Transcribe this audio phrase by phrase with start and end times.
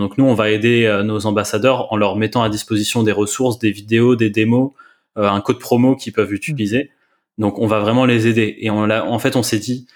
[0.00, 3.70] Donc nous, on va aider nos ambassadeurs en leur mettant à disposition des ressources, des
[3.70, 4.72] vidéos, des démos,
[5.16, 6.90] un code promo qu'ils peuvent utiliser.
[7.38, 8.56] Donc on va vraiment les aider.
[8.58, 9.86] Et on en fait, on s'est dit,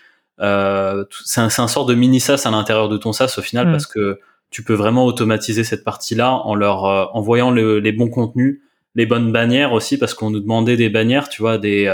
[0.40, 3.70] euh, c'est un, un, sort de mini SaaS à l'intérieur de ton SaaS au final,
[3.70, 4.20] parce que
[4.50, 6.84] tu peux vraiment automatiser cette partie-là en leur
[7.16, 8.60] envoyant les bons contenus,
[8.94, 11.88] les bonnes bannières aussi, parce qu'on nous demandait des bannières, tu vois, des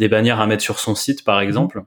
[0.00, 1.84] des bannières à mettre sur son site, par exemple.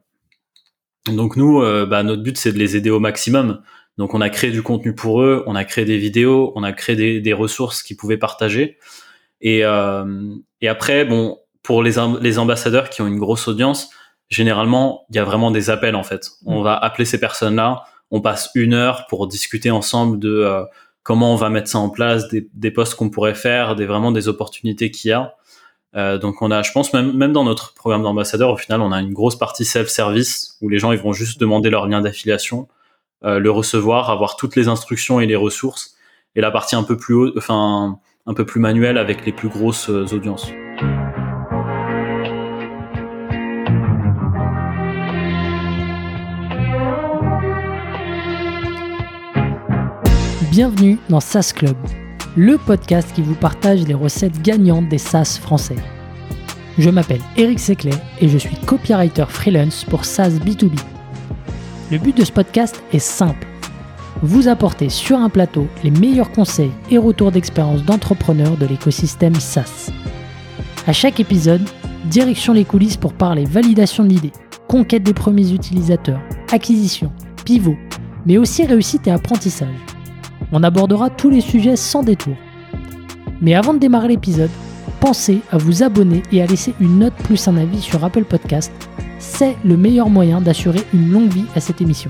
[1.07, 3.61] Donc nous, euh, bah, notre but, c'est de les aider au maximum.
[3.98, 6.71] Donc on a créé du contenu pour eux, on a créé des vidéos, on a
[6.71, 8.77] créé des, des ressources qu'ils pouvaient partager.
[9.41, 13.90] Et, euh, et après, bon, pour les, les ambassadeurs qui ont une grosse audience,
[14.30, 16.32] généralement, il y a vraiment des appels en fait.
[16.45, 20.63] On va appeler ces personnes-là, on passe une heure pour discuter ensemble de euh,
[21.04, 24.12] comment on va mettre ça en place, des, des postes qu'on pourrait faire, des vraiment
[24.12, 25.35] des opportunités qu'il y a.
[25.96, 28.91] Euh, donc on a, je pense même, même dans notre programme d'ambassadeur, au final, on
[28.91, 32.68] a une grosse partie self-service où les gens ils vont juste demander leur lien d'affiliation,
[33.23, 35.95] le recevoir, avoir toutes les instructions et les ressources,
[36.36, 39.90] et la partie un peu plus haut, un peu plus manuelle avec les plus grosses
[39.90, 40.48] euh, audiences.
[50.51, 51.76] Bienvenue dans SaaS Club
[52.35, 55.76] le podcast qui vous partage les recettes gagnantes des SaaS français.
[56.77, 60.93] Je m'appelle Eric Seclet et je suis copywriter freelance pour SaaS B2B.
[61.94, 63.46] Le but de ce podcast est simple.
[64.24, 69.91] Vous apporter sur un plateau les meilleurs conseils et retours d'expérience d'entrepreneurs de l'écosystème SaaS.
[70.88, 71.62] À chaque épisode,
[72.06, 74.31] direction les coulisses pour parler validation de l'idée,
[74.68, 76.19] conquête des premiers utilisateurs,
[76.52, 77.12] acquisition,
[77.46, 77.78] pivot,
[78.25, 79.78] mais aussi réussite et apprentissage.
[80.52, 82.35] On abordera tous les sujets sans détour.
[83.40, 84.50] Mais avant de démarrer l'épisode,
[85.03, 88.72] pensez à vous abonner et à laisser une note plus un avis sur Apple Podcast.
[89.19, 92.09] C'est le meilleur moyen d'assurer une longue vie à cette émission.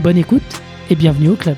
[0.00, 0.42] Bonne écoute
[0.90, 1.56] et bienvenue au club.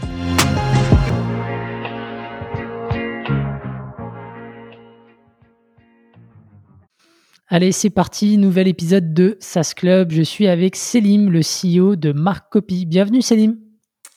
[7.48, 10.10] Allez, c'est parti, nouvel épisode de SAS Club.
[10.10, 12.84] Je suis avec Selim, le CEO de Marc Copy.
[12.84, 13.56] Bienvenue Selim.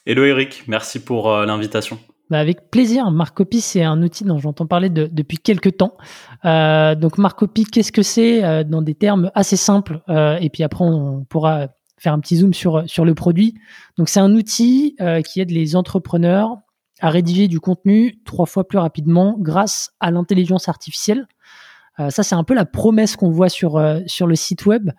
[0.06, 1.98] Hello Eric, merci pour euh, l'invitation.
[2.30, 3.10] Bah avec plaisir.
[3.10, 5.98] Marcopy, c'est un outil dont j'entends parler depuis quelques temps.
[6.46, 10.86] Euh, donc Marcopy, qu'est-ce que c'est euh, dans des termes assez simples Et puis après,
[10.86, 13.56] on pourra faire un petit zoom sur, sur le produit.
[13.98, 14.96] Donc c'est un outil
[15.26, 16.58] qui aide les entrepreneurs
[17.02, 21.28] à rédiger du contenu trois fois plus rapidement grâce à l'intelligence artificielle.
[21.98, 24.92] ça, c'est un peu la promesse qu'on voit sur, sur le site web.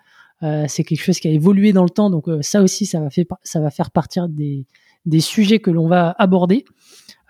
[0.42, 2.10] c'est quelque chose qui a évolué dans le temps.
[2.10, 3.08] Donc ça aussi, ça va,
[3.44, 4.66] ça va faire partir des
[5.06, 6.64] des sujets que l'on va aborder.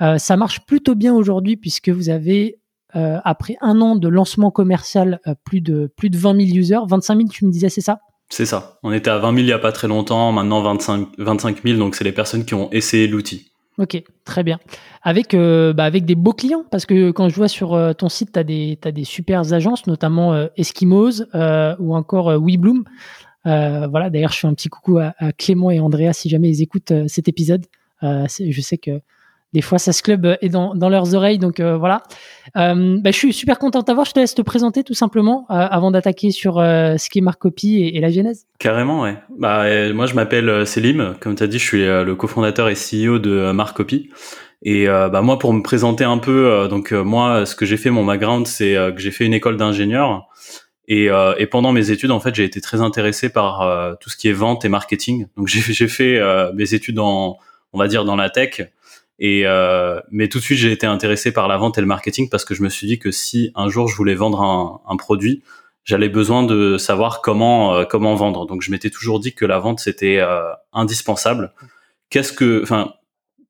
[0.03, 2.59] Euh, ça marche plutôt bien aujourd'hui puisque vous avez,
[2.97, 6.79] euh, après un an de lancement commercial, euh, plus, de, plus de 20 000 users.
[6.89, 8.01] 25 000, tu me disais, c'est ça?
[8.29, 8.79] C'est ça.
[8.83, 11.79] On était à 20 000 il n'y a pas très longtemps, maintenant 25, 25 000,
[11.79, 13.51] donc c'est les personnes qui ont essayé l'outil.
[13.79, 14.61] Ok, très bien.
[15.03, 18.39] Avec, bah avec des beaux clients, parce que quand je vois sur ton site, tu
[18.39, 21.23] as des, as des super agences, notamment Eskimos
[21.79, 22.85] ou encore WeBloom.
[23.45, 26.93] Voilà, d'ailleurs, je fais un petit coucou à, Clément et Andrea si jamais ils écoutent
[27.09, 27.65] cet épisode.
[28.03, 29.01] Je sais que
[29.53, 32.03] des fois, ça se club est dans, dans leurs oreilles, donc voilà.
[32.55, 34.07] Bah, je suis super content d'avoir.
[34.07, 37.97] Je te laisse te présenter tout simplement avant d'attaquer sur ce qui est Marcopy et,
[37.97, 38.47] et, la genèse.
[38.59, 39.17] Carrément, ouais.
[39.39, 41.15] Bah, moi, je m'appelle Selim.
[41.21, 44.11] Comme tu as dit, je suis le cofondateur et CEO de Marcopy.
[44.63, 48.05] Et bah moi, pour me présenter un peu, donc moi, ce que j'ai fait, mon
[48.05, 50.29] background, c'est que j'ai fait une école d'ingénieur.
[50.91, 54.11] Et, euh, et, pendant mes études, en fait, j'ai été très intéressé par euh, tout
[54.11, 55.29] ce qui est vente et marketing.
[55.37, 57.39] Donc, j'ai fait euh, mes études en,
[57.73, 58.61] on va dire, dans la tech.
[59.21, 59.45] Et
[60.11, 62.55] mais tout de suite, j'ai été intéressé par la vente et le marketing parce que
[62.55, 65.43] je me suis dit que si un jour je voulais vendre un, un produit,
[65.85, 68.47] j'avais besoin de savoir comment comment vendre.
[68.47, 70.21] Donc, je m'étais toujours dit que la vente c'était
[70.73, 71.53] indispensable.
[72.09, 72.95] Qu'est-ce que, enfin,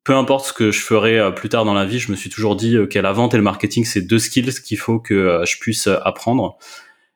[0.03, 2.56] peu importe ce que je ferai plus tard dans la vie, je me suis toujours
[2.56, 5.86] dit que la vente et le marketing c'est deux skills qu'il faut que je puisse
[5.86, 6.59] apprendre.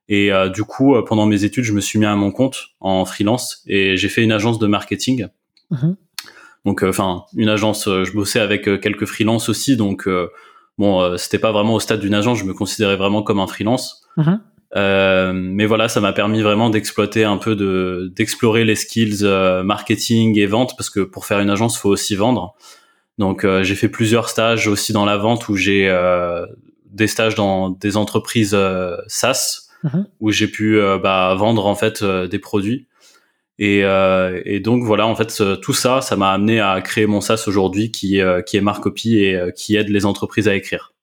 [0.08, 2.68] Et euh, du coup, euh, pendant mes études, je me suis mis à mon compte
[2.80, 5.28] en freelance et j'ai fait une agence de marketing.
[5.70, 5.96] Mhm.
[6.64, 7.84] Donc, euh, enfin, une agence.
[7.86, 10.08] je bossais avec quelques freelances aussi, donc
[10.78, 12.38] bon, c'était pas vraiment au stade d'une agence.
[12.38, 14.06] Je me considérais vraiment comme un freelance.
[14.16, 14.40] Mhm.
[15.34, 19.24] mais voilà, ça m'a permis vraiment d'exploiter un peu de d'explorer les skills
[19.64, 22.54] marketing et vente parce que pour faire une agence, faut aussi vendre.
[23.18, 25.86] Donc j'ai fait plusieurs stages aussi dans la vente où j'ai
[26.90, 28.56] des stages dans des entreprises
[29.06, 30.06] SaaS Mhm.
[30.20, 32.86] où j'ai pu euh, bah, vendre en fait euh, des produits.
[33.58, 37.20] Et, euh, et, donc voilà, en fait, tout ça, ça m'a amené à créer mon
[37.20, 40.94] SaaS aujourd'hui qui, qui est Marcopy et qui aide les entreprises à écrire.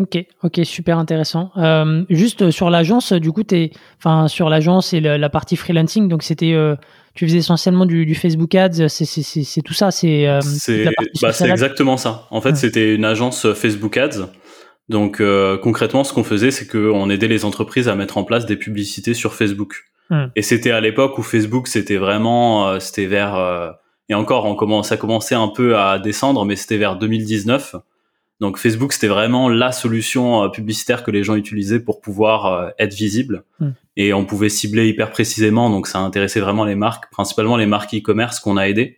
[0.00, 1.50] Ok, ok, super intéressant.
[1.56, 6.22] Euh, juste sur l'agence, du coup, t'es, enfin, sur l'agence et la, partie freelancing, donc
[6.22, 6.76] c'était, euh,
[7.14, 10.28] tu faisais essentiellement du, Facebook Ads, c'est tout ça, c'est.
[10.28, 10.84] Euh, c'est
[11.20, 12.28] bah, exactement ça.
[12.30, 14.30] En fait, c'était une agence Facebook Ads.
[14.88, 15.20] Donc
[15.62, 19.14] concrètement, ce qu'on faisait, c'est qu'on aidait les entreprises à mettre en place des publicités
[19.14, 19.84] sur Facebook.
[20.34, 23.76] Et c'était à l'époque où Facebook, c'était vraiment, c'était vers
[24.08, 27.76] et encore, on commence, ça commençait un peu à descendre, mais c'était vers 2019.
[28.40, 32.70] Donc Facebook, c'était vraiment la solution euh, publicitaire que les gens utilisaient pour pouvoir euh,
[32.78, 33.42] être visibles.
[33.58, 33.70] Hmm.
[33.96, 37.94] Et on pouvait cibler hyper précisément, donc ça intéressait vraiment les marques, principalement les marques
[37.94, 38.97] e-commerce qu'on a aidées.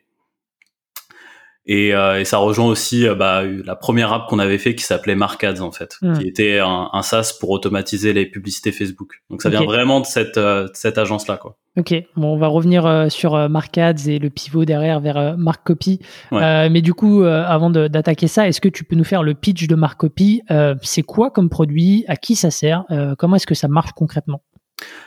[1.67, 4.85] Et, euh, et, ça rejoint aussi euh, bah, la première app qu'on avait fait qui
[4.85, 6.19] s'appelait Markads en fait, hmm.
[6.19, 9.23] qui était un, un, SaaS pour automatiser les publicités Facebook.
[9.29, 11.57] Donc ça vient vraiment de cette, euh, cette agence là quoi.
[11.79, 16.01] Ok, bon, on va revenir sur Markads et le pivot derrière vers Markcopy.
[16.33, 19.77] mais du coup, avant d'attaquer ça, est-ce que tu peux nous faire le pitch de
[19.77, 20.43] Markcopy?
[20.83, 22.05] C'est quoi comme produit?
[22.09, 22.83] À qui ça sert?
[23.19, 24.43] Comment est-ce que ça marche concrètement?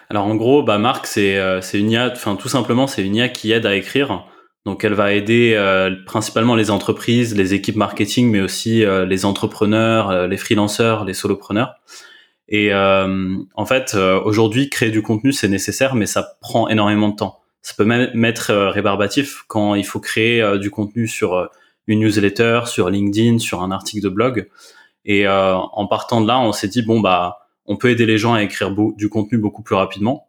[0.10, 1.36] Alors en gros, bah, Mark, c'est
[1.74, 4.26] une IA, enfin tout simplement, c'est une IA qui aide à écrire.
[4.66, 9.26] Donc elle va aider euh, principalement les entreprises, les équipes marketing, mais aussi euh, les
[9.26, 11.76] entrepreneurs, euh, les freelanceurs, les solopreneurs.
[12.50, 17.40] Et en fait, aujourd'hui, créer du contenu, c'est nécessaire, mais ça prend énormément de temps.
[17.62, 21.50] Ça peut même être rébarbatif quand il faut créer du contenu sur
[21.88, 24.50] une newsletter, sur LinkedIn, sur un article de blog.
[25.06, 28.34] Et en partant de là, on s'est dit bon bah, on peut aider les gens
[28.34, 30.28] à écrire du contenu beaucoup plus rapidement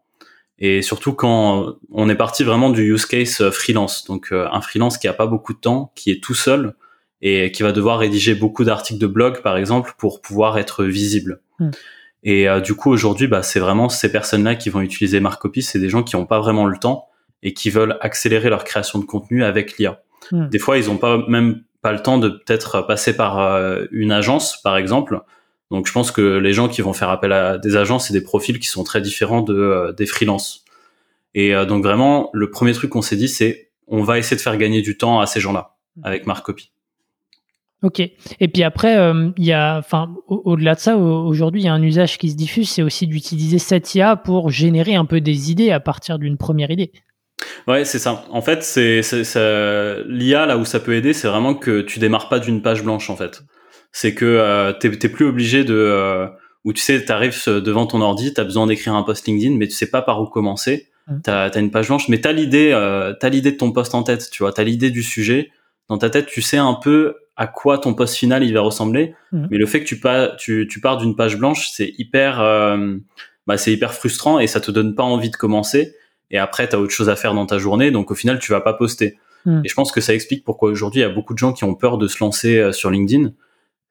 [0.59, 4.61] et surtout quand on est parti vraiment du use case euh, freelance, donc euh, un
[4.61, 6.75] freelance qui a pas beaucoup de temps, qui est tout seul
[7.23, 11.41] et qui va devoir rédiger beaucoup d'articles de blog par exemple pour pouvoir être visible.
[11.59, 11.71] Hmm.
[12.23, 15.81] Et euh, du coup aujourd'hui, bah, c'est vraiment ces personnes-là qui vont utiliser Markcopy, c'est
[15.81, 17.09] des gens qui n'ont pas vraiment le temps
[17.43, 20.03] et qui veulent accélérer leur création de contenu avec l'IA.
[20.31, 20.49] Hmm.
[20.49, 23.39] Des fois, ils n'ont pas même pas le temps de peut-être passer par
[23.91, 25.21] une agence, par exemple,
[25.71, 28.23] donc je pense que les gens qui vont faire appel à des agences, c'est des
[28.23, 30.65] profils qui sont très différents de euh, des freelances.
[31.35, 34.43] Et euh, donc vraiment, le premier truc qu'on s'est dit, c'est on va essayer de
[34.43, 36.71] faire gagner du temps à ces gens-là avec Markcopy.
[37.83, 38.01] Ok.
[38.01, 41.75] Et puis après, euh, il y a, enfin, au-delà de ça, aujourd'hui, il y a
[41.75, 45.51] un usage qui se diffuse, c'est aussi d'utiliser cette IA pour générer un peu des
[45.51, 46.93] idées à partir d'une première idée.
[47.69, 48.25] Ouais, c'est ça.
[48.31, 49.03] En fait, c'est
[50.07, 53.11] l'IA là où ça peut aider, c'est vraiment que tu démarres pas d'une page blanche
[53.11, 53.43] en fait
[53.95, 56.27] c'est que euh, t'es plus obligé de euh,
[56.65, 59.75] où tu sais t'arrives devant ton ordi, t'as besoin d'écrire un post LinkedIn, mais tu
[59.75, 60.89] sais pas par où commencer.
[61.07, 61.21] Mmh.
[61.23, 64.03] T'as as une page blanche, mais t'as l'idée, euh, t'as l'idée de ton post en
[64.03, 65.53] tête, tu vois, t'as l'idée du sujet
[65.89, 69.15] dans ta tête, tu sais un peu à quoi ton post final il va ressembler.
[69.31, 69.47] Mmh.
[69.53, 72.97] Mais le fait que tu, pas, tu, tu pars d'une page blanche, c'est hyper, euh,
[73.47, 75.95] bah, c'est hyper frustrant et ça te donne pas envie de commencer.
[76.33, 78.61] Et après, t'as autre chose à faire dans ta journée, donc au final, tu vas
[78.61, 79.19] pas poster.
[79.45, 79.61] Mmh.
[79.65, 81.63] Et je pense que ça explique pourquoi aujourd'hui il y a beaucoup de gens qui
[81.63, 83.31] ont peur de se lancer euh, sur LinkedIn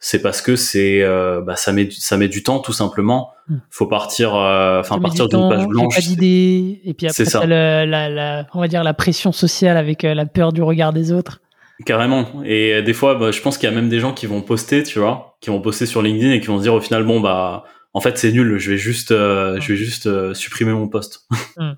[0.05, 3.31] c'est parce que c'est euh, bah, ça met ça met du temps tout simplement.
[3.47, 3.57] Hmm.
[3.69, 6.81] faut partir euh, enfin partir d'une page blanche pas d'idée.
[6.83, 7.45] Et puis après ça.
[7.45, 11.13] La, la, on va dire la pression sociale avec euh, la peur du regard des
[11.13, 11.39] autres.
[11.85, 12.43] Carrément.
[12.43, 14.83] Et des fois bah, je pense qu'il y a même des gens qui vont poster
[14.83, 17.21] tu vois qui vont poster sur LinkedIn et qui vont se dire au final bon
[17.21, 17.63] bah
[17.93, 21.25] en fait c'est nul je vais juste je vais juste supprimer mon post.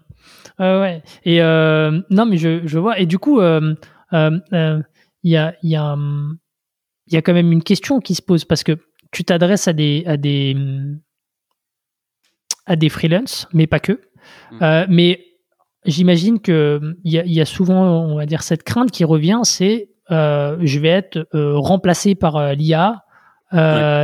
[0.57, 0.63] Hmm.
[0.63, 2.98] ouais et non mais je, je vois.
[2.98, 3.78] Et du coup il
[4.12, 6.38] y a il y a hum,
[7.07, 8.78] il y a quand même une question qui se pose parce que
[9.12, 10.56] tu t'adresses à des, à des,
[12.66, 13.94] à des freelances, mais pas que.
[14.52, 14.57] Mm.
[14.62, 15.25] Euh, mais
[15.86, 19.90] j'imagine qu'il y, a, y a souvent, on va dire, cette crainte qui revient, c'est
[20.12, 23.02] euh, je vais être euh, remplacé par l'IA.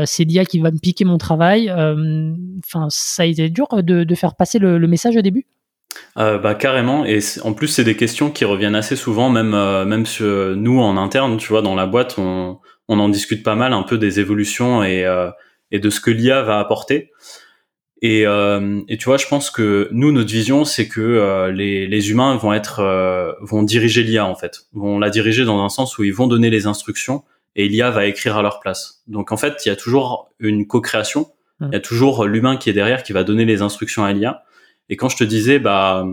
[0.06, 1.70] C'est l'IA qui va me piquer mon travail.
[1.70, 5.46] Enfin, ça a été dur de, de faire passer le, message au début?
[6.16, 9.52] bah carrément et en plus c'est des questions qui reviennent assez souvent même
[9.86, 12.60] même sur nous en interne tu vois dans la boîte on
[12.92, 15.32] on en discute pas mal un peu des évolutions et, euh,
[15.72, 17.10] et de ce que l'IA va apporter.
[18.02, 21.88] Et, euh, et, tu vois, je pense que nous, notre vision, c'est que euh, les,
[21.88, 25.98] les, humains vont être, vont diriger l'IA en fait, vont la diriger dans un sens
[25.98, 27.24] où ils vont donner les instructions
[27.56, 29.04] et l'IA va écrire à leur place.
[29.08, 31.28] Donc en fait, il y a toujours une co-création,
[31.62, 31.68] mmh.
[31.68, 34.44] il y a toujours l'humain qui est derrière qui va donner les instructions à l'IA.
[34.90, 36.06] Et quand je te disais, bah,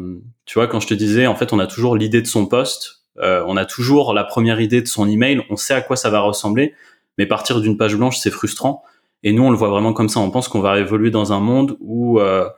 [0.44, 2.98] tu vois, quand je te disais, en fait, on a toujours l'idée de son poste,
[3.22, 6.10] euh, on a toujours la première idée de son email, on sait à quoi ça
[6.10, 6.75] va ressembler,
[7.18, 8.82] mais partir d'une page blanche, c'est frustrant.
[9.22, 10.20] Et nous, on le voit vraiment comme ça.
[10.20, 12.48] On pense qu'on va évoluer dans un monde où euh,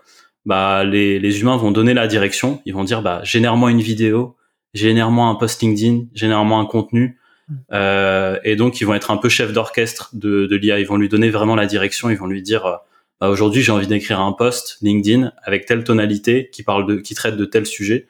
[0.45, 2.61] bah, les, humains vont donner la direction.
[2.67, 4.37] Ils vont dire, bah, génère-moi une vidéo,
[4.75, 7.19] génère-moi un post LinkedIn, génère-moi un contenu.
[7.49, 7.55] Mm.
[7.73, 10.79] Euh, et donc, ils vont être un peu chef d'orchestre de, de l'IA.
[10.79, 12.11] Ils vont lui donner vraiment la direction.
[12.11, 12.81] Ils vont lui dire,
[13.21, 17.15] bah, aujourd'hui, j'ai envie d'écrire un post LinkedIn avec telle tonalité qui parle de, qui
[17.15, 18.07] traite de tel sujet.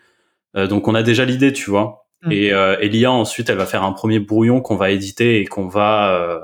[0.54, 2.10] donc, on a déjà l'idée, tu vois.
[2.23, 2.33] Mm.
[2.33, 5.69] Et, euh, l'IA ensuite, elle va faire un premier brouillon qu'on va éditer et qu'on
[5.69, 6.41] va euh,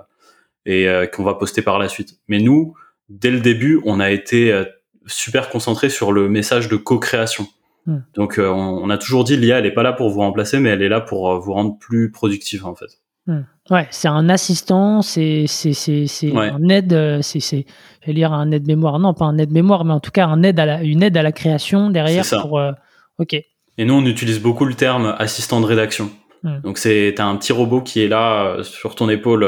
[0.69, 2.19] et qu'on va poster par la suite.
[2.27, 2.75] Mais nous,
[3.09, 4.65] dès le début, on a été
[5.07, 7.47] super concentré sur le message de co-création.
[7.87, 7.99] Hmm.
[8.15, 10.83] Donc on, a toujours dit l'IA elle est pas là pour vous remplacer mais elle
[10.83, 12.99] est là pour vous rendre plus productif en fait.
[13.29, 13.43] Hmm.
[13.71, 17.67] Ouais, c'est un assistant, c'est c'est c'est c'est un aide, euh, c'est c'est
[18.07, 20.45] vais dire un aide mémoire, non pas un aide mémoire, mais en tout cas un
[20.45, 22.61] aide à la, une aide à la création derrière pour.
[22.61, 22.71] Euh,
[23.19, 23.35] ok.
[23.79, 26.11] Et nous on utilise beaucoup le terme assistant de rédaction.
[26.43, 26.61] Hmm.
[26.63, 29.47] Donc c'est un petit robot qui est là euh, sur ton épaule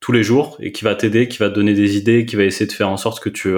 [0.00, 2.44] tous les jours et qui va t'aider, qui va te donner des idées, qui va
[2.44, 3.54] essayer de faire en sorte que tu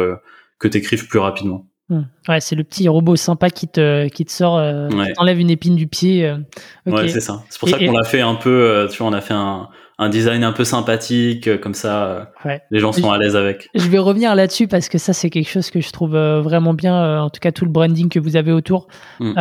[0.59, 1.67] que t'écrives plus rapidement.
[1.89, 2.03] Hmm.
[2.29, 5.51] Ouais, c'est le petit robot sympa qui te, qui te sort, euh, qui t'enlève une
[5.51, 6.27] épine du pied.
[6.27, 6.39] Euh.
[6.85, 7.45] Ouais, c'est ça.
[7.49, 9.69] C'est pour ça qu'on l'a fait un peu, euh, tu vois, on a fait un,
[9.99, 13.69] un design un peu sympathique, euh, comme ça, euh, les gens sont à l'aise avec.
[13.75, 16.75] Je vais revenir là-dessus parce que ça, c'est quelque chose que je trouve euh, vraiment
[16.75, 18.89] bien, en tout cas tout le branding que vous avez autour.
[19.21, 19.33] Mm.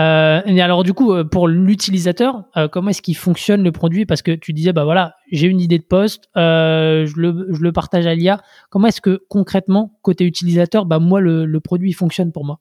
[0.46, 4.06] et alors, du coup, pour l'utilisateur, comment est-ce qu'il fonctionne le produit?
[4.06, 7.72] Parce que tu disais, bah voilà, j'ai une idée de poste, je, le, je le
[7.72, 8.40] partage à l'IA.
[8.70, 12.60] Comment est-ce que concrètement, côté utilisateur, bah moi, le, le produit fonctionne pour moi?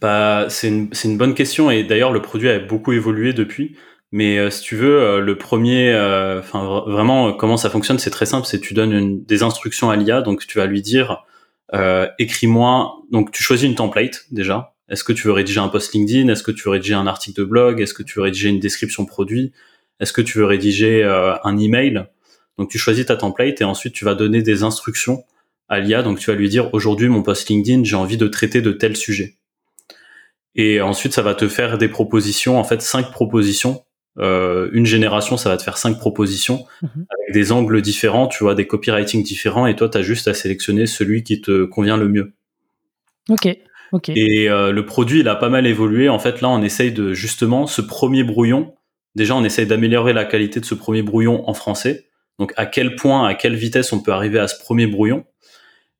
[0.00, 3.76] Bah, c'est une, une bonne question et d'ailleurs le produit a beaucoup évolué depuis.
[4.12, 8.10] Mais euh, si tu veux, euh, le premier, euh, enfin vraiment comment ça fonctionne, c'est
[8.10, 8.46] très simple.
[8.46, 11.24] C'est tu donnes des instructions à l'IA, donc tu vas lui dire
[12.18, 12.98] écris-moi.
[13.10, 14.74] Donc tu choisis une template déjà.
[14.90, 16.28] Est-ce que tu veux rédiger un post LinkedIn?
[16.28, 17.80] Est-ce que tu veux rédiger un article de blog?
[17.80, 19.52] Est-ce que tu veux rédiger une description produit?
[19.98, 22.04] Est-ce que tu veux rédiger un email?
[22.58, 25.24] Donc tu choisis ta template et ensuite tu vas donner des instructions
[25.70, 26.02] à l'IA.
[26.02, 28.94] Donc tu vas lui dire aujourd'hui mon post LinkedIn, j'ai envie de traiter de tel
[28.94, 29.36] sujet.
[30.54, 33.82] Et ensuite ça va te faire des propositions, en fait cinq propositions
[34.18, 37.06] euh, une génération, ça va te faire cinq propositions mhm.
[37.18, 40.34] avec des angles différents, tu vois, des copywriting différents, et toi, tu as juste à
[40.34, 42.32] sélectionner celui qui te convient le mieux.
[43.28, 43.48] Ok.
[43.92, 44.10] ok.
[44.10, 46.08] Et euh, le produit, il a pas mal évolué.
[46.08, 48.74] En fait, là, on essaye de justement ce premier brouillon.
[49.14, 52.08] Déjà, on essaye d'améliorer la qualité de ce premier brouillon en français.
[52.38, 55.24] Donc, à quel point, à quelle vitesse on peut arriver à ce premier brouillon.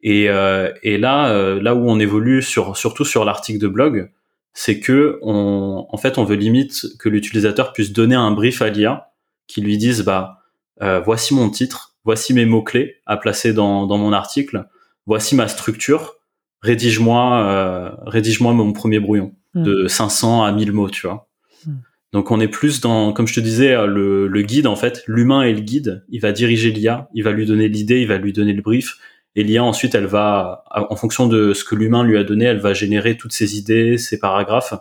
[0.02, 4.10] Et, euh, et là, là où on évolue sur, surtout sur l'article de blog,
[4.54, 8.68] c'est que on, en fait, on veut limite que l'utilisateur puisse donner un brief à
[8.68, 9.12] l'IA
[9.46, 10.38] qui lui dise bah
[10.82, 14.66] euh, voici mon titre, voici mes mots clés à placer dans, dans mon article,
[15.06, 16.16] voici ma structure,
[16.60, 19.62] rédige-moi euh, rédige-moi mon premier brouillon hmm.
[19.62, 21.28] de 500 à 1000 mots, tu vois.
[21.66, 21.76] Hmm.
[22.12, 25.42] Donc on est plus dans, comme je te disais, le, le guide en fait, l'humain
[25.42, 26.04] est le guide.
[26.10, 28.98] Il va diriger l'IA, il va lui donner l'idée, il va lui donner le brief,
[29.34, 32.58] et l'IA ensuite, elle va, en fonction de ce que l'humain lui a donné, elle
[32.58, 34.74] va générer toutes ses idées, ses paragraphes,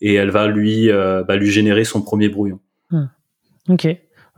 [0.00, 2.58] et elle va lui, euh, bah, lui générer son premier brouillon.
[2.90, 3.06] Hmm.
[3.68, 3.86] Ok,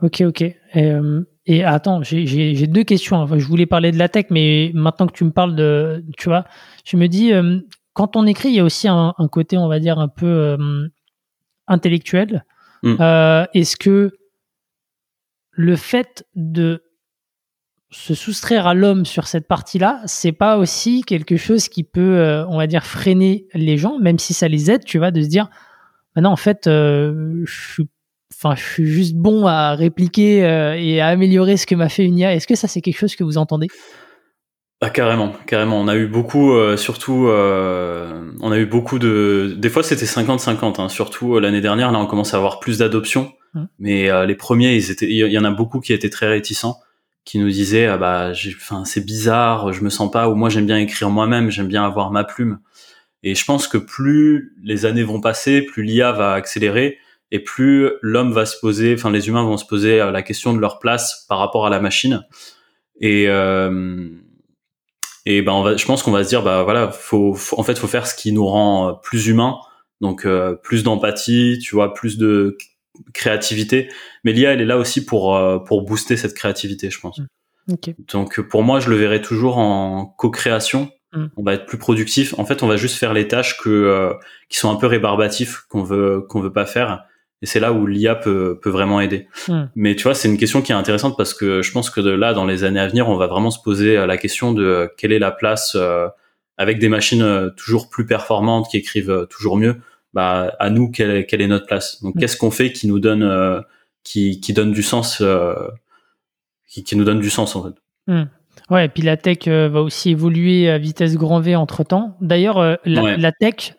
[0.01, 0.41] ok, ok.
[0.41, 3.15] Et, euh, et attends, j'ai deux questions.
[3.17, 6.27] Enfin, je voulais parler de la tech, mais maintenant que tu me parles de, tu
[6.27, 6.45] vois,
[6.83, 7.59] je me dis, euh,
[7.93, 10.57] quand on écrit, il y a aussi un, un côté, on va dire, un peu
[11.67, 12.43] intellectuel.
[12.83, 12.95] Hmm.
[13.53, 14.11] Est-ce que
[15.51, 16.83] le fait de
[17.91, 22.45] se soustraire à l'homme sur cette partie-là, c'est pas aussi quelque chose qui peut, euh,
[22.47, 25.27] on va dire, freiner les gens, même si ça les aide, tu vois, de se
[25.27, 25.49] dire,
[26.15, 27.87] maintenant en fait, euh, je suis,
[28.33, 32.03] enfin, je suis juste bon à répliquer euh, et à améliorer ce que m'a fait
[32.03, 32.33] une IA.
[32.33, 33.67] Est-ce que ça, c'est quelque chose que vous entendez?
[34.81, 35.79] Ah, carrément, carrément.
[35.79, 39.55] On a eu beaucoup, surtout, on a eu beaucoup de.
[39.57, 40.81] Des fois, c'était 50-50.
[40.81, 43.31] Hein, surtout l'année dernière, là, on commence à avoir plus d'adoption.
[43.53, 43.63] Mmh.
[43.79, 46.77] Mais les premiers, ils étaient, il y en a beaucoup qui étaient très réticents
[47.25, 50.67] qui nous disait ah bah enfin c'est bizarre je me sens pas ou moi j'aime
[50.67, 52.59] bien écrire moi-même j'aime bien avoir ma plume.
[53.23, 56.99] Et je pense que plus les années vont passer plus l'IA va accélérer
[57.31, 60.59] et plus l'homme va se poser enfin les humains vont se poser la question de
[60.59, 62.23] leur place par rapport à la machine.
[63.01, 64.07] Et euh,
[65.25, 68.05] et ben je pense qu'on va se dire bah voilà faut, en fait faut faire
[68.05, 69.57] ce qui nous rend plus humains.
[70.01, 72.57] Donc euh, plus d'empathie tu vois plus de
[73.13, 73.89] créativité.
[74.23, 77.19] Mais l'IA, elle est là aussi pour euh, pour booster cette créativité, je pense.
[77.67, 77.75] Mm.
[78.11, 80.91] Donc pour moi, je le verrai toujours en co-création.
[81.13, 81.25] Mm.
[81.37, 82.37] On va être plus productif.
[82.37, 84.13] En fait, on va juste faire les tâches que euh,
[84.49, 87.03] qui sont un peu rébarbatifs qu'on veut qu'on veut pas faire.
[87.41, 89.27] Et c'est là où l'IA peut peut vraiment aider.
[89.47, 89.63] Mm.
[89.75, 92.11] Mais tu vois, c'est une question qui est intéressante parce que je pense que de
[92.11, 94.89] là, dans les années à venir, on va vraiment se poser euh, la question de
[94.97, 95.77] quelle est la place
[96.57, 99.75] avec des machines toujours plus performantes qui écrivent toujours mieux
[100.15, 102.01] bah, à nous quelle est, quelle est notre place.
[102.01, 102.19] Donc, mm.
[102.19, 103.59] qu'est-ce qu'on fait qui nous donne, euh,
[104.03, 105.53] qui, qui donne du sens, euh,
[106.67, 107.75] qui, qui, nous donne du sens en fait.
[108.07, 108.23] Mm.
[108.71, 112.15] Ouais, et puis la tech euh, va aussi évoluer à vitesse grand V entre temps.
[112.21, 113.75] D'ailleurs, la, la, tech,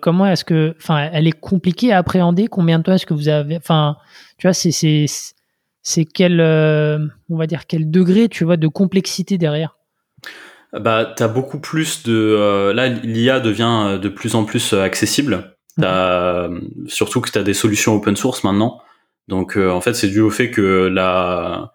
[0.00, 2.46] comment est-ce que, enfin, elle est compliquée à appréhender.
[2.46, 3.96] Combien de temps est-ce que vous avez, enfin,
[4.36, 5.06] tu vois, c'est c'est
[5.80, 9.78] c'est quel, on va dire quel degré, tu vois, de complexité derrière?
[10.74, 12.70] Bah, tu as beaucoup plus de...
[12.74, 15.51] là, l'IA devient de plus en plus accessible.
[15.80, 16.48] As,
[16.86, 18.80] surtout que tu as des solutions open source maintenant.
[19.28, 21.72] Donc euh, en fait, c'est dû au fait que la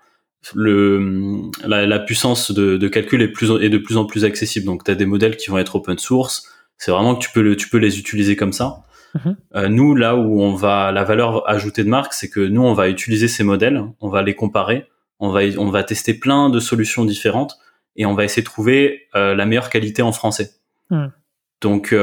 [0.54, 4.66] le la, puissance de, calcul est plus est de plus en plus accessible.
[4.66, 6.48] Donc tu as des modèles qui vont être open source.
[6.78, 8.84] C'est vraiment que tu peux le, tu peux les utiliser comme ça.
[9.16, 9.38] Mhm.
[9.56, 12.74] Euh, nous là où on va la valeur ajoutée de marque, c'est que nous on
[12.74, 14.88] va utiliser ces modèles, on va les comparer,
[15.20, 17.58] on va on va tester plein de solutions différentes
[17.96, 20.52] et on va essayer de trouver euh, la meilleure qualité en français.
[20.92, 21.12] Mhm.
[21.62, 21.96] Donc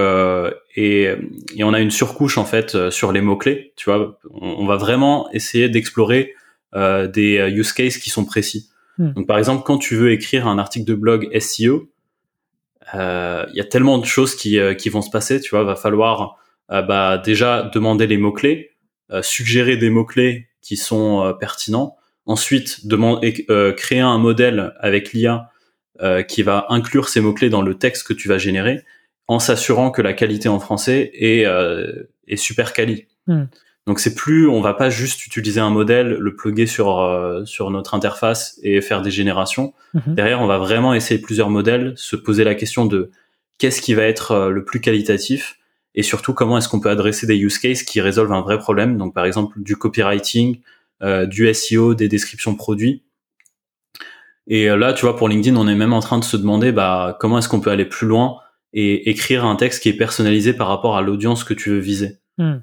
[0.77, 1.09] et,
[1.57, 3.73] et on a une surcouche en fait sur les mots clés.
[3.77, 6.35] Tu vois, on va vraiment essayer d'explorer
[6.75, 8.69] euh, des euh, use cases qui sont précis.
[8.99, 9.13] Hmm.
[9.13, 11.89] Donc par exemple, quand tu veux écrire un article de blog SEO,
[12.95, 15.41] euh, il y a tellement de choses qui, qui vont se passer.
[15.41, 16.37] Tu vois, va falloir
[16.69, 18.73] bah, déjà demander les mots clés,
[19.23, 21.97] suggérer des mots clés qui sont pertinents.
[22.27, 25.51] Ensuite, demander, créer un modèle avec l'IA
[26.29, 28.83] qui va inclure ces mots clés dans le texte que tu vas générer,
[29.29, 31.47] en s'assurant que la qualité en français est,
[32.27, 33.07] est super quali.
[33.27, 33.45] Hmm.
[33.87, 37.71] Donc c'est plus, on va pas juste utiliser un modèle, le plugger sur euh, sur
[37.71, 39.75] notre interface et faire des générations.
[39.93, 40.15] Mhm.
[40.15, 43.11] Derrière, on va vraiment essayer plusieurs modèles, se poser la question de
[43.59, 45.59] qu'est-ce qui va être euh, le plus qualitatif
[45.95, 48.97] et surtout comment est-ce qu'on peut adresser des use cases qui résolvent un vrai problème.
[48.97, 50.61] Donc par exemple du copywriting,
[51.03, 53.03] euh, du SEO, des descriptions produits.
[54.47, 57.17] Et là, tu vois, pour LinkedIn, on est même en train de se demander bah
[57.19, 58.39] comment est-ce qu'on peut aller plus loin
[58.75, 62.19] et écrire un texte qui est personnalisé par rapport à l'audience que tu veux viser.
[62.39, 62.57] Hmm.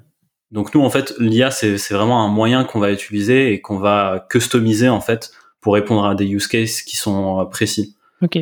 [0.52, 4.26] Donc nous, en fait, l'IA, c'est vraiment un moyen qu'on va utiliser et qu'on va
[4.30, 7.96] customiser en fait pour répondre à des use cases qui sont euh, précis.
[8.20, 8.38] Ok,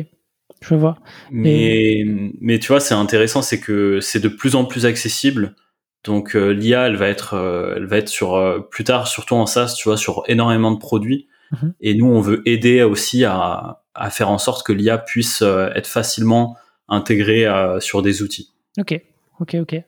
[0.61, 0.97] je vois.
[1.31, 2.03] Mais,
[2.41, 5.55] mais tu vois, c'est intéressant, c'est que c'est de plus en plus accessible.
[6.03, 9.45] Donc euh, l'IA, elle va être, euh, elle va être sur plus tard, surtout en
[9.45, 11.29] SaaS, tu vois, sur énormément de produits.
[11.51, 11.73] Mhm.
[11.79, 15.87] Et nous, on veut aider aussi à, à faire en sorte que l'IA puisse être
[15.87, 16.57] facilement
[16.91, 17.47] intégrée
[17.79, 18.51] sur des outils.
[18.77, 19.01] Ok,
[19.39, 19.83] ok, ok.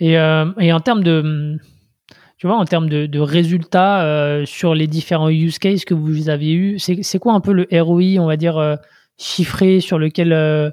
[0.00, 1.56] Et, euh, et en termes de,
[2.38, 6.28] tu vois, en termes de, de résultats euh, sur les différents use cases que vous
[6.28, 8.76] avez eu, c'est quoi un peu le ROI, on va dire, euh,
[9.18, 10.72] chiffré sur lequel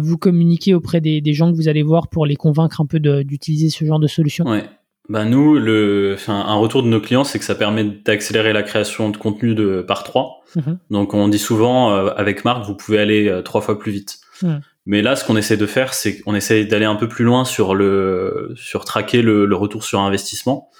[0.00, 2.98] vous communiquez auprès des, des, gens que vous allez voir pour les convaincre un peu
[2.98, 4.44] d'utiliser ce genre de solution?
[4.46, 4.64] Ouais.
[5.08, 9.10] Bah nous, le, un retour de nos clients, c'est que ça permet d'accélérer la création
[9.10, 10.40] de contenu de par trois.
[10.56, 10.78] Mhm.
[10.90, 14.18] Donc on dit souvent avec Marc, vous pouvez aller trois fois plus vite.
[14.42, 14.60] Mhm.
[14.86, 17.44] Mais là, ce qu'on essaie de faire, c'est qu'on essaie d'aller un peu plus loin
[17.44, 20.70] sur le, sur traquer le, le, retour sur investissement.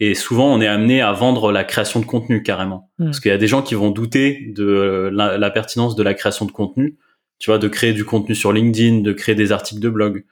[0.00, 3.06] Et souvent, on est amené à vendre la création de contenu carrément, hmm.
[3.06, 6.14] parce qu'il y a des gens qui vont douter de la, la, pertinence de la
[6.14, 6.98] création de contenu.
[7.38, 10.24] Tu vois, de créer du contenu sur LinkedIn, de créer des articles de blog.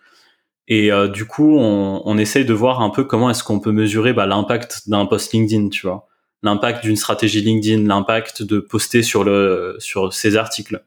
[0.69, 3.73] Et euh, du coup, on, on essaye de voir un peu comment est-ce qu'on peut
[3.73, 6.09] mesurer bah, l'impact d'un post LinkedIn, tu vois,
[6.43, 10.83] l'impact d'une stratégie LinkedIn, l'impact de poster sur le sur ces articles.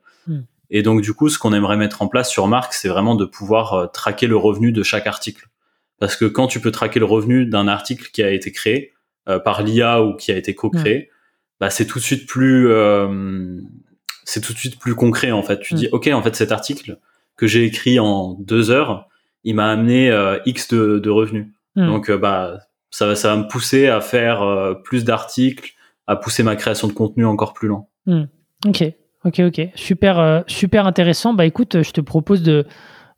[0.69, 3.25] Et donc du coup, ce qu'on aimerait mettre en place sur Marque, c'est vraiment de
[3.25, 5.47] pouvoir euh, traquer le revenu de chaque article.
[5.99, 8.93] Parce que quand tu peux traquer le revenu d'un article qui a été créé
[9.27, 11.10] euh, par l'IA ou qui a été co-créé,
[11.60, 13.60] bah c'est tout de suite plus euh,
[14.23, 15.60] c'est tout de suite plus concret en fait.
[15.60, 16.99] Tu dis ok en fait cet article
[17.36, 19.10] que j'ai écrit en deux heures,
[19.43, 20.10] il m'a amené
[20.45, 21.47] x de, de revenus.
[21.75, 22.60] Donc bah
[22.91, 25.73] ça va ça va me pousser à faire plus d'articles,
[26.08, 27.88] à pousser ma création de contenu encore plus loin.
[28.65, 28.84] Ok.
[29.25, 31.34] Ok, ok, super, euh, super intéressant.
[31.34, 32.65] Bah écoute, je te propose de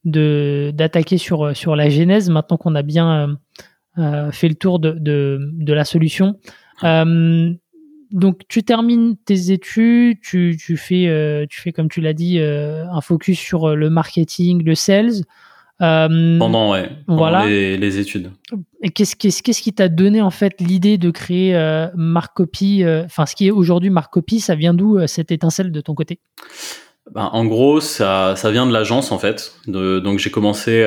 [0.03, 3.37] d'attaquer sur euh, sur la genèse maintenant qu'on a bien
[3.99, 6.39] euh, fait le tour de de, la solution.
[6.81, 13.01] donc tu termines tes études, tu, tu fais tu fais comme tu l'as dit un
[13.01, 15.23] focus sur le marketing, le sales.
[15.81, 17.47] Euh, pendant, ouais, voilà.
[17.47, 18.31] les, études.
[18.83, 23.35] Et qu'est-ce, qui t'a donné en fait l'idée de créer euh, Marcopy euh, Enfin, ce
[23.35, 26.19] qui est aujourd'hui Marcopy, ça vient d'où cette étincelle de ton côté?
[27.11, 29.55] Ben, en gros, ça, ça vient de l'agence en fait.
[29.65, 30.83] De, donc j'ai commencé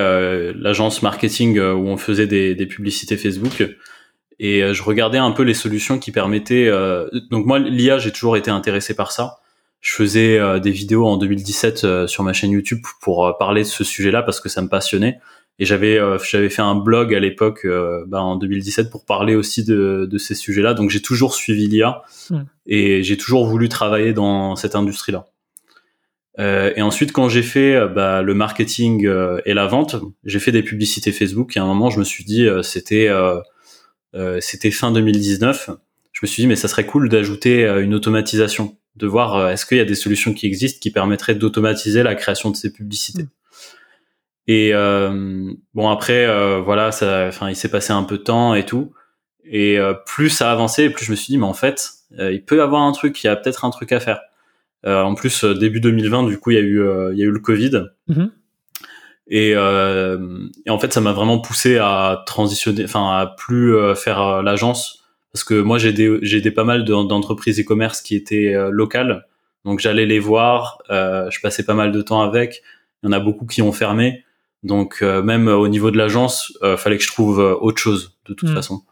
[0.57, 3.67] l'agence marketing où on faisait des, des publicités Facebook
[4.39, 6.71] et je regardais un peu les solutions qui permettaient.
[7.33, 9.39] donc moi, l'IA, j'ai toujours été intéressé par ça
[9.85, 13.61] je faisais euh, des vidéos en 2017 euh, sur ma chaîne YouTube pour euh, parler
[13.63, 15.21] de ce sujet-là parce que ça me passionnait.
[15.59, 17.65] Et j'avais j'avais fait un blog à l'époque
[18.09, 20.75] bah, en 2017 pour parler aussi de, de ces sujets-là.
[20.75, 22.03] Donc j'ai toujours suivi l'IA
[22.67, 25.27] et j'ai toujours voulu travailler dans cette industrie-là.
[26.41, 29.09] Euh, et ensuite, quand j'ai fait bah, le marketing
[29.47, 29.95] et la vente,
[30.25, 31.57] j'ai fait des publicités Facebook.
[31.57, 33.09] Et à un moment, je me suis dit, c'était
[34.41, 35.71] c'était fin 2019.
[36.11, 39.67] Je me suis dit, mais ça serait cool d'ajouter une automatisation de voir euh, est-ce
[39.67, 43.25] qu'il y a des solutions qui existent qui permettraient d'automatiser la création de ces publicités.
[43.25, 43.29] Mm.
[44.47, 48.55] Et euh, bon après euh, voilà ça enfin il s'est passé un peu de temps
[48.55, 48.93] et tout
[49.47, 52.57] et plus ça a avancé plus je me suis dit mais en fait il peut
[52.57, 54.21] y avoir un truc il y a peut-être un truc à faire.
[54.85, 57.41] en plus début 2020 du coup il y a eu il y a eu le
[57.41, 57.85] Covid.
[58.09, 58.31] Mm-hmm.
[59.29, 65.04] Et, et, en fait, ça m'a vraiment poussé à transitionner, enfin à plus faire l'agence
[65.35, 69.27] parce que moi j'ai des j'ai des pas mal d'entreprises e-commerce qui étaient locales,
[69.65, 72.63] donc j'allais les voir, je passais pas mal de temps avec.
[73.03, 74.25] Il y en a beaucoup qui ont fermé,
[74.63, 78.55] donc même au niveau de l'agence, fallait que je trouve autre chose de toute mm.
[78.55, 78.83] façon.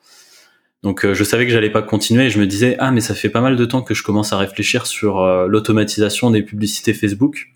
[0.83, 3.31] Donc je savais que j'allais pas continuer et je me disais ah mais ça fait
[3.31, 7.53] pas mal de temps que je commence à réfléchir sur l'automatisation des publicités Facebook.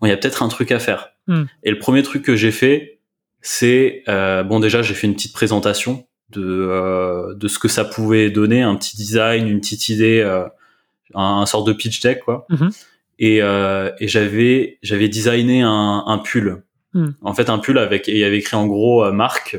[0.00, 1.08] Bon il y a peut-être un truc à faire.
[1.26, 1.44] Mm.
[1.62, 2.96] Et le premier truc que j'ai fait
[3.46, 7.84] c'est euh, bon déjà j'ai fait une petite présentation de euh, de ce que ça
[7.84, 10.44] pouvait donner, un petit design, une petite idée, euh,
[11.14, 12.46] un, un, sort de pitch deck quoi.
[13.18, 16.62] Et, euh, et j'avais j'avais designé un, un pull.
[16.94, 17.14] Mhm.
[17.22, 19.58] En fait un pull avec et il y avait écrit en gros euh, marque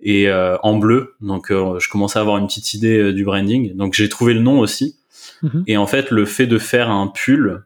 [0.00, 1.14] et en bleu.
[1.22, 3.74] Donc je commençais à avoir une petite idée du branding.
[3.74, 4.96] Donc j'ai trouvé le nom aussi.
[5.42, 5.64] Mhm.
[5.66, 7.64] Et en fait le fait de faire un pull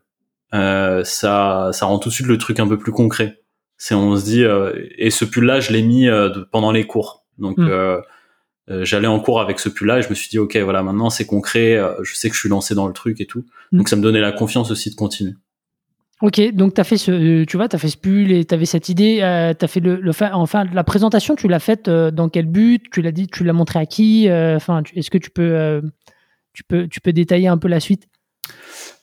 [0.53, 3.41] ça ça rend tout de suite le truc un peu plus concret.
[3.79, 6.85] C'est on se dit euh, et ce pull là je l'ai mis euh, pendant les
[6.85, 7.18] cours.
[7.39, 7.69] Donc hmm.
[7.69, 8.01] euh,
[8.83, 11.11] j'allais en cours avec ce pull là et je me suis dit ok voilà maintenant
[11.11, 13.45] c'est concret, je sais que je suis lancé dans le truc et tout.
[13.73, 13.79] Hmm.
[13.79, 15.35] Donc ça me donnait la confiance aussi de continuer.
[16.21, 18.53] Ok, donc tu as fait ce, tu vois, tu as fait ce pull et tu
[18.53, 21.89] avais cette idée, euh, tu as fait le, le, enfin la présentation, tu l'as faite
[21.89, 22.83] dans quel but?
[22.91, 24.29] Tu l'as dit, tu l'as montré à qui?
[24.29, 25.81] Enfin, est-ce que tu peux,
[26.53, 28.09] tu peux, tu peux détailler un peu la suite?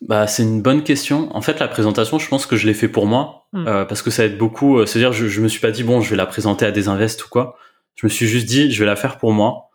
[0.01, 1.35] Bah, c'est une bonne question.
[1.35, 3.67] En fait, la présentation, je pense que je l'ai fait pour moi hmm.
[3.67, 4.77] euh, parce que ça aide beaucoup.
[4.77, 6.87] Euh, c'est-à-dire, je, je me suis pas dit bon, je vais la présenter à des
[6.87, 7.57] invests ou quoi.
[7.95, 9.69] Je me suis juste dit, je vais la faire pour moi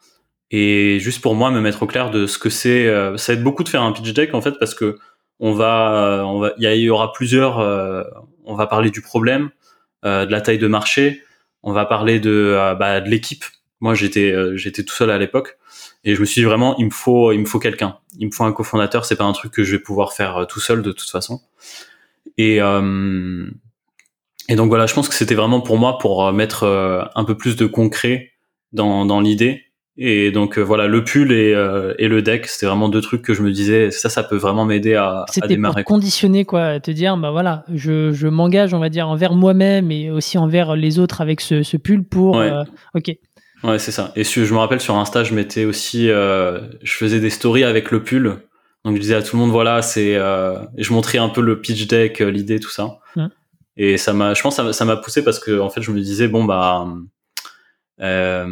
[0.50, 2.86] et juste pour moi me mettre au clair de ce que c'est.
[2.86, 4.98] Euh, ça aide beaucoup de faire un pitch deck en fait parce que
[5.38, 7.58] on va, on va, il y, aura plusieurs.
[8.44, 9.48] on va parler du problème,
[10.04, 11.22] de la taille de marché.
[11.62, 13.44] On va parler de, bah, de l'équipe.
[13.80, 15.58] Moi, j'étais, j'étais tout seul à l'époque.
[16.04, 17.98] Et je me suis dit vraiment, il me faut, il me faut quelqu'un.
[18.18, 19.04] Il me faut un cofondateur.
[19.04, 21.40] C'est pas un truc que je vais pouvoir faire euh, tout seul de toute façon.
[22.38, 23.46] Et euh,
[24.48, 26.64] et donc voilà, je pense que c'était vraiment pour moi pour euh, mettre
[27.14, 28.32] un peu plus de concret
[28.72, 29.62] dans dans l'idée.
[30.02, 31.50] Et donc voilà, le pull et,
[31.98, 34.64] et le deck, c'était vraiment deux trucs que je me disais, ça, ça peut vraiment
[34.64, 35.72] m'aider à, à démarrer.
[35.74, 39.34] C'était conditionner quoi, à te dire, bah voilà, je, je m'engage, on va dire, envers
[39.34, 42.42] moi-même et aussi envers les autres avec ce, ce pull pour,
[42.94, 43.12] ok.
[43.62, 44.12] Ouais, c'est ça.
[44.16, 47.90] Et je me rappelle sur Insta, je mettais aussi, euh, je faisais des stories avec
[47.90, 48.38] le pull.
[48.86, 51.60] Donc je disais à tout le monde, voilà, c'est, euh, je montrais un peu le
[51.60, 53.00] pitch deck, euh, l'idée, tout ça.
[53.82, 56.02] Et ça m'a, je pense, ça, ça m'a poussé parce que en fait, je me
[56.02, 56.86] disais, bon bah,
[58.02, 58.46] euh,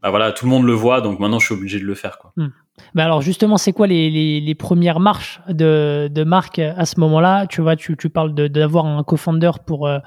[0.00, 2.16] bah voilà, tout le monde le voit, donc maintenant je suis obligé de le faire,
[2.16, 2.32] quoi.
[2.36, 2.48] Hmm.
[2.94, 7.46] Bah alors justement, c'est quoi les, premières marches de, de Marc à ce moment-là?
[7.48, 9.98] Tu vois, tu, parles d'avoir un co-founder pour euh,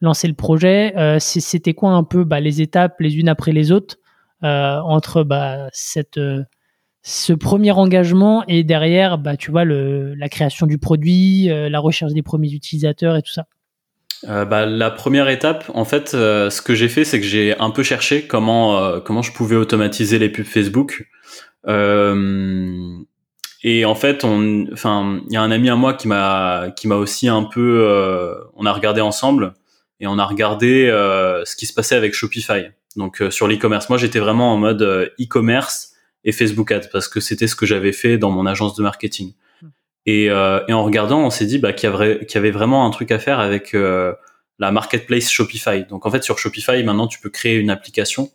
[0.00, 0.94] lancer le projet.
[0.96, 3.96] Euh, C'était quoi un peu bah, les étapes les unes après les autres
[4.40, 5.26] entre
[7.02, 13.22] ce premier engagement et derrière, la création du produit, la recherche des premiers utilisateurs et
[13.22, 13.44] tout ça?
[14.28, 17.70] Euh, bah, la première étape, en fait, ce que j'ai fait, c'est que j'ai un
[17.70, 21.08] peu cherché comment comment je pouvais automatiser les pubs Facebook.
[21.66, 22.96] Euh,
[23.62, 26.88] et en fait, on, enfin, il y a un ami à moi qui m'a qui
[26.88, 27.86] m'a aussi un peu,
[28.54, 29.54] on a regardé ensemble
[30.00, 30.88] et on a regardé
[31.44, 32.66] ce qui se passait avec Shopify.
[32.96, 35.92] Donc euh, sur l'e-commerce, moi j'étais vraiment en mode euh, e-commerce
[36.24, 39.34] et Facebook Ads parce que c'était ce que j'avais fait dans mon agence de marketing.
[40.06, 42.50] Et, euh, et en regardant, on s'est dit bah, qu'il y, avait, qu'il y avait
[42.50, 45.84] vraiment un truc à faire avec la marketplace Shopify.
[45.88, 48.30] Donc en fait sur Shopify maintenant tu peux créer une application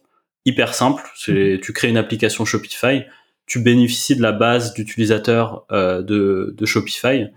[0.45, 1.03] hyper simple.
[1.15, 1.59] C'est hmm.
[1.59, 3.03] tu crées une application Shopify,
[3.45, 7.27] tu bénéficies de la base d'utilisateurs de, de Shopify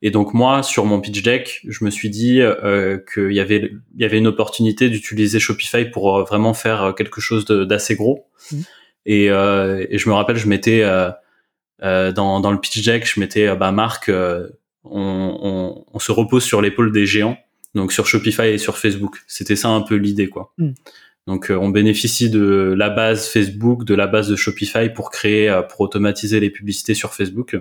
[0.00, 3.72] et donc moi, sur mon pitch deck, je me suis dit euh, qu'il y avait
[3.96, 8.26] il y avait une opportunité d'utiliser Shopify pour euh, vraiment faire quelque chose d'assez gros.
[8.52, 8.60] Mmh.
[9.06, 11.10] Et, euh, et, je me rappelle, je euh, euh
[11.80, 14.48] dans, dans le pitch deck, je mettais bah Marc, on,
[14.84, 17.38] on, on, se repose sur l'épaule des géants,
[17.74, 19.18] donc sur Shopify et sur Facebook.
[19.26, 20.52] C'était ça un peu l'idée, quoi.
[20.58, 20.70] Mmh.
[21.26, 25.80] Donc on bénéficie de la base Facebook, de la base de Shopify pour créer, pour
[25.82, 27.56] automatiser les publicités sur Facebook.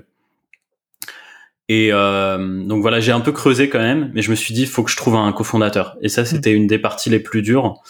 [1.69, 4.61] Et euh, donc voilà, j'ai un peu creusé quand même, mais je me suis dit,
[4.61, 5.97] il faut que je trouve un cofondateur.
[6.01, 7.81] Et ça, c'était une des parties les plus dures,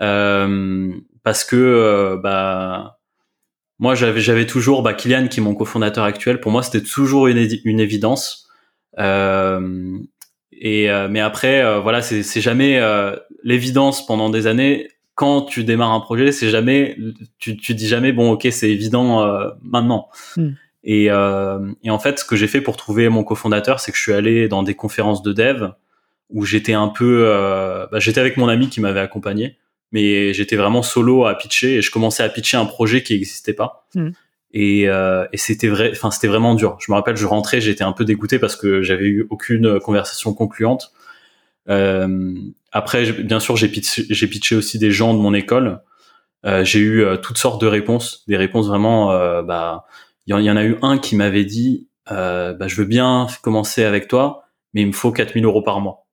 [0.00, 2.98] euh, parce que euh, bah
[3.82, 6.40] moi, j'avais j'avais toujours bah, Kylian qui est mon cofondateur actuel.
[6.40, 8.48] Pour moi, c'était toujours une, une évidence.
[8.98, 9.98] Euh,
[10.52, 12.80] et euh, mais après, euh, voilà, c'est jamais
[13.42, 14.88] l'évidence pendant des années.
[15.14, 16.96] Quand tu démarres un projet, c'est jamais
[17.38, 19.22] tu tu dis jamais bon ok c'est évident
[19.60, 20.08] maintenant.
[20.36, 20.52] Hmm.
[20.84, 23.98] Et, euh, et, en fait, ce que j'ai fait pour trouver mon cofondateur, c'est que
[23.98, 25.70] je suis allé dans des conférences de dev
[26.30, 29.58] où j'étais un peu, euh, bah, j'étais avec mon ami qui m'avait accompagné,
[29.92, 33.52] mais j'étais vraiment solo à pitcher et je commençais à pitcher un projet qui n'existait
[33.52, 33.86] pas.
[33.94, 34.10] Mmh.
[34.54, 36.76] Et, euh, et c'était vrai, enfin c'était vraiment dur.
[36.80, 40.34] Je me rappelle, je rentrais, j'étais un peu dégoûté parce que j'avais eu aucune conversation
[40.34, 40.92] concluante.
[41.68, 42.34] Euh,
[42.72, 45.80] après, bien sûr, j'ai pitché, j'ai pitché aussi des gens de mon école
[46.64, 49.12] j'ai eu toutes sortes de réponses, des réponses vraiment.
[49.44, 49.84] bah,
[50.26, 54.08] il y, en a eu un qui m'avait dit, bah, je veux bien commencer avec
[54.08, 54.42] toi,
[54.74, 56.06] mais il me faut 4000 euros par mois.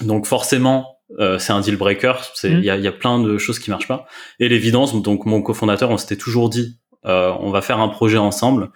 [0.00, 0.99] Donc forcément,
[1.38, 2.14] c'est un deal breaker.
[2.44, 4.06] Il y, a, y, a, plein de choses qui marchent pas.
[4.38, 8.70] Et l'évidence, donc mon cofondateur, on s'était toujours dit, on va faire un projet ensemble.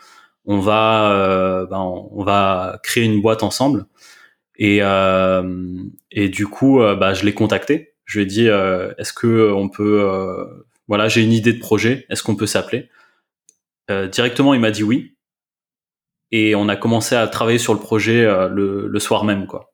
[0.47, 3.87] On va euh, ben, on va créer une boîte ensemble.
[4.57, 7.95] Et euh, et du coup euh, bah, je l'ai contacté.
[8.05, 10.07] Je lui ai dit est-ce que on peut
[10.89, 12.07] voilà j'ai une idée de projet.
[12.11, 12.91] Est-ce qu'on peut s'appeler?
[13.89, 15.17] Directement il m'a dit oui.
[16.31, 19.74] Et on a commencé à travailler sur le projet le, le soir même quoi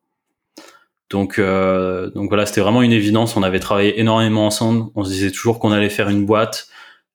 [1.11, 5.31] donc donc voilà c'était vraiment une évidence on avait travaillé énormément ensemble on se disait
[5.31, 6.69] toujours qu'on allait faire une boîte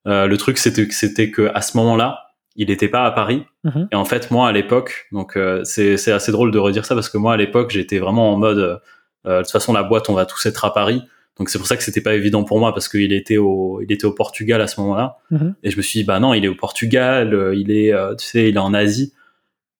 [0.04, 3.44] le truc c'était c'était que à ce moment-là il n'était pas à Paris.
[3.64, 3.88] Mhm.
[3.92, 7.08] Et en fait, moi, à l'époque, donc euh, c'est assez drôle de redire ça parce
[7.08, 8.80] que moi, à l'époque, j'étais vraiment en mode,
[9.26, 11.02] euh, de toute façon, la boîte, on va tous être à Paris.
[11.38, 13.92] Donc c'est pour ça que c'était pas évident pour moi parce qu'il était au, il
[13.92, 15.18] était au Portugal à ce moment-là.
[15.30, 15.54] Mhm.
[15.62, 18.24] Et je me suis dit, bah non, il est au Portugal, euh, il est, tu
[18.24, 19.12] sais, il est en Asie.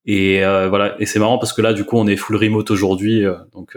[0.05, 0.94] Et voilà.
[1.00, 3.24] Et c'est marrant parce que là, du coup, on est full remote aujourd'hui.
[3.52, 3.76] donc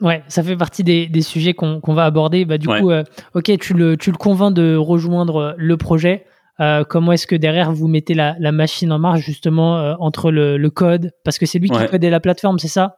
[0.00, 2.44] Ouais, ça fait partie des, des sujets qu'on va aborder.
[2.44, 2.90] Bah, du coup,
[3.34, 6.24] ok, tu le, tu le convaincs de rejoindre le projet.
[6.60, 10.68] Euh, comment est-ce que derrière vous mettez la, machine en marche justement euh, entre le,
[10.70, 11.12] code?
[11.24, 12.96] Parce que c'est lui qui code la plateforme, c'est ça?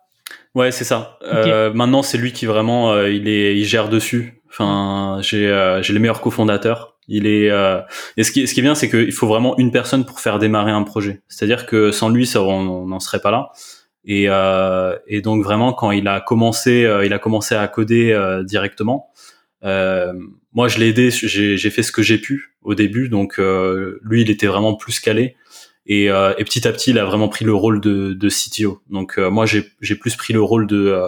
[0.55, 1.18] Ouais, c'est ça.
[1.25, 4.42] Euh, maintenant, c'est lui qui vraiment il est il gère dessus.
[4.49, 6.96] Enfin, j'ai j'ai les meilleurs cofondateurs.
[7.09, 7.49] Il est
[8.16, 10.38] et ce qui ce qui est bien, c'est qu'il faut vraiment une personne pour faire
[10.38, 11.23] démarrer un projet.
[11.29, 13.51] C'est-à-dire que sans lui, ça on n'en serait pas là.
[14.04, 19.10] Et et donc vraiment quand il a commencé il a commencé à coder directement.
[19.64, 20.12] Euh,
[20.52, 24.22] moi, je l'ai aidé, j'ai fait ce que j'ai pu au début, donc euh, lui,
[24.22, 25.36] il était vraiment plus calé.
[25.86, 28.82] Et, euh, et, petit à petit, il a vraiment pris le rôle de, de CTO.
[28.90, 31.00] Donc euh, moi, j'ai plus pris le rôle de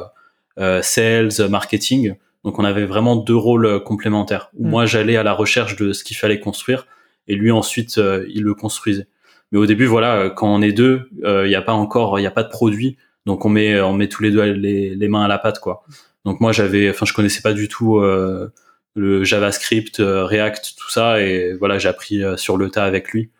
[0.58, 2.14] euh, sales, marketing.
[2.44, 4.50] Donc on avait vraiment deux rôles complémentaires.
[4.54, 4.70] Où mm.
[4.70, 6.86] Moi, j'allais à la recherche de ce qu'il fallait construire,
[7.28, 9.06] et lui ensuite, il le construisait.
[9.52, 12.26] Mais au début, voilà, quand on est deux, il n'y a pas encore, il n'y
[12.26, 15.24] a pas de produit, donc on met, on met tous les deux les, les mains
[15.24, 15.84] à la pâte, quoi.
[16.24, 18.00] Donc moi, j'avais, enfin, je connaissais pas du tout
[18.94, 21.20] le JavaScript, euh, React, tout ça.
[21.20, 23.30] Et voilà, j'ai appris euh, sur le tas avec lui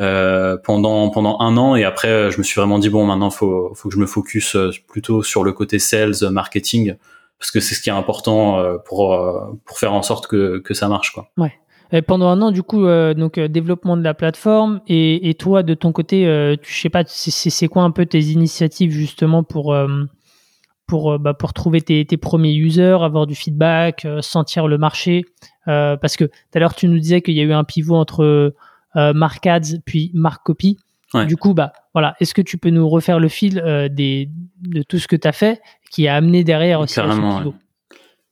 [0.00, 1.76] euh, pendant pendant un an.
[1.76, 4.56] Et après, je me suis vraiment dit bon, maintenant faut faut que je me focus
[4.88, 6.94] plutôt sur le côté sales, marketing,
[7.38, 9.18] parce que c'est ce qui est important pour
[9.64, 11.30] pour faire en sorte que que ça marche quoi.
[11.36, 11.52] Ouais.
[11.92, 15.74] Et pendant un an, du coup, donc développement de la plateforme et, et toi, de
[15.74, 19.74] ton côté, tu, je sais pas, c'est quoi un peu tes initiatives justement pour
[20.86, 24.78] pour, euh, bah, pour trouver tes, tes, premiers users, avoir du feedback, euh, sentir le
[24.78, 25.24] marché?
[25.68, 27.96] Euh, parce que tout à l'heure, tu nous disais qu'il y a eu un pivot
[27.96, 28.54] entre
[28.94, 30.78] Mark Ads puis Mark Copy.
[31.26, 32.16] Du coup, bah, voilà.
[32.20, 34.28] est-ce que tu peux nous refaire le fil des,
[34.62, 37.54] de tout ce que tu as fait qui a amené derrière aussi Carrément, ce pivot?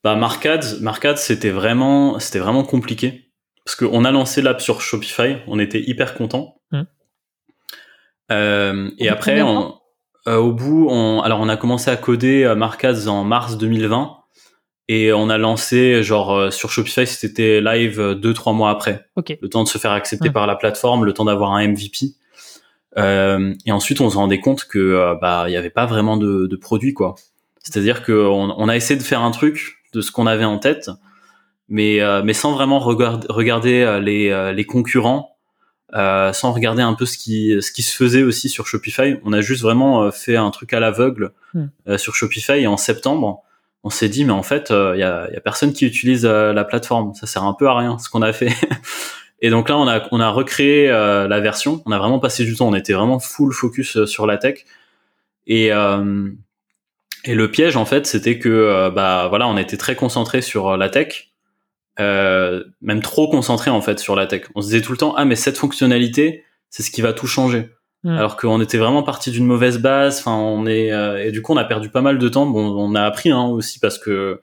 [0.02, 3.31] bah, Mark Ads, c'était vraiment, c'était vraiment compliqué.
[3.64, 6.60] Parce qu'on a lancé l'app sur Shopify, on était hyper contents.
[8.30, 8.92] Hum.
[8.98, 9.74] et après, on,
[10.28, 14.18] euh, au bout, on, alors on a commencé à coder euh, Markaz en mars 2020
[14.88, 19.06] et on a lancé genre euh, sur Shopify c'était live deux trois mois après.
[19.16, 22.14] Le temps de se faire accepter par la plateforme, le temps d'avoir un MVP.
[22.98, 26.46] Euh, et ensuite on se rendait compte que bah il y avait pas vraiment de,
[26.46, 27.16] de produit quoi.
[27.58, 30.90] C'est-à-dire que on, a essayé de faire un truc de ce qu'on avait en tête,
[31.68, 35.32] mais mais sans vraiment regarder, regarder les les concurrents
[35.94, 39.18] euh, sans regarder un peu ce qui ce qui se faisait aussi sur Shopify.
[39.24, 41.32] On a juste vraiment euh, fait un truc à l'aveugle
[41.86, 42.60] euh, sur Shopify.
[42.60, 43.42] Et en septembre,
[43.84, 46.64] on s'est dit mais en fait il y a, y, a, personne qui utilise la
[46.64, 48.52] plateforme, ça sert un peu à rien ce qu'on a fait.
[49.42, 52.56] et donc là on a on a recréé la version, on a vraiment passé du
[52.56, 54.64] temps, on était vraiment full focus sur la tech.
[55.46, 55.66] Et
[57.24, 60.88] et le piège en fait c'était que bah voilà on était très concentré sur la
[60.88, 61.31] tech
[62.02, 64.42] euh, même trop concentré en fait sur la tech.
[64.54, 67.26] On se disait tout le temps ah mais cette fonctionnalité c'est ce qui va tout
[67.26, 67.70] changer.
[68.04, 68.16] Hmm.
[68.16, 70.18] Alors qu'on était vraiment parti d'une mauvaise base.
[70.18, 72.46] Enfin on est euh, et du coup on a perdu pas mal de temps.
[72.46, 74.40] Bon on a appris hein, aussi parce que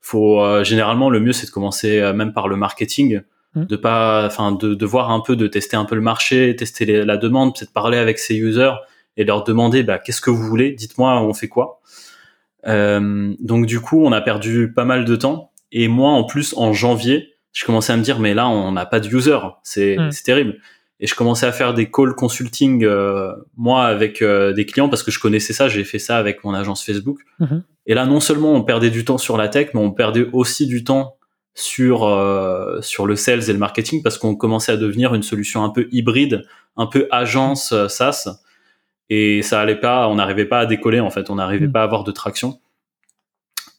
[0.00, 3.22] faut euh, généralement le mieux c'est de commencer même par le marketing,
[3.54, 3.64] hmm.
[3.64, 7.04] de pas enfin de, de, voir un peu de tester un peu le marché, tester
[7.04, 8.74] la demande, peut-être parler avec ses users
[9.16, 11.80] et leur demander bah qu'est-ce que vous voulez, dites-moi on fait quoi?
[12.66, 16.72] donc du coup on a perdu pas mal de temps et moi, en plus, en
[16.72, 19.38] janvier, je commençais à me dire, mais là, on n'a pas de user.
[19.62, 20.08] C'est hmm.
[20.24, 20.58] terrible.
[21.00, 25.02] Et je commençais à faire des calls consulting, euh, moi, avec euh, des clients, parce
[25.02, 25.68] que je connaissais ça.
[25.68, 27.18] J'ai fait ça avec mon agence Facebook.
[27.40, 27.62] Mhm.
[27.84, 30.66] Et là, non seulement on perdait du temps sur la tech, mais on perdait aussi
[30.66, 31.18] du temps
[31.52, 35.62] sur euh, sur le sales et le marketing, parce qu'on commençait à devenir une solution
[35.62, 36.44] un peu hybride,
[36.78, 38.40] un peu agence SaaS.
[39.10, 41.28] Et ça allait pas, on n'arrivait pas à décoller, en fait.
[41.28, 41.72] On n'arrivait hmm.
[41.72, 42.60] pas à avoir de traction.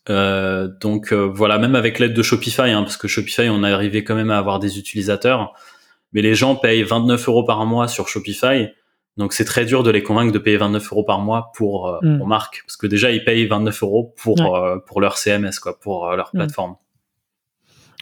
[0.10, 3.72] Euh, donc euh, voilà, même avec l'aide de Shopify, hein, parce que Shopify, on est
[3.72, 5.54] arrivé quand même à avoir des utilisateurs,
[6.14, 8.70] mais les gens payent 29 euros par mois sur Shopify,
[9.18, 11.98] donc c'est très dur de les convaincre de payer 29 euros par mois pour, euh,
[12.02, 12.18] Mm.
[12.20, 14.48] pour marque, parce que déjà ils payent 29 euros pour Ouais.
[14.60, 16.38] euh, pour leur CMS, quoi, pour euh, leur Mm.
[16.38, 16.76] plateforme.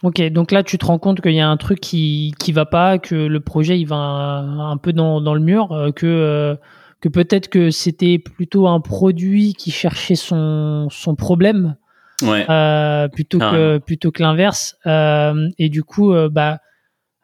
[0.02, 2.66] Ok, donc là tu te rends compte qu'il y a un truc qui qui va
[2.66, 6.54] pas, que le projet il va un, un peu dans, dans le mur, que euh,
[7.00, 11.76] que peut-être que c'était plutôt un produit qui cherchait son son problème
[12.22, 12.46] Ouais.
[12.48, 14.76] euh, plutôt que plutôt que l'inverse.
[14.86, 16.60] Euh, et du coup, euh, bah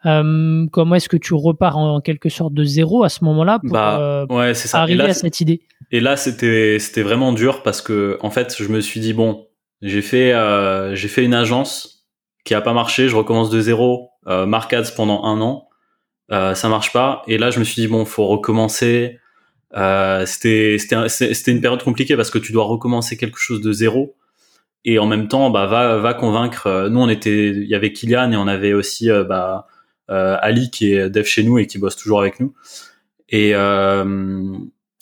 [0.05, 3.59] euh, comment est-ce que tu repars en, en quelque sorte de zéro à ce moment-là
[3.59, 4.81] pour Bah, euh, ouais, ça.
[4.81, 5.61] Arriver là, à cette idée?
[5.91, 9.47] Et là, c'était c'était vraiment dur parce que en fait, je me suis dit bon,
[9.81, 12.05] j'ai fait euh, j'ai fait une agence
[12.45, 15.69] qui a pas marché, je recommence de zéro, euh, Mark Ads pendant un an,
[16.31, 17.23] euh, ça marche pas.
[17.27, 19.19] Et là, je me suis dit bon, faut recommencer.
[19.75, 20.77] Euh, c'était
[21.47, 24.15] une période compliquée parce que tu dois recommencer quelque chose de zéro.
[24.85, 26.67] Et en même temps, bah va va convaincre.
[26.67, 29.67] euh, Nous, on était, il y avait Kylian et on avait aussi euh, bah
[30.11, 32.53] euh, Ali qui est dev chez nous et qui bosse toujours avec nous.
[33.29, 34.51] Et euh,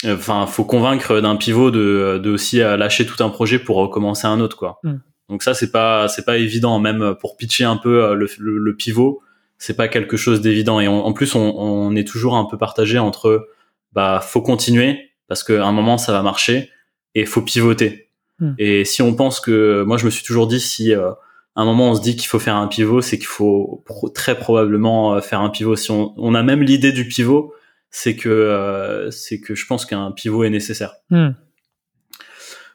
[0.06, 4.40] enfin faut convaincre d'un pivot de, de aussi lâcher tout un projet pour recommencer un
[4.40, 4.94] autre quoi Mm.
[5.30, 8.76] donc ça c'est pas c'est pas évident même pour pitcher un peu le, le, le
[8.76, 9.22] pivot
[9.58, 12.58] c'est pas quelque chose d'évident et on- en plus on, on est toujours un peu
[12.58, 13.48] partagé entre
[13.94, 16.70] bah faut continuer parce qu'à un moment ça va marcher
[17.16, 18.10] et faut pivoter
[18.42, 18.54] Mm.
[18.58, 21.12] et si on pense que moi je me suis toujours dit si euh,
[21.56, 24.10] à un moment on se dit qu'il faut faire un pivot c'est qu'il faut pro-
[24.10, 27.54] très probablement euh, faire un pivot si on, on a même l'idée du pivot
[27.92, 30.96] c'est que euh, c'est que je pense qu'un pivot est nécessaire.
[31.12, 31.32] Hmm.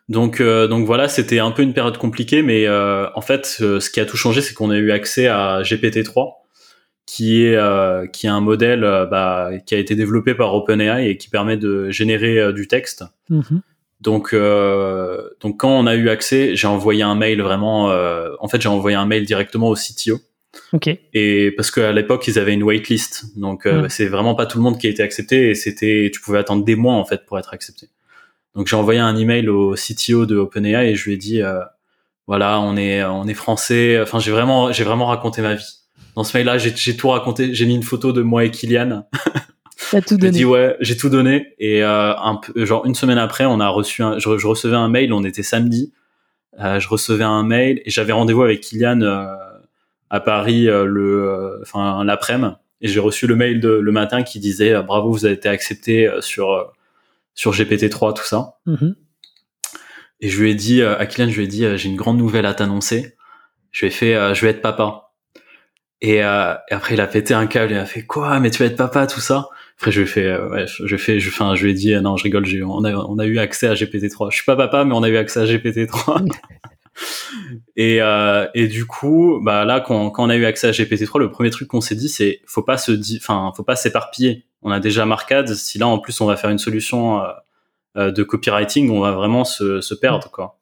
[0.08, 3.90] Donc euh, donc voilà, c'était un peu une période compliquée, mais euh, en fait, ce
[3.90, 6.34] qui a tout changé, c'est qu'on a eu accès à GPT-3,
[7.06, 11.08] qui est euh, qui est un modèle euh, bah, qui a été développé par OpenAI
[11.08, 13.04] et qui permet de générer du texte.
[13.30, 13.62] Mhm.
[14.00, 17.90] Donc euh, donc quand on a eu accès, j'ai envoyé un mail vraiment.
[17.90, 20.18] euh, en fait, j'ai envoyé un mail directement au CTO
[20.72, 20.88] Ok.
[21.12, 23.88] et parce qu'à l'époque ils avaient une waitlist donc euh, Mm.
[23.90, 26.64] c'est vraiment pas tout le monde qui a été accepté et c'était tu pouvais attendre
[26.64, 27.88] des mois en fait pour être accepté
[28.54, 31.60] donc j'ai envoyé un email au CTO de OpenAI et je lui ai dit euh,
[32.26, 35.80] voilà on est on est français enfin j'ai vraiment j'ai vraiment raconté ma vie
[36.14, 38.50] dans ce mail là j'ai j'ai tout raconté j'ai mis une photo de moi et
[38.50, 39.06] Kylian
[39.90, 40.30] T'as tout j'ai donné.
[40.32, 41.54] dit ouais j'ai tout donné.
[41.58, 44.76] Et euh, un peu genre une semaine après on a reçu un, je, je recevais
[44.76, 45.12] un mail.
[45.12, 45.92] On était samedi.
[46.58, 49.26] Euh, je recevais un mail et j'avais rendez-vous avec Kylian euh,
[50.10, 52.54] à Paris euh, le euh, enfin l'après-midi.
[52.80, 55.48] Et j'ai reçu le mail de, le matin qui disait euh, bravo vous avez été
[55.48, 56.64] accepté euh, sur euh,
[57.34, 58.54] sur GPT-3 tout ça.
[58.66, 58.94] Mhm.
[60.20, 62.18] et je lui ai dit euh, à Kylian je lui ai dit j'ai une grande
[62.18, 63.14] nouvelle à t'annoncer.
[63.72, 65.12] Je lui ai fait euh, je vais être papa.
[66.00, 67.72] Et, euh, et après il a pété un câble.
[67.72, 68.38] Il a fait quoi?
[68.40, 69.48] Mais tu vas être papa tout ça?
[69.78, 71.94] Après je lui ai fait euh, ouais je, fais je enfin je lui ai dit
[71.94, 74.44] euh, non je rigole j'ai on a on a eu accès à GPT-3 je suis
[74.44, 76.26] pas papa mais on a eu accès à GPT-3
[77.76, 81.18] et euh, et du coup bah là quand quand on a eu accès à GPT-3
[81.18, 84.46] le premier truc qu'on s'est dit c'est faut pas se enfin faut pas s'éparpiller.
[84.62, 85.48] On a déjà Marcad.
[85.54, 87.22] Si là en plus on va faire une solution
[87.96, 90.58] euh, de copywriting on va vraiment se se perdre quoi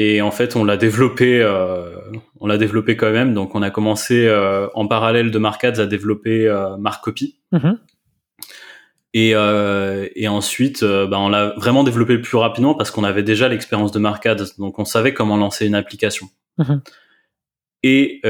[0.00, 1.90] et en fait, on l'a développé, euh,
[2.38, 3.34] on l'a développé quand même.
[3.34, 7.40] Donc, on a commencé euh, en parallèle de Markads à développer euh, Marcopy.
[7.50, 7.80] Mhm.
[9.12, 13.24] Et, euh, et ensuite, bah, on l'a vraiment développé le plus rapidement parce qu'on avait
[13.24, 14.54] déjà l'expérience de Markads.
[14.58, 16.28] Donc, on savait comment lancer une application.
[16.58, 16.80] Mhm.
[17.82, 18.20] Et,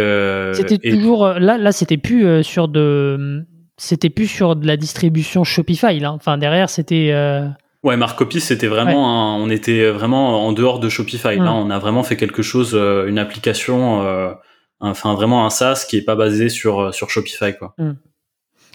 [0.54, 3.44] C'était et- toujours là, là c'était plus sur de,
[3.76, 6.12] c'était plus sur de la distribution Shopify là.
[6.12, 7.12] Enfin derrière c'était.
[7.84, 11.36] Ouais, Marcopy, c'était vraiment, un- on était vraiment en dehors de Shopify.
[11.36, 11.66] Là, Mm.
[11.66, 14.32] on a vraiment fait quelque chose, euh, une application, euh,
[14.80, 17.74] enfin vraiment un SaaS qui est pas basé sur euh, sur Shopify, quoi.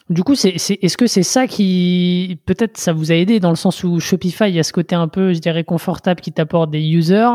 [0.09, 3.49] Du coup, c'est, c'est- est-ce que c'est ça qui peut-être ça vous a aidé dans
[3.49, 6.31] le sens où Shopify il y a ce côté un peu, je dirais, confortable qui
[6.31, 7.29] t'apporte des users,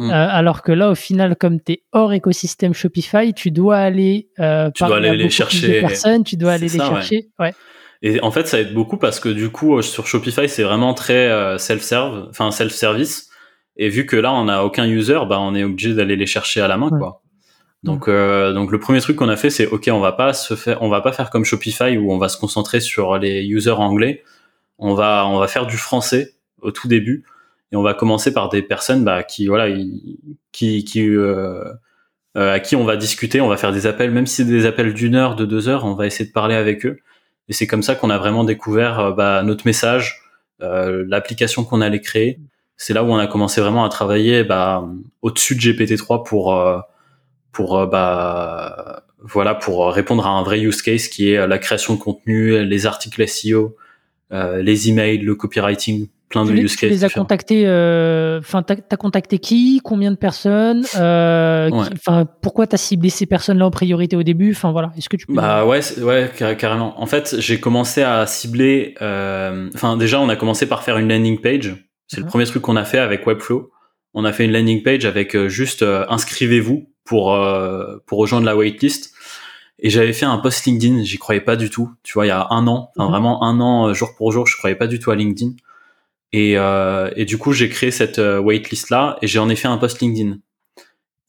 [0.00, 0.10] Mm.
[0.10, 4.28] euh, alors que là, au final, comme tu es hors écosystème Shopify, tu dois aller
[4.40, 5.80] euh, Tu dois à aller les de chercher.
[5.80, 6.86] personnes, tu dois aller les ouais.
[6.86, 7.28] chercher.
[7.38, 7.54] Ouais.
[8.02, 10.94] Et en fait, ça aide beaucoup parce que du coup, euh, sur Shopify, c'est vraiment
[10.94, 13.30] très euh, self-serve, enfin self-service.
[13.76, 16.60] Et vu que là, on n'a aucun user, bah, on est obligé d'aller les chercher
[16.60, 16.98] à la main, Ouais.
[16.98, 17.22] quoi.
[17.82, 20.54] Donc, euh, donc le premier truc qu'on a fait, c'est ok, on va pas se
[20.54, 23.72] faire, on va pas faire comme Shopify où on va se concentrer sur les users
[23.72, 24.22] anglais.
[24.78, 27.24] On va, on va faire du français au tout début
[27.72, 29.68] et on va commencer par des personnes bah, qui, voilà,
[30.50, 31.62] qui, qui, euh,
[32.38, 34.64] euh, à qui on va discuter, on va faire des appels, même si c'est des
[34.64, 36.96] appels d'une heure, de deux heures, on va essayer de parler avec eux.
[37.48, 40.22] Et c'est comme ça qu'on a vraiment découvert euh, bah, notre message,
[40.62, 42.40] euh, l'application qu'on allait créer.
[42.76, 44.88] C'est là où on a commencé vraiment à travailler bah,
[45.22, 46.80] au-dessus de GPT-3 pour euh,
[47.52, 51.94] pour euh, bah voilà pour répondre à un vrai use case qui est la création
[51.94, 53.76] de contenu, les articles SEO,
[54.32, 57.22] euh, les emails, le copywriting, plein de tu les, tu as différents.
[57.24, 61.86] contactés, euh, enfin, t'as as contacté qui Combien de personnes euh, Ouais.
[61.94, 64.50] Enfin, pourquoi t'as ciblé ces personnes-là en priorité au début?
[64.52, 65.34] Enfin, voilà, est-ce que tu peux.
[65.34, 67.00] Bah ouais, ouais, car- carrément.
[67.00, 68.94] En fait, j'ai commencé à cibler.
[69.00, 71.74] euh, Enfin, déjà, on a commencé par faire une landing page.
[72.08, 72.28] C'est le Mhm.
[72.30, 73.70] premier truc qu'on a fait avec Webflow.
[74.12, 78.46] On a fait une landing page avec euh, juste euh, inscrivez-vous pour euh, pour rejoindre
[78.46, 79.12] la waitlist.
[79.80, 81.02] Et j'avais fait un post LinkedIn.
[81.02, 81.90] J'y croyais pas du tout.
[82.04, 83.10] Tu vois, il y a un an, enfin Mhm.
[83.10, 85.52] vraiment un an, euh, jour pour jour, je croyais pas du tout à LinkedIn.
[86.36, 89.68] Et, euh, et du coup, j'ai créé cette euh, waitlist là et j'en ai fait
[89.68, 90.38] un post LinkedIn.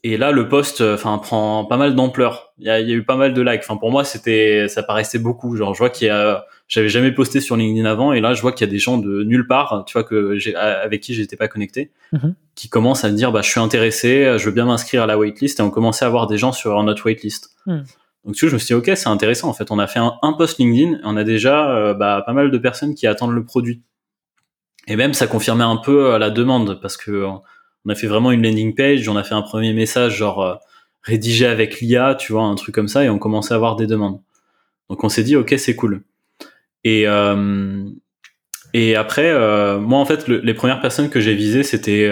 [0.04, 2.54] Et là, le post, euh, enfin, prend pas mal d'ampleur.
[2.58, 3.62] Il y a, il y a eu pas mal de likes.
[3.62, 5.56] Enfin, pour moi, c'était, ça paraissait beaucoup.
[5.58, 8.42] Genre, je vois qu'il y a, j'avais jamais posté sur LinkedIn avant, et là, je
[8.42, 11.14] vois qu'il y a des gens de nulle part, tu vois, que j'ai, avec qui
[11.14, 12.34] j'étais pas connecté, Mhm.
[12.56, 15.20] qui commencent à me dire, bah, je suis intéressé, je veux bien m'inscrire à la
[15.20, 17.52] waitlist, et on commençait à avoir des gens sur notre waitlist.
[17.68, 17.84] Mhm.
[18.26, 19.50] Donc, tu vois, je me suis dit, ok, c'est intéressant.
[19.50, 22.24] En fait, on a fait un, un post LinkedIn, et on a déjà, euh, bah,
[22.26, 23.84] pas mal de personnes qui attendent le produit.
[24.88, 27.28] Et même, ça confirmait un peu euh, la demande, parce que euh,
[27.86, 30.56] on a fait vraiment une landing page, on a fait un premier message genre euh,
[31.04, 33.88] rédigé avec l'IA, tu vois, un truc comme ça, et on commençait à avoir des
[33.88, 34.20] demandes.
[34.90, 36.04] Donc on s'est dit ok c'est cool.
[36.84, 37.84] Et euh,
[38.74, 42.08] et après euh, moi en fait le- les premières personnes que j'ai visées c'était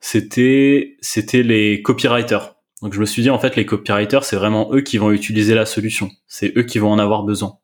[0.00, 2.54] c'était c'était les copywriters.
[2.82, 5.54] Donc je me suis dit en fait les copywriters c'est vraiment eux qui vont utiliser
[5.54, 7.58] la solution, c'est eux qui vont en avoir besoin.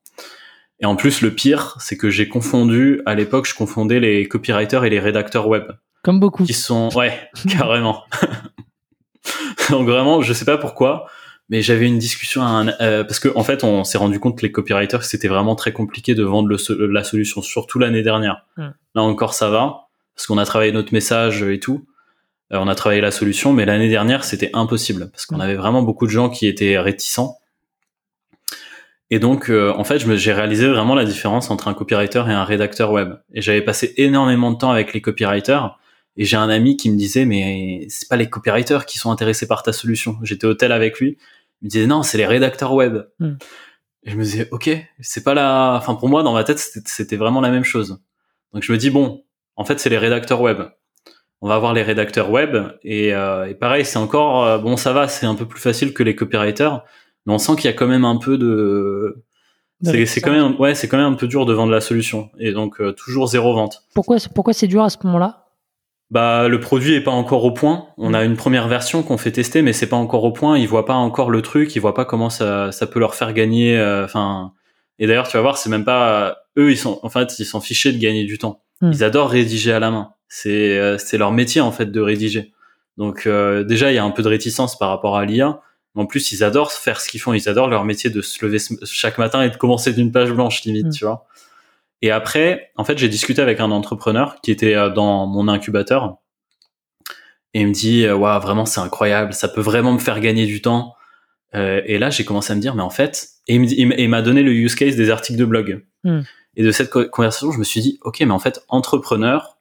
[0.85, 4.85] Et en plus le pire c'est que j'ai confondu à l'époque je confondais les copywriters
[4.85, 5.65] et les rédacteurs web
[6.03, 6.45] Comme beaucoup.
[6.45, 7.19] qui sont ouais
[7.49, 8.05] carrément
[9.71, 11.07] donc vraiment je sais pas pourquoi
[11.51, 14.37] mais j'avais une discussion à un- euh, parce que en fait on s'est rendu compte
[14.39, 18.03] que les copywriters c'était vraiment très compliqué de vendre le so- la solution surtout l'année
[18.03, 18.71] dernière Hmm.
[18.95, 21.87] là encore ça va parce qu'on a travaillé notre message et tout
[22.53, 25.47] Euh, on a travaillé la solution mais l'année dernière c'était impossible parce qu'on Hmm.
[25.49, 27.39] avait vraiment beaucoup de gens qui étaient réticents
[29.11, 32.45] et donc, euh, en fait, j'ai réalisé vraiment la différence entre un copywriter et un
[32.45, 33.15] rédacteur web.
[33.33, 35.79] Et j'avais passé énormément de temps avec les copywriters.
[36.17, 39.47] Et j'ai un ami qui me disait, mais c'est pas les copywriters qui sont intéressés
[39.47, 40.17] par ta solution.
[40.23, 41.19] J'étais au tel avec lui.
[41.61, 43.05] Il me disait, non, c'est les rédacteurs web.
[43.19, 43.35] Hmm.
[44.05, 46.89] Et je me disais, ok, c'est pas la, enfin, pour moi, dans ma tête, c'était
[46.89, 48.01] c'était vraiment la même chose.
[48.53, 49.25] Donc, je me dis, bon,
[49.57, 50.63] en fait, c'est les rédacteurs web.
[51.41, 52.57] On va avoir les rédacteurs web.
[52.83, 55.93] Et, euh, et pareil, c'est encore, euh, bon, ça va, c'est un peu plus facile
[55.93, 56.85] que les copywriters.
[57.27, 59.25] Mais on sent qu'il y a quand même un peu de,
[59.83, 62.31] c'est quand même, ouais, c'est quand même un peu dur de vendre la solution.
[62.39, 63.83] Et donc, euh, toujours zéro vente.
[63.95, 65.47] Pourquoi, pourquoi c'est dur à ce moment-là?
[66.11, 67.89] Bah, le produit est pas encore au point.
[67.97, 70.59] On a une première version qu'on fait tester, mais c'est pas encore au point.
[70.59, 71.75] Ils voient pas encore le truc.
[71.75, 73.77] Ils voient pas comment ça, ça peut leur faire gagner.
[73.77, 74.53] euh, Enfin,
[74.99, 76.71] et d'ailleurs, tu vas voir, c'est même pas eux.
[76.71, 78.63] Ils sont, en fait, ils sont fichés de gagner du temps.
[78.81, 78.93] Hmm.
[78.93, 80.11] Ils adorent rédiger à la main.
[80.29, 82.53] C'est, euh, c'est leur métier en fait de rédiger.
[82.97, 85.61] Donc euh, déjà, il y a un peu de réticence par rapport à l'IA.
[85.97, 87.33] En plus, ils adorent faire ce qu'ils font.
[87.35, 90.63] Ils adorent leur métier de se lever chaque matin et de commencer d'une page blanche
[90.65, 90.91] limite, Hmm.
[90.91, 91.27] tu vois.
[92.03, 96.17] Et après, en fait, j'ai discuté avec un entrepreneur qui était euh, dans mon incubateur
[97.55, 100.47] et il me dit euh, waouh vraiment c'est incroyable ça peut vraiment me faire gagner
[100.47, 100.95] du temps
[101.55, 104.43] Euh, et là j'ai commencé à me dire mais en fait et il m'a donné
[104.43, 106.23] le use case des articles de blog Hmm.
[106.57, 109.57] et de cette co- conversation je me suis dit ok mais en fait entrepreneur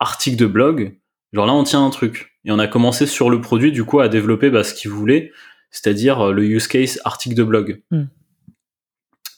[0.00, 0.98] article de blog
[1.32, 4.00] genre là on tient un truc et on a commencé sur le produit du coup
[4.00, 5.30] à développer bah, ce qu'il voulait
[5.70, 8.04] c'est-à-dire euh, le use case article de blog Hmm.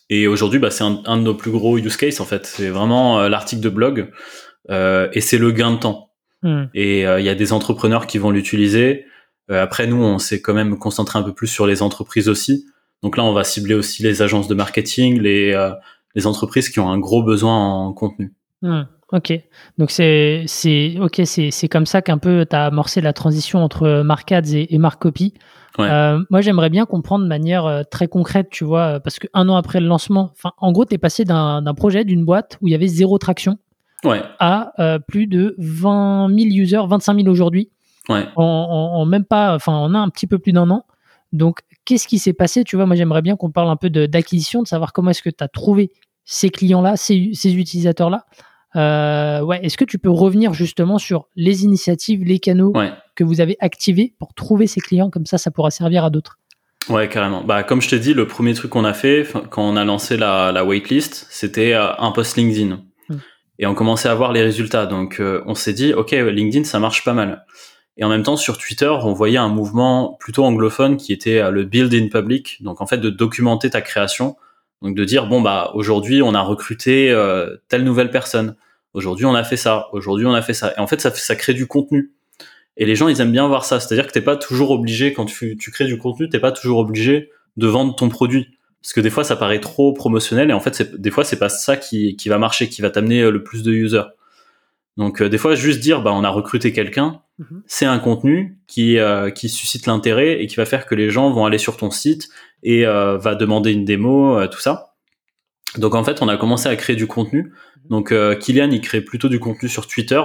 [0.08, 2.68] et aujourd'hui bah, c'est un, un de nos plus gros use case en fait c'est
[2.68, 4.10] vraiment euh, l'article de blog
[4.70, 6.06] euh, et c'est le gain de temps
[6.42, 6.64] Hmm.
[6.72, 9.04] et euh, il y a des entrepreneurs qui vont l'utiliser.
[9.50, 12.66] Après, nous, on s'est quand même concentré un peu plus sur les entreprises aussi.
[13.02, 15.52] Donc là, on va cibler aussi les agences de marketing, les,
[16.14, 18.32] les entreprises qui ont un gros besoin en contenu.
[18.62, 19.32] Hmm, ok.
[19.76, 23.58] Donc c'est c'est ok c'est c'est comme ça qu'un peu tu as amorcé la transition
[23.62, 25.34] entre Markads et, et Marcopy.
[25.78, 25.88] Ouais.
[25.88, 29.28] Euh, moi j'aimerais bien comprendre de manière euh, très concrète, tu vois, euh, parce que
[29.34, 32.68] un an après le lancement, en gros tu es passé d'un projet d'une boîte où
[32.68, 33.58] il y avait zéro traction
[34.04, 37.68] Ouais, à euh, plus de 20 000 users, 25 000 aujourd'hui,
[38.08, 38.24] ouais.
[38.36, 40.84] en, en- en même pas, enfin en un petit peu plus d'un an.
[41.32, 44.06] Donc qu'est-ce qui s'est passé Tu vois, moi j'aimerais bien qu'on parle un peu de-
[44.06, 45.90] d'acquisition, de savoir comment est-ce que tu as trouvé
[46.24, 48.24] ces clients-là, ces, ces utilisateurs-là.
[48.76, 52.92] Euh, ouais, est-ce que tu peux revenir justement sur les initiatives, les canaux Ouais.
[53.20, 56.38] Que vous avez activés pour trouver ces clients Comme ça, ça pourra servir à d'autres.
[56.88, 57.44] Ouais, carrément.
[57.44, 60.16] Bah, comme je t'ai dit, le premier truc qu'on a fait quand on a lancé
[60.16, 62.80] la, la waitlist, c'était euh, un post LinkedIn.
[63.10, 63.16] Mm.
[63.58, 64.86] Et on commençait à voir les résultats.
[64.86, 67.44] Donc, euh, on s'est dit, OK, LinkedIn, ça marche pas mal.
[67.98, 71.50] Et en même temps, sur Twitter, on voyait un mouvement plutôt anglophone qui était euh,
[71.50, 72.56] le build in public.
[72.62, 74.36] Donc, en fait, de documenter ta création.
[74.80, 78.56] Donc, de dire, bon, bah, aujourd'hui, on a recruté euh, telle nouvelle personne.
[78.94, 79.88] Aujourd'hui, on a fait ça.
[79.92, 80.72] Aujourd'hui, on a fait ça.
[80.74, 82.12] Et en fait, ça, ça crée du contenu.
[82.80, 83.78] Et les gens, ils aiment bien voir ça.
[83.78, 86.78] C'est-à-dire que t'es pas toujours obligé, quand tu, tu crées du contenu, t'es pas toujours
[86.78, 88.48] obligé de vendre ton produit.
[88.82, 91.50] Parce que des fois, ça paraît trop promotionnel et en fait, des fois, c'est pas
[91.50, 94.04] ça qui, qui va marcher, qui va t'amener euh, le plus de users.
[94.96, 97.62] Donc des fois juste dire bah on a recruté quelqu'un, Mhm.
[97.66, 98.98] c'est un contenu qui
[99.34, 102.28] qui suscite l'intérêt et qui va faire que les gens vont aller sur ton site
[102.62, 104.94] et va demander une démo, tout ça.
[105.78, 107.52] Donc en fait, on a commencé à créer du contenu.
[107.88, 110.20] Donc Kylian, il crée plutôt du contenu sur Twitter.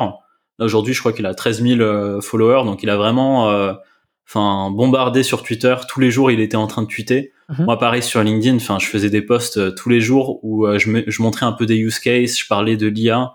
[0.60, 3.50] Aujourd'hui, je crois qu'il a 13 000 followers, donc il a vraiment
[4.28, 5.76] enfin bombardé sur Twitter.
[5.88, 7.32] Tous les jours il était en train de tweeter.
[7.48, 7.66] Mhm.
[7.66, 10.80] moi pareil sur LinkedIn enfin je faisais des posts euh, tous les jours où euh,
[10.80, 13.34] je, me- je montrais un peu des use cases je parlais de l'IA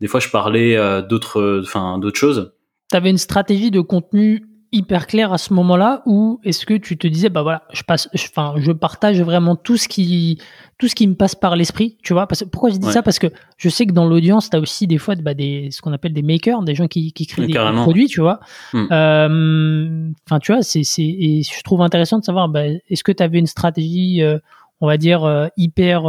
[0.00, 2.54] des fois je parlais euh, d'autres euh, enfin d'autres choses.
[2.90, 6.96] Tu avais une stratégie de contenu hyper claire à ce moment-là ou est-ce que tu
[6.96, 10.38] te disais bah voilà je passe je- enfin je partage vraiment tout ce qui
[10.78, 12.26] tout ce qui me passe par l'esprit tu vois?
[12.28, 12.92] Parce que pourquoi je dis Ouais.
[12.92, 13.02] ça?
[13.02, 15.82] Parce que je sais que dans l'audience tu as aussi des fois bah, des ce
[15.82, 18.38] qu'on appelle des makers des gens qui, qui créent des, produits tu vois?
[18.72, 18.86] Hmm.
[18.92, 23.12] Euh, enfin tu vois c'est c'est et je trouve intéressant de savoir bah, est-ce que
[23.12, 24.38] tu avais une stratégie euh,
[24.80, 26.06] on va dire euh, hyper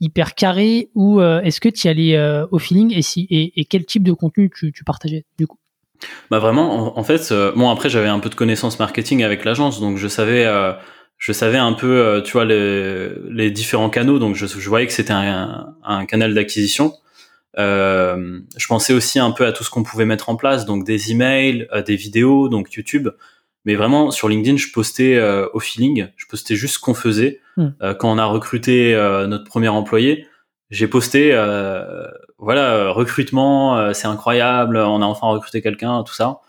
[0.00, 3.60] hyper carrée ou euh, est-ce que tu y allais euh, au feeling et si et,
[3.60, 5.58] et quel type de contenu tu, tu partageais du coup?
[6.30, 9.44] Bah vraiment en, en fait euh, bon après j'avais un peu de connaissances marketing avec
[9.44, 10.72] l'agence donc je savais euh,
[11.18, 14.86] je savais un peu euh, tu vois les, les différents canaux donc je, je voyais
[14.86, 16.92] que c'était un, un canal d'acquisition
[17.56, 20.84] Euh, je pensais aussi un peu à tout ce qu'on pouvait mettre en place, donc
[20.84, 23.08] des emails, euh, des vidéos, donc YouTube.
[23.64, 27.40] Mais vraiment sur LinkedIn, je postais euh, au feeling, je postais juste ce qu'on faisait.
[27.80, 30.26] Euh, quand on a recruté euh, notre premier employé,
[30.70, 32.08] j'ai posté, euh,
[32.38, 36.40] voilà, euh, recrutement, euh, c'est incroyable, on a enfin recruté quelqu'un, tout ça.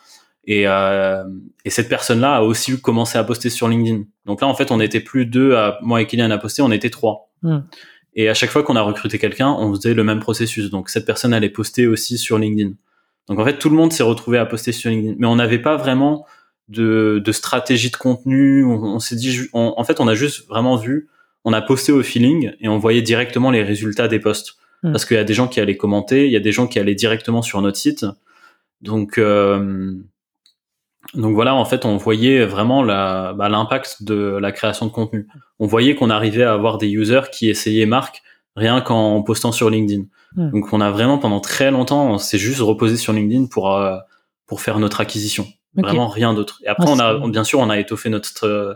[0.48, 1.24] Et, euh,
[1.64, 4.04] et cette personne-là a aussi commencé à poster sur LinkedIn.
[4.26, 6.72] Donc là, en fait, on n'était plus deux, à, moi et Kylian à poster, on
[6.72, 7.32] était trois.
[7.42, 7.60] Hmm.
[8.16, 10.70] Et à chaque fois qu'on a recruté quelqu'un, on faisait le même processus.
[10.70, 12.72] Donc cette personne allait poster aussi sur LinkedIn.
[13.28, 15.16] Donc en fait, tout le monde s'est retrouvé à poster sur LinkedIn.
[15.18, 16.26] Mais on n'avait pas vraiment
[16.70, 18.64] de, de stratégie de contenu.
[18.64, 21.10] On, on s'est dit, on- en fait, on a juste vraiment vu,
[21.44, 24.58] on a posté au feeling et on voyait directement les résultats des posts.
[24.86, 24.92] Hmm.
[24.92, 26.78] Parce qu'il y a des gens qui allaient commenter, il y a des gens qui
[26.78, 28.06] allaient directement sur notre site.
[28.82, 29.94] Donc, euh,
[31.16, 35.28] donc voilà, en fait, on voyait vraiment bah, l'impact de la création de contenu.
[35.60, 38.22] On voyait qu'on arrivait à avoir des users qui essayaient marque
[38.56, 40.04] rien qu'en postant sur LinkedIn.
[40.36, 40.52] Hmm.
[40.52, 43.98] Donc on a vraiment pendant très longtemps, on s'est juste reposé sur LinkedIn pour euh,
[44.46, 45.48] pour faire notre acquisition.
[45.76, 46.62] Vraiment rien d'autre.
[46.64, 48.74] Et après Ah, on a bien sûr on a étoffé notre euh,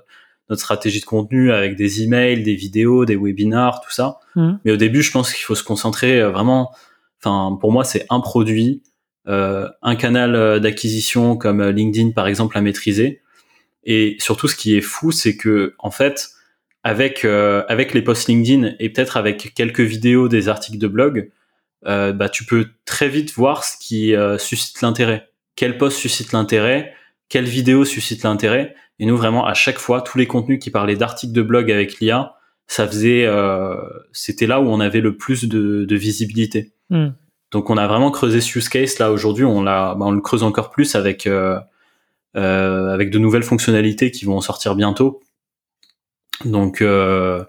[0.50, 4.20] notre stratégie de contenu avec des emails, des vidéos, des webinars, tout ça.
[4.36, 4.54] Hmm.
[4.66, 6.72] Mais au début, je pense qu'il faut se concentrer euh, vraiment.
[7.22, 8.82] Enfin, pour moi, c'est un produit,
[9.28, 13.22] euh, un canal euh, d'acquisition comme euh, LinkedIn par exemple à maîtriser.
[13.84, 16.30] Et surtout, ce qui est fou, c'est que en fait,
[16.84, 21.30] avec euh, avec les posts LinkedIn et peut-être avec quelques vidéos, des articles de blog,
[21.86, 25.30] euh, bah tu peux très vite voir ce qui suscite l'intérêt.
[25.56, 26.94] Quel post suscite l'intérêt,
[27.30, 28.76] quelle vidéo suscite l'intérêt.
[29.00, 32.00] Et nous vraiment à chaque fois, tous les contenus qui parlaient d'articles de blog avec
[32.00, 32.34] l'IA,
[32.68, 33.76] ça faisait, euh,
[34.12, 36.74] c'était là où on avait le plus de, de visibilité.
[36.90, 37.10] Hmm.
[37.52, 40.22] Donc on a vraiment creusé ce use case là aujourd'hui, on l'a, bah, on le
[40.22, 41.60] creuse encore plus avec euh,
[42.36, 45.22] euh, avec de nouvelles fonctionnalités qui vont sortir bientôt.
[46.46, 47.44] Donc euh,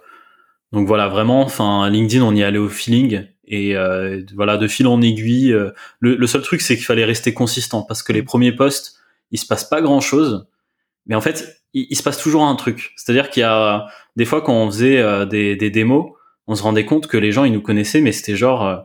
[0.72, 4.86] donc voilà vraiment, enfin LinkedIn on y allait au feeling et euh, voilà de fil
[4.86, 5.52] en aiguille.
[5.52, 8.99] euh, le, le seul truc c'est qu'il fallait rester consistant parce que les premiers posts
[9.30, 10.46] il se passe pas grand chose,
[11.06, 12.92] mais en fait il, il se passe toujours un truc.
[12.96, 16.12] C'est-à-dire qu'il y a des fois quand on faisait euh, des, des démos,
[16.46, 18.76] on se rendait compte que les gens ils nous connaissaient, mais c'était genre euh,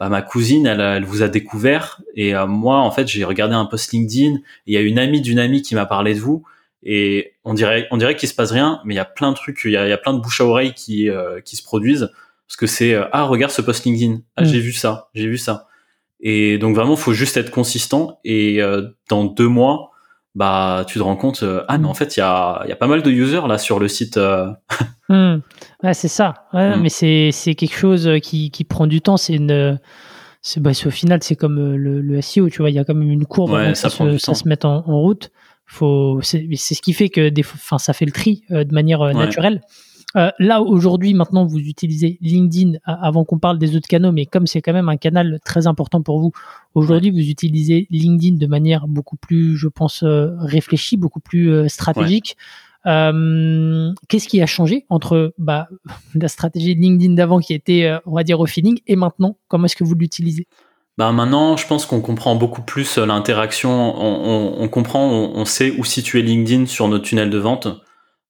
[0.00, 3.24] bah, ma cousine elle, a- elle vous a découvert et euh, moi en fait j'ai
[3.24, 6.14] regardé un post LinkedIn, et il y a une amie d'une amie qui m'a parlé
[6.14, 6.44] de vous
[6.82, 9.36] et on dirait on dirait qu'il se passe rien, mais il y a plein de
[9.36, 11.56] trucs, il y a, il y a plein de bouche à oreille qui euh, qui
[11.56, 12.10] se produisent
[12.46, 14.44] parce que c'est euh, ah regarde ce post LinkedIn, ah Mm.
[14.44, 15.66] j'ai vu ça, j'ai vu ça.
[16.20, 18.18] Et donc vraiment, faut juste être consistant.
[18.24, 18.60] Et
[19.10, 19.90] dans deux mois,
[20.34, 22.76] bah tu te rends compte, euh, ah mais en fait il y a, y a
[22.76, 24.16] pas mal de users là sur le site.
[24.16, 24.50] euh.
[25.10, 25.40] Hmm.
[25.82, 26.46] Ouais, c'est ça.
[26.54, 26.80] Ouais, Hmm.
[26.80, 29.18] Mais c'est c'est quelque chose euh, qui, qui prend du temps.
[29.18, 29.78] C'est une
[30.40, 32.48] c'est bah, c'est- au final c'est comme euh, le, le SEO.
[32.48, 34.48] Tu vois, il y a quand même une courbe Ouais, avant ça se, ça se
[34.48, 35.30] mette en, en route.
[35.66, 38.72] Faut c'est c'est ce qui fait que des enfin ça fait le tri euh, de
[38.74, 39.60] manière naturelle.
[40.16, 44.26] Euh, là aujourd'hui maintenant vous utilisez LinkedIn a- avant qu'on parle des autres canaux, mais
[44.26, 46.30] comme c'est quand même un canal très important pour vous,
[46.74, 51.68] aujourd'hui vous utilisez LinkedIn de manière beaucoup plus, je pense, euh, réfléchie, beaucoup plus euh,
[51.68, 52.36] stratégique.
[52.86, 55.68] Euh, Qu'est-ce qui a changé entre bah,
[56.14, 59.36] la stratégie de LinkedIn d'avant qui était, euh, on va dire, au feeling et maintenant
[59.48, 60.46] Comment est-ce que vous l'utilisez?
[60.96, 63.70] Bah maintenant, je pense qu'on comprend beaucoup plus euh, l'interaction.
[63.70, 67.66] On, on, on comprend, on, on sait où situer LinkedIn sur notre tunnel de vente.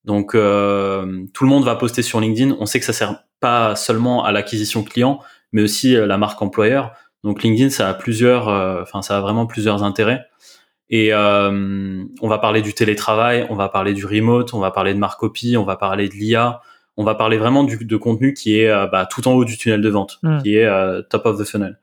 [0.05, 2.57] Donc euh, tout le monde va poster sur LinkedIn.
[2.61, 5.20] On sait que ça sert pas seulement à l'acquisition client,
[5.52, 6.92] mais aussi euh, la marque employeur.
[7.22, 10.26] Donc LinkedIn, ça a plusieurs, euh, enfin ça a vraiment plusieurs intérêts.
[10.90, 14.92] Et euh, on va parler du télétravail, on va parler du remote, on va parler
[14.92, 16.61] de marque copy, on va parler de l'IA,
[16.98, 19.57] on va parler vraiment du, de contenu qui est euh, bah, tout en haut du
[19.57, 20.42] tunnel de vente, Mm.
[20.42, 20.68] qui est
[21.09, 21.78] top of the funnel.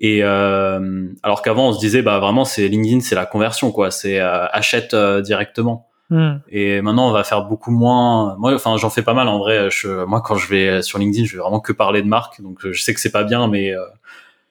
[0.00, 4.18] Et alors qu'avant on se disait bah vraiment c'est LinkedIn c'est la conversion quoi, c'est
[4.18, 5.88] achète directement.
[6.14, 6.38] Hmm.
[6.48, 8.36] Et maintenant, on va faire beaucoup moins.
[8.38, 9.68] Moi, enfin, j'en fais pas mal en vrai.
[9.68, 12.40] Je, moi, quand je vais sur LinkedIn, je vais vraiment que parler de marque.
[12.40, 13.80] Donc, je sais que c'est pas bien, mais euh,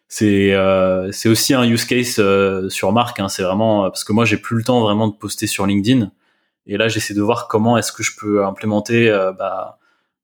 [0.10, 3.22] c'est euh, c'est aussi un use case euh, sur marque.
[3.22, 3.30] Hein.
[3.30, 6.12] C'est vraiment parce que moi, j'ai plus le temps vraiment de poster sur LinkedIn.
[6.68, 9.10] Et là, j'essaie de voir comment est-ce que je peux implémenter
[9.40, 9.80] bah,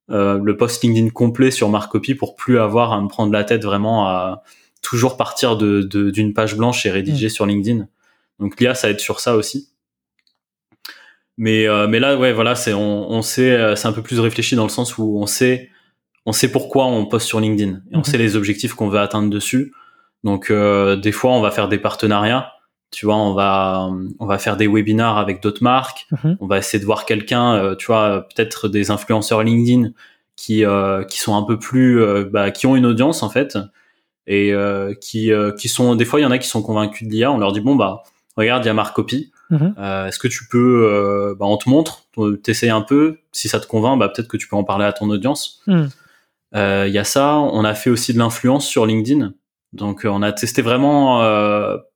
[0.09, 3.63] le post LinkedIn complet sur marque copy pour plus avoir à me prendre la tête
[3.63, 4.43] vraiment à
[4.81, 7.31] toujours partir de d'une page blanche et rédiger hmm.
[7.31, 7.87] sur LinkedIn.
[8.39, 9.69] Donc l'IA, ça aide sur ça aussi.
[11.39, 14.19] Mais euh, mais là ouais voilà c'est on, on sait euh, c'est un peu plus
[14.19, 15.69] réfléchi dans le sens où on sait
[16.25, 18.03] on sait pourquoi on poste sur LinkedIn et on mhm.
[18.03, 19.73] sait les objectifs qu'on veut atteindre dessus.
[20.25, 22.51] Donc euh, des fois on va faire des partenariats.
[22.91, 26.07] Tu vois, on va on va faire des webinars avec d'autres marques.
[26.11, 26.37] Mhm.
[26.41, 29.91] On va essayer de voir quelqu'un, tu vois, peut-être des influenceurs LinkedIn
[30.35, 30.65] qui
[31.07, 33.57] qui sont un peu plus bah, qui ont une audience en fait
[34.27, 34.51] et
[34.99, 37.31] qui qui sont des fois il y en a qui sont convaincus de l'IA.
[37.31, 38.03] On leur dit bon bah
[38.35, 39.75] regarde il y a Marc Copy Mhm.
[39.77, 42.03] Euh, est-ce que tu peux, euh, bah, on te montre,
[42.43, 44.93] t'essayes un peu, si ça te convainc, bah, peut-être que tu peux en parler à
[44.93, 45.61] ton audience.
[45.67, 45.89] Mhm.
[46.55, 49.33] Euh, il y a ça, on a fait aussi de l'influence sur LinkedIn.
[49.71, 51.19] Donc on a testé vraiment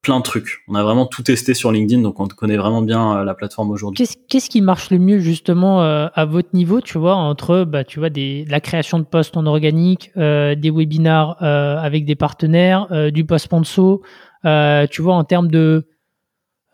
[0.04, 0.60] plein de trucs.
[0.68, 4.08] On a vraiment tout testé sur LinkedIn, donc on connaît vraiment bien la plateforme aujourd'hui.
[4.30, 8.12] Qu'est-ce qui marche le mieux justement à votre niveau, tu vois, entre bah, tu vois
[8.12, 14.02] des, la création de posts en organique, des webinars avec des partenaires, du post sponsor,
[14.44, 15.88] tu vois, en termes de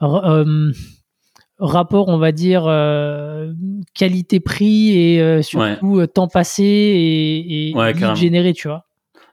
[0.02, 0.72] euh,
[1.60, 3.52] rapport, on va dire, euh,
[3.93, 8.86] qualité-prix et euh, surtout temps passé et, et généré, tu vois.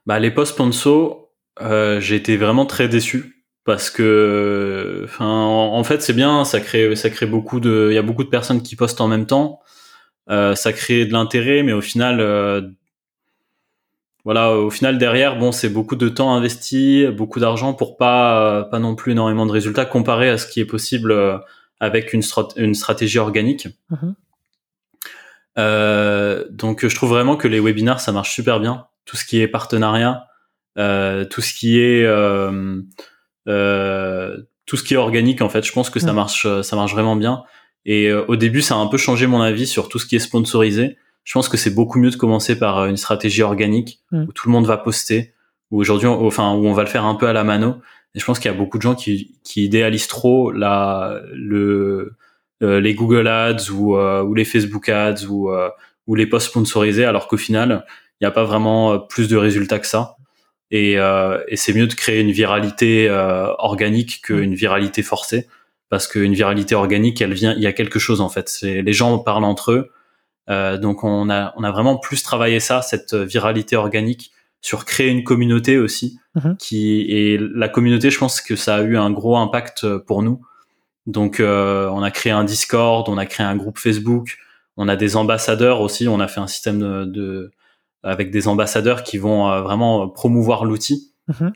[0.06, 1.28] Bah, les posts sponsor,
[1.60, 7.10] j'ai été vraiment très déçu parce que, enfin, en, fait, c'est bien, ça crée, ça
[7.10, 9.60] crée beaucoup de, il y a beaucoup de personnes qui postent en même temps,
[10.28, 12.76] ça crée de l'intérêt, mais au final,
[14.26, 18.80] voilà, au final derrière, bon, c'est beaucoup de temps investi, beaucoup d'argent pour pas pas
[18.80, 21.38] non plus énormément de résultats comparé à ce qui est possible euh,
[21.78, 22.22] avec une,
[22.56, 23.68] une stratégie organique.
[23.88, 24.16] Mhm.
[25.58, 28.88] Euh, donc, je trouve vraiment que les webinars ça marche super bien.
[29.04, 30.26] Tout ce qui est partenariat,
[30.76, 32.82] euh, tout ce qui est euh,
[33.46, 36.94] euh tout ce qui est organique en fait, je pense que ça marche ça marche
[36.94, 37.44] vraiment bien.
[37.84, 40.18] Et au début, ça a un peu changé mon avis sur tout ce qui est
[40.18, 44.22] sponsorisé je pense que c'est beaucoup mieux de commencer par euh, une stratégie organique mm.
[44.28, 45.34] où tout le monde va poster,
[45.70, 47.76] où aujourd'hui, enfin, où on va le faire un peu à la mano.
[48.14, 52.16] Et je pense qu'il y a beaucoup de gens qui, qui idéalisent trop la, le,
[52.62, 55.50] euh, les Google Ads ou, euh, ou les Facebook Ads ou,
[56.06, 57.84] ou les posts sponsorisés, alors qu'au final,
[58.20, 60.16] il n'y a pas vraiment plus de résultats que ça.
[60.70, 63.10] Et, et c'est mieux de créer une viralité
[63.58, 64.54] organique qu'une mm.
[64.54, 65.48] viralité forcée,
[65.90, 68.48] parce qu'une viralité organique, elle vient, il y a quelque chose en fait.
[68.48, 69.95] C'est les gens parlent entre eux euh,
[70.48, 75.24] donc on a, on a vraiment plus travaillé ça, cette viralité organique, sur créer une
[75.24, 76.18] communauté aussi.
[76.34, 76.56] Mhm.
[76.58, 80.40] Qui et la communauté, je pense que ça a eu un gros impact pour nous.
[81.06, 84.38] Donc euh, on a créé un Discord, on a créé un groupe Facebook,
[84.76, 86.08] on a des ambassadeurs aussi.
[86.08, 87.52] On a fait un système de, de
[88.02, 91.52] avec des ambassadeurs qui vont euh, vraiment promouvoir l'outil mhm.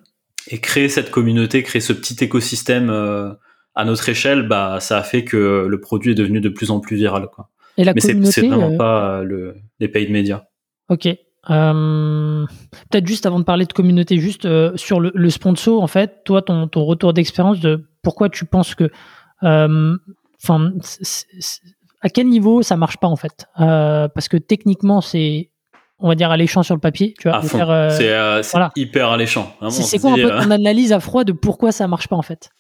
[0.49, 3.33] et créer cette communauté, créer ce petit écosystème euh,
[3.75, 4.47] à notre échelle.
[4.47, 7.29] Bah ça a fait que le produit est devenu de plus en plus viral.
[7.35, 7.49] Quoi.
[7.81, 10.43] Et la Mais c'est vraiment euh, pas euh, le, les paid médias.
[10.91, 11.07] Ok.
[11.49, 12.47] Euh,
[12.91, 16.69] peut-être juste avant de parler de communauté, juste sur le, sponsor, en fait, toi, ton,
[16.69, 18.91] ton retour d'expérience de pourquoi tu penses que,
[19.43, 20.73] enfin,
[22.03, 23.47] à quel niveau ça marche pas en fait?
[23.57, 25.51] Parce que techniquement, c'est,
[25.99, 27.15] on va dire, alléchant sur le papier.
[27.19, 28.13] Tu vois, c'est
[28.77, 29.57] hyper alléchant.
[29.71, 32.51] C'est quoi un peu ton analyse à froid de pourquoi ça marche pas en fait?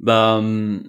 [0.00, 0.82] Bah, hum,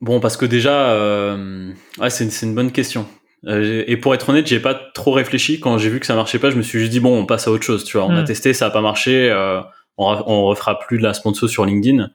[0.00, 3.06] Bon, parce que déjà, euh, ouais, c'est une, une, bonne question.
[3.46, 6.38] Euh, et pour être honnête, j'ai pas trop réfléchi quand j'ai vu que ça marchait
[6.38, 6.50] pas.
[6.50, 7.84] Je me suis juste dit bon, on passe à autre chose.
[7.84, 8.26] Tu vois, on a hmm.
[8.26, 9.30] testé, ça a pas marché.
[9.30, 9.60] Euh,
[9.96, 12.10] on, on refera plus de la sponsor sur LinkedIn.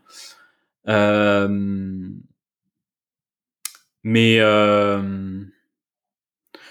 [4.04, 4.38] Mais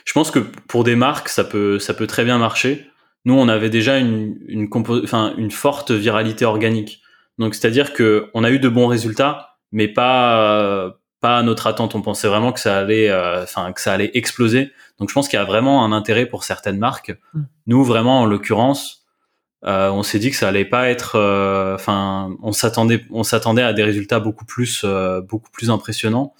[0.04, 2.86] je pense que pour des marques, ça peut, ça peut très bien marcher.
[3.24, 7.02] Nous, on avait déjà une, une, enfin, une forte viralité organique.
[7.38, 11.94] Donc, c'est-à-dire que on a eu de bons résultats, mais pas pas à notre attente.
[11.94, 14.72] On pensait vraiment que ça allait, euh, enfin que ça allait exploser.
[14.98, 17.16] Donc je pense qu'il y a vraiment un intérêt pour certaines marques.
[17.34, 17.42] Mm.
[17.66, 19.06] Nous vraiment en l'occurrence,
[19.64, 23.62] euh, on s'est dit que ça allait pas être, euh, enfin on s'attendait, on s'attendait
[23.62, 24.84] à des résultats beaucoup plus,
[25.28, 26.34] beaucoup plus impressionnants.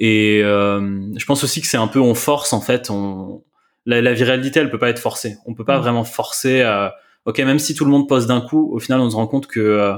[0.00, 2.90] Et je pense aussi que c'est un peu on force en fait.
[2.90, 3.42] On,
[3.86, 5.36] la, viralité elle peut pas être forcée.
[5.46, 5.82] On peut pas mm.
[5.82, 6.88] vraiment forcer.
[7.24, 9.46] ok même si tout le monde poste d'un coup, au final on se rend compte
[9.46, 9.96] que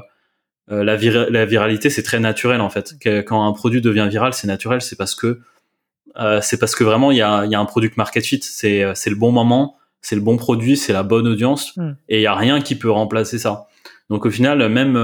[0.71, 2.95] euh, la, la, viralité c'est très naturel en fait.
[3.27, 5.41] quand un produit devient viral, c'est naturel, c'est parce que
[6.17, 8.41] euh, c'est parce que vraiment il y a, y a un product market fit.
[8.43, 11.93] C'est c'est le bon moment, c'est le bon produit, c'est la bonne audience, hmm.
[12.09, 13.67] et il y a rien qui peut remplacer ça.
[14.09, 14.99] Donc au final, même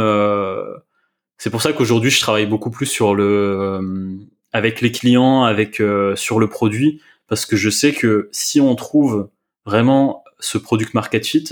[1.37, 3.81] c'est pour ça qu'aujourd'hui je travaille beaucoup plus sur le
[4.53, 5.83] avec les clients, avec
[6.17, 9.29] sur le produit, parce que je sais que si on trouve
[9.67, 11.49] vraiment ce product market fit,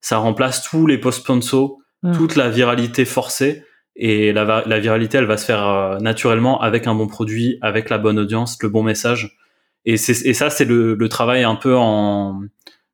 [0.00, 2.16] ça remplace tous les post-sponsors, hmm.
[2.16, 3.64] toute la viralité forcée.
[3.98, 7.88] Et la, la, viralité, elle va se faire euh, naturellement avec un bon produit, avec
[7.88, 9.38] la bonne audience, le bon message.
[9.86, 12.42] Et, et ça, c'est le, le, travail un peu en,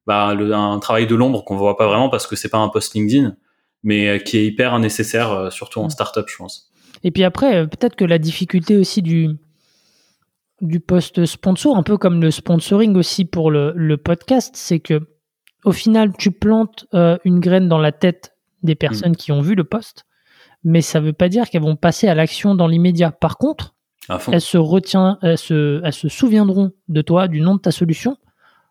[0.06, 2.68] bah, le, un travail de l'ombre qu'on voit pas vraiment parce que c'est pas un
[2.68, 3.34] post LinkedIn,
[3.82, 5.90] mais euh, qui est hyper nécessaire, euh, surtout en hmm.
[5.90, 6.70] startup, je pense.
[7.02, 9.30] Et puis après, peut-être que la difficulté aussi du,
[10.60, 15.00] du post sponsor, un peu comme le sponsoring aussi pour le, le podcast, c'est que
[15.64, 18.31] au final, tu plantes euh, une graine dans la tête
[18.62, 19.16] des personnes mm.
[19.16, 20.06] qui ont vu le post,
[20.64, 23.10] mais ça ne veut pas dire qu'elles vont passer à l'action dans l'immédiat.
[23.10, 23.74] Par contre,
[24.30, 28.16] elles se retient, elles se, elles se souviendront de toi, du nom de ta solution,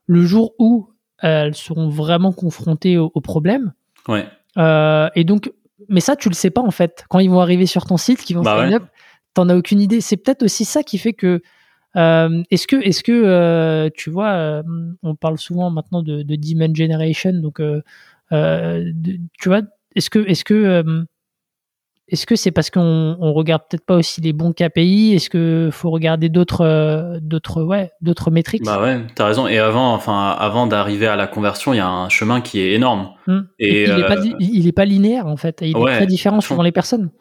[0.07, 0.89] le jour où
[1.19, 3.73] elles seront vraiment confrontées au, problème.
[4.07, 4.27] Ouais.
[4.57, 5.51] Euh, et donc,
[5.87, 7.05] mais ça, tu le sais pas en fait.
[7.09, 8.83] Quand ils vont arriver sur ton site, qu'ils vont bah sign up,
[9.33, 10.01] t'en as aucune idée.
[10.01, 11.41] C'est peut-être aussi ça qui fait que
[11.97, 14.63] euh, est-ce que, est-ce que euh, tu vois, euh,
[15.03, 17.61] on parle souvent maintenant de, de demand generation, donc
[18.31, 19.61] tu vois,
[19.95, 21.05] est-ce que, est-ce que,
[22.07, 25.69] est-ce que c'est parce qu'on on regarde peut-être pas aussi les bons KPI Est-ce que
[25.71, 28.65] faut regarder d'autres, d'autres, ouais, d'autres métriques?
[28.65, 29.47] Bah ouais, t'as raison.
[29.47, 32.73] Et avant, enfin, avant d'arriver à la conversion, il y a un chemin qui est
[32.73, 33.11] énorme.
[33.27, 33.47] Hum.
[33.59, 35.59] Et, il, est pas, il est pas linéaire en fait.
[35.61, 37.11] Il est très différent suivant les personnes.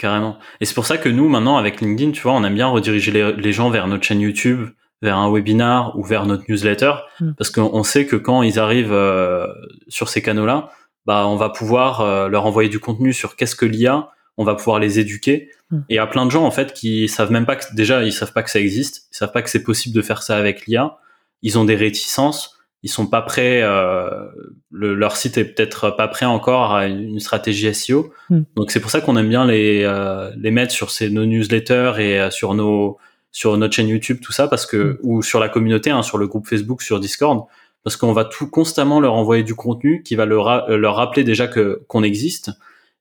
[0.00, 0.38] Carrément.
[0.62, 3.12] Et c'est pour ça que nous, maintenant, avec LinkedIn, tu vois, on aime bien rediriger
[3.36, 4.70] les, gens vers notre chaîne YouTube,
[5.02, 7.32] vers un webinar ou vers notre newsletter, hmm.
[7.36, 9.46] parce qu'on sait que quand ils arrivent euh,
[9.88, 10.70] sur ces canaux-là,
[11.06, 14.54] bah, on va pouvoir euh, leur envoyer du contenu sur qu'est-ce que l'IA, on va
[14.54, 15.50] pouvoir les éduquer.
[15.70, 15.80] Hmm.
[15.88, 18.02] Et il y a plein de gens, en fait, qui savent même pas que, déjà,
[18.02, 20.36] ils savent pas que ça existe, ils savent pas que c'est possible de faire ça
[20.36, 20.98] avec l'IA,
[21.42, 23.60] ils ont des réticences, ils sont pas prêts.
[23.62, 24.26] Euh,
[24.70, 28.12] le, leur site est peut-être pas prêt encore à une stratégie SEO.
[28.30, 28.42] Hmm.
[28.56, 31.92] Donc c'est pour ça qu'on aime bien les euh, les mettre sur ces, nos newsletters
[31.98, 32.98] et euh, sur nos
[33.32, 34.98] sur notre chaîne YouTube tout ça parce que hmm.
[35.02, 37.44] ou sur la communauté, hein, sur le groupe Facebook, sur Discord,
[37.82, 41.48] parce qu'on va tout constamment leur envoyer du contenu qui va leur leur rappeler déjà
[41.48, 42.50] que qu'on existe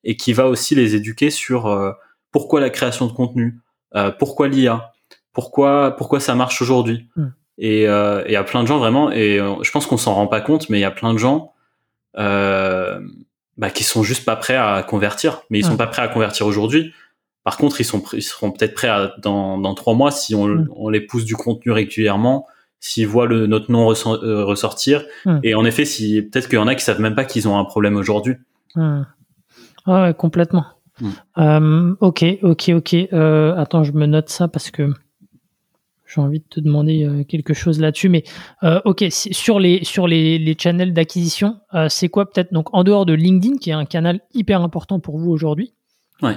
[0.04, 1.92] et qui va aussi les éduquer sur euh,
[2.32, 3.60] pourquoi la création de contenu,
[4.20, 4.94] pourquoi l'IA,
[5.34, 7.08] pourquoi pourquoi ça marche aujourd'hui.
[7.16, 7.30] Hmm.
[7.60, 10.14] Et euh, il y a plein de gens vraiment, et euh, je pense qu'on s'en
[10.14, 11.52] rend pas compte, mais il y a plein de gens
[12.18, 13.02] euh,
[13.58, 15.42] bah, qui sont juste pas prêts à convertir.
[15.50, 16.94] Mais ils sont pas prêts à convertir aujourd'hui.
[17.44, 20.48] Par contre, ils sont ils seront peut-être prêts à, dans dans trois mois si on,
[20.48, 20.70] mm.
[20.74, 22.48] on les pousse du contenu régulièrement,
[22.80, 25.04] s'ils voient le notre nom euh, ressortir.
[25.26, 25.40] Mm.
[25.44, 27.58] Et en effet, si peut-être qu'il y en a qui savent même pas qu'ils ont
[27.58, 28.36] un problème aujourd'hui.
[28.76, 29.02] Mm.
[29.88, 30.66] ouais, complètement.
[31.38, 32.94] Euh, ok, ok, ok.
[33.14, 34.92] Euh, attends, je me note ça parce que
[36.06, 38.10] j'ai envie de te demander quelque chose là-dessus.
[38.10, 38.24] Mais
[38.64, 43.06] euh, ok, sur les sur les, les channels d'acquisition, c'est quoi peut-être donc en dehors
[43.06, 45.74] de LinkedIn, qui est un canal hyper important pour vous aujourd'hui.
[46.22, 46.36] Ouais.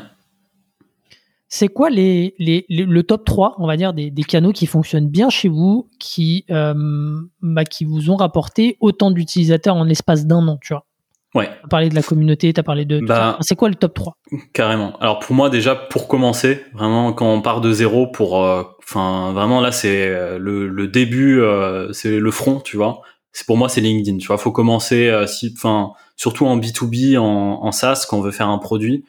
[1.55, 5.09] C'est quoi les, les, le top 3, on va dire, des, des canaux qui fonctionnent
[5.09, 10.59] bien chez vous, qui, bah, qui vous ont rapporté autant d'utilisateurs en l'espace d'un an,
[10.62, 10.86] tu vois?
[11.34, 11.46] Ouais.
[11.46, 13.00] Tu as parlé de la communauté, tu as parlé de...
[13.00, 14.16] Bah, c'est quoi le top 3
[14.53, 14.98] Carrément.
[15.00, 18.42] Alors pour moi déjà, pour commencer, vraiment quand on part de zéro, pour...
[18.42, 23.00] Euh, enfin vraiment là c'est euh, le, le début, euh, c'est le front, tu vois.
[23.32, 24.36] C'est pour moi c'est LinkedIn, tu vois.
[24.36, 27.24] Faut commencer, si, enfin surtout en B2B, en,
[27.62, 29.05] en SaaS, quand on veut faire un produit.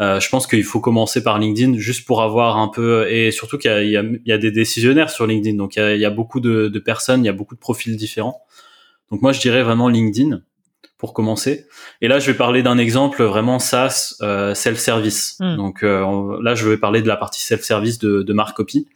[0.00, 3.58] Euh, je pense qu'il faut commencer par LinkedIn juste pour avoir un peu et surtout
[3.58, 6.04] qu'il y, y, y a, des décisionnaires sur LinkedIn donc il y a, il y
[6.04, 8.42] a beaucoup de, de, personnes il y a beaucoup de profils différents
[9.10, 10.40] donc moi je dirais vraiment LinkedIn
[10.98, 11.66] pour commencer.
[12.02, 15.36] Et là, je vais parler d'un exemple vraiment SaaS euh, self-service.
[15.38, 15.56] Hmm.
[15.56, 18.88] Donc euh, là, je vais parler de la partie self-service de, de Marcopy.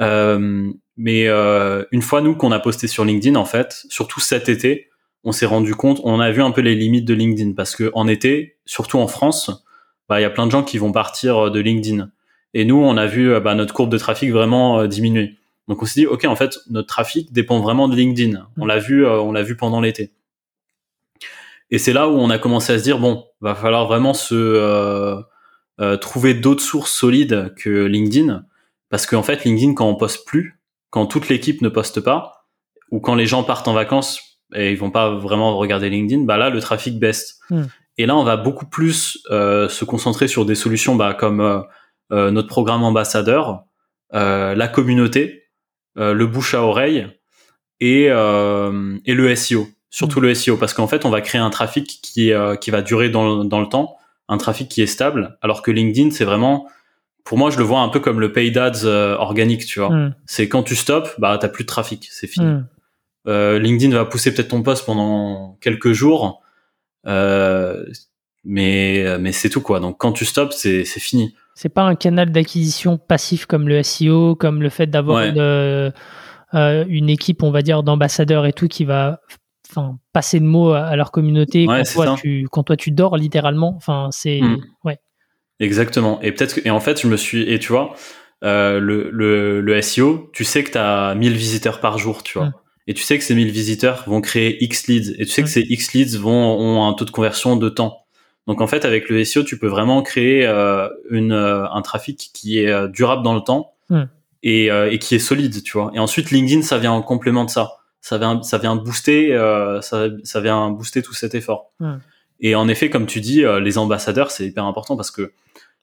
[0.00, 4.48] Euh, mais euh, une fois nous qu'on a posté sur LinkedIn, en fait, surtout cet
[4.48, 4.88] été,
[5.24, 7.90] on s'est rendu compte, on a vu un peu les limites de LinkedIn parce que
[7.94, 9.63] en été, surtout en France,
[10.08, 12.10] bah, il y a plein de gens qui vont partir de LinkedIn.
[12.52, 15.36] Et nous, on a vu bah, notre courbe de trafic vraiment diminuer.
[15.68, 18.46] Donc on s'est dit, ok, en fait, notre trafic dépend vraiment de LinkedIn.
[18.58, 20.12] On l'a vu, on l'a vu pendant l'été.
[21.70, 24.34] Et c'est là où on a commencé à se dire bon, va falloir vraiment se
[24.34, 25.20] euh,
[25.80, 28.44] euh, trouver d'autres sources solides que LinkedIn,
[28.90, 32.46] parce qu'en fait LinkedIn quand on poste plus, quand toute l'équipe ne poste pas,
[32.90, 36.36] ou quand les gens partent en vacances et ils vont pas vraiment regarder LinkedIn, bah
[36.36, 37.40] là le trafic baisse.
[37.50, 37.64] Hmm.
[37.98, 41.64] Et là on va beaucoup plus euh, se concentrer sur des solutions bah, comme
[42.10, 43.64] notre programme ambassadeur,
[44.12, 45.48] la communauté,
[45.96, 47.08] le bouche à oreille
[47.80, 52.00] et, et le SEO surtout le SEO, parce qu'en fait, on va créer un trafic
[52.02, 53.96] qui, euh, qui va durer dans, dans le temps,
[54.28, 56.66] un trafic qui est stable, alors que LinkedIn, c'est vraiment,
[57.22, 59.90] pour moi, je le vois un peu comme le paid ads euh, organique, tu vois.
[59.90, 60.14] Hmm.
[60.26, 62.44] C'est quand tu stops, bah, t'as plus de trafic, c'est fini.
[62.44, 62.66] Hmm.
[63.28, 66.42] Euh, LinkedIn va pousser peut-être ton poste pendant quelques jours,
[67.06, 69.80] mais mais c'est tout quoi.
[69.80, 71.34] Donc quand tu stops, c'est c'est fini.
[71.54, 75.92] C'est pas un canal d'acquisition passif comme le SEO, comme le fait d'avoir une,
[76.54, 79.20] euh, une équipe, on va dire, d'ambassadeurs et tout qui va
[79.70, 83.74] enfin passer le mot à, leur communauté quand, toi, tu, quand toi tu dors littéralement.
[83.76, 84.58] Enfin, c'est mm.
[84.84, 84.98] ouais.
[85.58, 86.20] Exactement.
[86.22, 87.94] Et peut-être et en fait, je me suis et tu vois,
[88.44, 92.38] euh, le, le, le SEO, tu sais que tu as 1000 visiteurs par jour, tu
[92.38, 92.48] vois.
[92.48, 92.54] Mm.
[92.86, 95.14] Et tu sais que ces 1000 visiteurs vont créer X leads.
[95.18, 98.04] Et tu sais que ces X leads vont, ont un taux de conversion de temps.
[98.46, 102.30] Donc en fait, avec le SEO, tu peux vraiment créer euh, une, euh, un trafic
[102.34, 103.72] qui est euh, durable dans le temps
[104.42, 105.90] et, et, qui est solide, tu vois.
[105.94, 107.78] Et ensuite, LinkedIn, ça vient en complément de ça.
[108.02, 109.34] Ça vient, ça vient booster,
[109.80, 111.72] ça, ça vient booster tout cet effort.
[112.40, 115.32] Et en effet, comme tu dis, les ambassadeurs, c'est hyper important parce que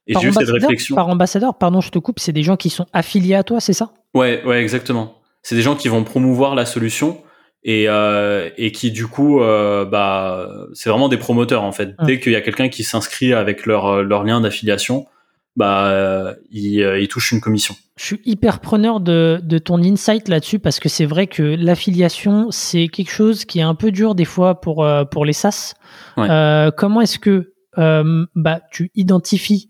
[0.06, 0.94] et j'ai eu cette réflexion.
[0.94, 3.72] Par ambassadeur, pardon, je te coupe, c'est des gens qui sont affiliés à toi, c'est
[3.72, 3.92] ça?
[4.14, 5.21] Ouais, ouais, exactement.
[5.42, 7.18] C'est des gens qui vont promouvoir la solution
[7.64, 11.94] et, euh, et qui du coup, euh, bah, c'est vraiment des promoteurs en fait.
[12.04, 15.06] Dès qu'il y a quelqu'un qui s'inscrit avec leur leur lien d'affiliation,
[15.54, 17.76] bah, euh, il, il touche une commission.
[17.96, 22.50] Je suis hyper preneur de, de ton insight là-dessus parce que c'est vrai que l'affiliation
[22.50, 25.74] c'est quelque chose qui est un peu dur des fois pour pour les SaaS.
[26.16, 29.68] comment est-ce que bah tu identifies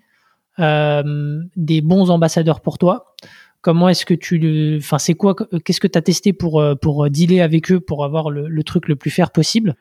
[0.58, 3.11] euh, des bons ambassadeurs pour toi?
[3.62, 6.74] Comment est-ce que tu le, enfin c'est quoi, qu'est-ce que tu as testé pour euh,
[6.74, 9.76] pour dealer avec eux pour avoir le, truc le plus fair possible?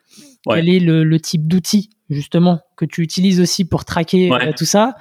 [0.47, 4.93] Quel est le, type d'outil justement que tu utilises aussi pour traquer euh, tout ça?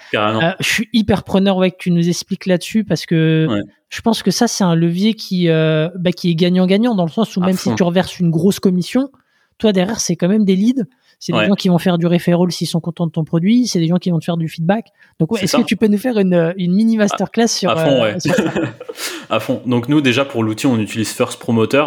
[0.61, 3.47] Je suis hyper preneur ouais que tu nous expliques là-dessus parce que
[3.91, 7.37] je pense que ça c'est un levier qui bah, qui est gagnant-gagnant dans le sens
[7.37, 9.11] où même si tu reverses une grosse commission,
[9.59, 10.85] toi derrière c'est quand même des leads
[11.21, 13.79] c'est des gens qui vont faire du referral s'ils sont contents de ton produit, c'est
[13.79, 14.87] des gens qui vont te faire du feedback.
[15.21, 18.14] Donc, est-ce que tu peux nous faire une, une mini masterclass sur, à fond, euh,
[19.31, 19.61] à fond.
[19.66, 21.85] Donc, nous, déjà, pour l'outil, on utilise First Promoter.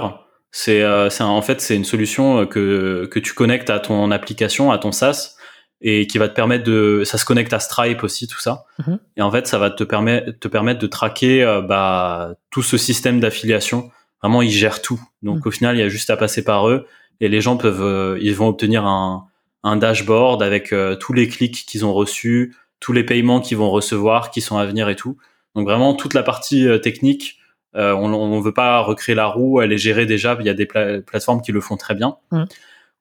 [0.52, 4.72] C'est, euh, en fait, c'est une solution euh, que, que tu connectes à ton application,
[4.72, 5.36] à ton SaaS
[5.82, 9.00] et qui va te permettre de ça se connecte à Stripe aussi tout ça mhm.
[9.18, 13.20] et en fait ça va te permettre te permettre de traquer bah tout ce système
[13.20, 15.48] d'affiliation vraiment ils gèrent tout donc mhm.
[15.48, 16.88] au final il y a juste à passer par eux
[17.20, 19.28] et les gens peuvent, euh, ils vont obtenir un,
[19.64, 23.70] un dashboard avec euh, tous les clics qu'ils ont reçus, tous les paiements qu'ils vont
[23.70, 25.18] recevoir, qui sont à venir et tout.
[25.56, 27.40] Donc vraiment toute la partie euh, technique,
[27.76, 30.38] on ne veut pas recréer la roue, elle est gérée déjà.
[30.40, 32.18] Il y a des plateformes qui le font très bien.
[32.32, 32.44] Mmh.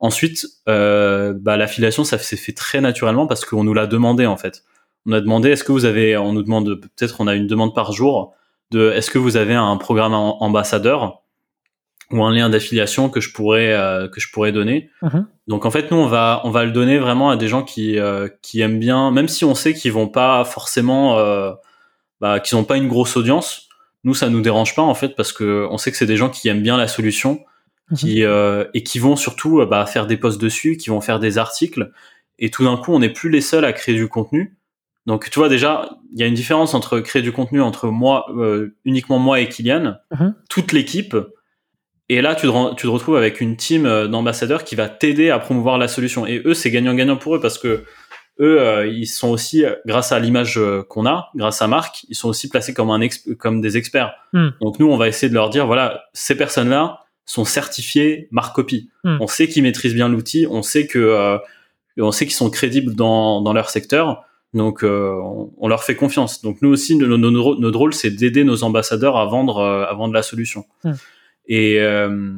[0.00, 4.64] Ensuite, bah, l'affiliation, ça s'est fait très naturellement parce qu'on nous l'a demandé en fait.
[5.04, 7.74] On a demandé, est-ce que vous avez, on nous demande peut-être, on a une demande
[7.74, 8.34] par jour
[8.70, 11.21] de, est-ce que vous avez un programme ambassadeur?
[12.12, 14.90] Ou un lien d'affiliation que je pourrais euh, que je pourrais donner.
[15.00, 15.26] Mhm.
[15.48, 17.98] Donc en fait nous on va on va le donner vraiment à des gens qui
[17.98, 21.52] euh, qui aiment bien même si on sait qu'ils vont pas forcément euh,
[22.20, 23.68] bah, qu'ils ont pas une grosse audience.
[24.04, 26.28] Nous ça nous dérange pas en fait parce que on sait que c'est des gens
[26.28, 27.40] qui aiment bien la solution
[27.90, 27.96] mhm.
[27.96, 31.92] qui et qui vont surtout bah, faire des posts dessus, qui vont faire des articles
[32.38, 34.56] et tout d'un coup on n'est plus les seuls à créer du contenu.
[35.06, 38.26] Donc tu vois déjà, il y a une différence entre créer du contenu entre moi,
[38.84, 40.34] uniquement moi et Kylian, mhm.
[40.48, 41.16] toute l'équipe,
[42.12, 45.30] et là, tu te, tu te retrouves avec une team euh, d'ambassadeurs qui va t'aider
[45.30, 46.26] à promouvoir la solution.
[46.26, 47.84] Et eux, c'est gagnant-gagnant pour eux parce que
[48.40, 52.14] eux, euh, ils sont aussi, grâce à l'image euh, qu'on a, grâce à Marc, ils
[52.14, 53.00] sont aussi placés comme, un
[53.38, 54.12] comme des experts.
[54.34, 54.48] Hmm.
[54.60, 58.90] Donc nous, on va essayer de leur dire, voilà, ces personnes-là sont certifiées Marc Copy.
[59.04, 59.16] Hmm.
[59.20, 61.38] On sait qu'ils maîtrisent bien l'outil, on sait que,
[61.98, 64.24] on sait qu'ils sont crédibles dans, dans leur secteur.
[64.54, 66.42] Donc, on, leur fait confiance.
[66.42, 70.66] Donc, nous aussi, notre rôle, c'est d'aider nos ambassadeurs à vendre, à vendre la solution.
[70.84, 70.92] Hmm.
[71.46, 72.36] Et, euh,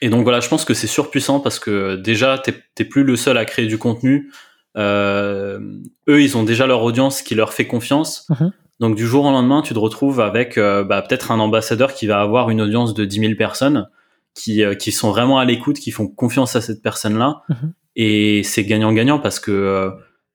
[0.00, 3.36] et donc voilà, je pense que c'est surpuissant parce que déjà, t'es plus le seul
[3.38, 4.30] à créer du contenu.
[4.76, 5.60] Euh,
[6.08, 8.26] eux, ils ont déjà leur audience qui leur fait confiance.
[8.30, 8.52] Mhm.
[8.80, 12.06] Donc du jour au lendemain, tu te retrouves avec euh, bah, peut-être un ambassadeur qui
[12.06, 13.88] va avoir une audience de 10 000 personnes
[14.34, 17.42] qui, euh, qui sont vraiment à l'écoute, qui font confiance à cette personne-là.
[17.48, 17.72] Mhm.
[17.96, 19.90] Et c'est gagnant-gagnant parce que euh,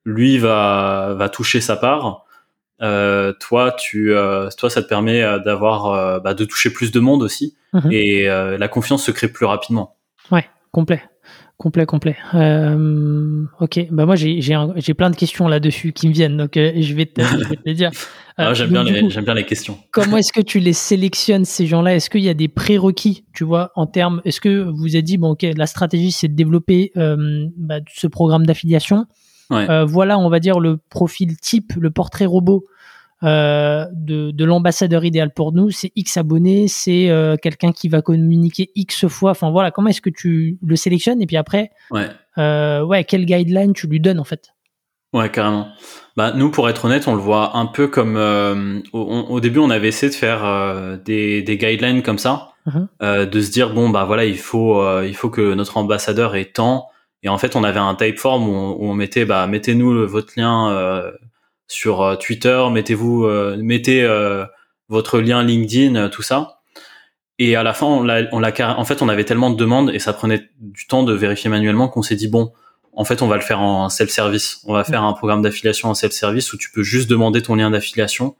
[0.05, 2.24] lui va, va toucher sa part
[2.82, 6.99] euh, toi, tu, euh, toi, ça te permet euh, d'avoir, bah, de toucher plus de
[6.99, 7.91] monde aussi, mhm.
[7.91, 9.97] et la confiance se crée plus rapidement.
[10.32, 11.01] Ouais, complet,
[11.57, 12.17] complet, complet.
[13.59, 17.05] ok, bah moi j'ai j'ai plein de questions là-dessus qui me viennent, donc je vais
[17.05, 17.91] te, je vais te les dire.
[18.38, 19.78] Ah, j'aime bien, les, bien les questions.
[19.93, 21.95] Comment est-ce que tu les sélectionnes ces gens-là?
[21.95, 24.21] Est-ce qu'il y a des prérequis, tu vois, en termes?
[24.26, 28.45] Est-ce que vous avez dit bon, ok, la stratégie c'est de développer bah, ce programme
[28.45, 29.05] d'affiliation?
[29.52, 32.66] Euh, voilà, on va dire le profil type, le portrait robot
[33.24, 35.72] euh, de, l'ambassadeur idéal pour nous.
[35.72, 39.32] C'est X abonnés, c'est euh, quelqu'un qui va communiquer X fois.
[39.32, 43.74] Enfin voilà, comment est-ce que tu le sélectionnes et puis après, ouais, ouais quel guideline
[43.74, 44.50] tu lui donnes en fait?
[45.14, 45.70] Ouais, carrément.
[46.18, 48.18] Bah, nous, pour être honnête, on le voit un peu comme
[48.91, 53.30] au, début, on avait essayé de faire des, guidelines comme ça, uh-huh.
[53.30, 56.89] de se dire bon bah voilà, il faut il faut que notre ambassadeur ait tant
[57.26, 60.71] Et en fait, on avait un typeform où où on mettait, bah, mettez-nous votre lien
[60.71, 61.11] euh,
[61.67, 64.45] sur euh, Twitter, mettez-vous, euh, mettez euh,
[64.89, 66.61] votre lien LinkedIn, tout ça.
[67.38, 70.13] Et à la fin, on l'a, en fait, on avait tellement de demandes et ça
[70.13, 72.53] prenait du temps de vérifier manuellement qu'on s'est dit bon,
[72.93, 74.61] en fait, on va le faire en self-service.
[74.65, 77.71] On va faire un programme d'affiliation en self-service où tu peux juste demander ton lien
[77.71, 78.38] d'affiliation.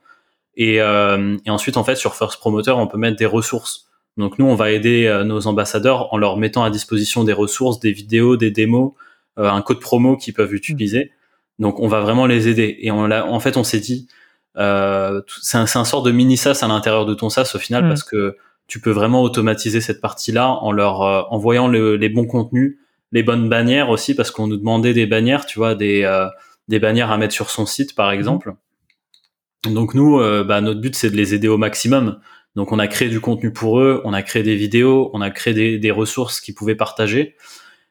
[0.56, 3.85] Et, euh, et ensuite, en fait, sur First Promoter, on peut mettre des ressources.
[4.16, 7.80] Donc nous, on va aider euh, nos ambassadeurs en leur mettant à disposition des ressources,
[7.80, 8.92] des vidéos, des démos,
[9.38, 11.12] euh, un code promo qu'ils peuvent utiliser.
[11.58, 12.76] Donc on va vraiment les aider.
[12.80, 14.08] Et on en fait, on s'est dit,
[14.56, 17.84] euh, c'est un, un sort de mini SaaS à l'intérieur de ton SaaS au final
[17.84, 17.88] Mm.
[17.88, 18.36] parce que
[18.68, 22.78] tu peux vraiment automatiser cette partie-là en leur euh, envoyant le- les bons contenus,
[23.12, 26.26] les bonnes bannières aussi parce qu'on nous demandait des bannières, tu vois, des euh,
[26.68, 28.54] des bannières à mettre sur son site par exemple.
[29.64, 32.18] Donc nous, bah, notre but c'est de les aider au maximum.
[32.56, 35.30] Donc on a créé du contenu pour eux, on a créé des vidéos, on a
[35.30, 37.36] créé des, des ressources qu'ils pouvaient partager.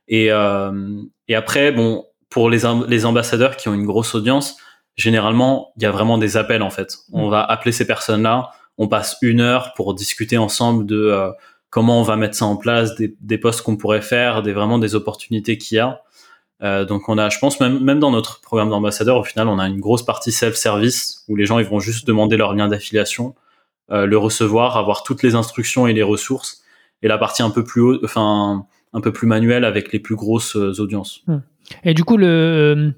[0.08, 4.58] Et, euh, et après, bon, pour les, am- les ambassadeurs qui ont une grosse audience,
[4.96, 6.98] généralement, il y a vraiment des appels en fait.
[7.14, 11.30] On va appeler ces personnes-là, on passe une heure pour discuter ensemble de euh,
[11.70, 14.80] comment on va mettre ça en place, des, des posts qu'on pourrait faire, des vraiment
[14.80, 16.02] des opportunités qu'il y a.
[16.64, 19.60] Euh, donc on a, je pense même même dans notre programme d'ambassadeur, au final, on
[19.60, 23.36] a une grosse partie self-service où les gens ils vont juste demander leur lien d'affiliation,
[23.90, 26.64] le recevoir, avoir toutes les instructions et les ressources,
[27.02, 28.66] et la partie un peu plus haut, enfin
[28.96, 31.24] un peu plus manuelle avec les plus grosses euh, audiences.
[31.84, 32.92] Et du coup, le, euh,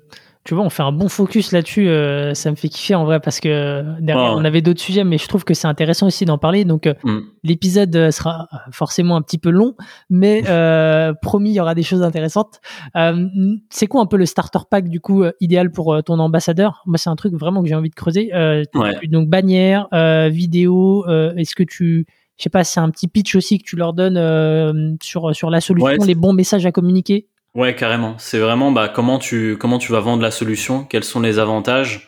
[0.48, 1.90] tu vois, on fait un bon focus là-dessus.
[1.90, 4.40] euh, ça me fait kiffer en vrai parce que derrière, Ouais.
[4.40, 6.64] on avait d'autres sujets, mais je trouve que c'est intéressant aussi d'en parler.
[6.64, 7.20] Donc, euh, Mm.
[7.44, 9.76] l'épisode euh, sera forcément un petit peu long,
[10.10, 12.62] mais euh, promis, il y aura des choses intéressantes.
[12.96, 13.28] Euh,
[13.70, 16.82] c'est quoi un peu le starter pack du coup idéal pour ton ambassadeur?
[16.86, 18.32] Moi, c'est un truc vraiment que j'ai envie de creuser.
[18.34, 18.96] Ouais.
[19.10, 21.04] Donc, bannière, euh, vidéo.
[21.10, 22.06] euh, Est-ce que tu
[22.38, 25.50] je sais pas, c'est un petit pitch aussi que tu leur donnes euh, sur sur
[25.50, 27.26] la solution, Ouais, les bons messages à communiquer?
[27.58, 28.16] Ouais, carrément.
[28.20, 32.08] C'est vraiment bah, comment tu comment tu vas vendre la solution, quels sont les avantages?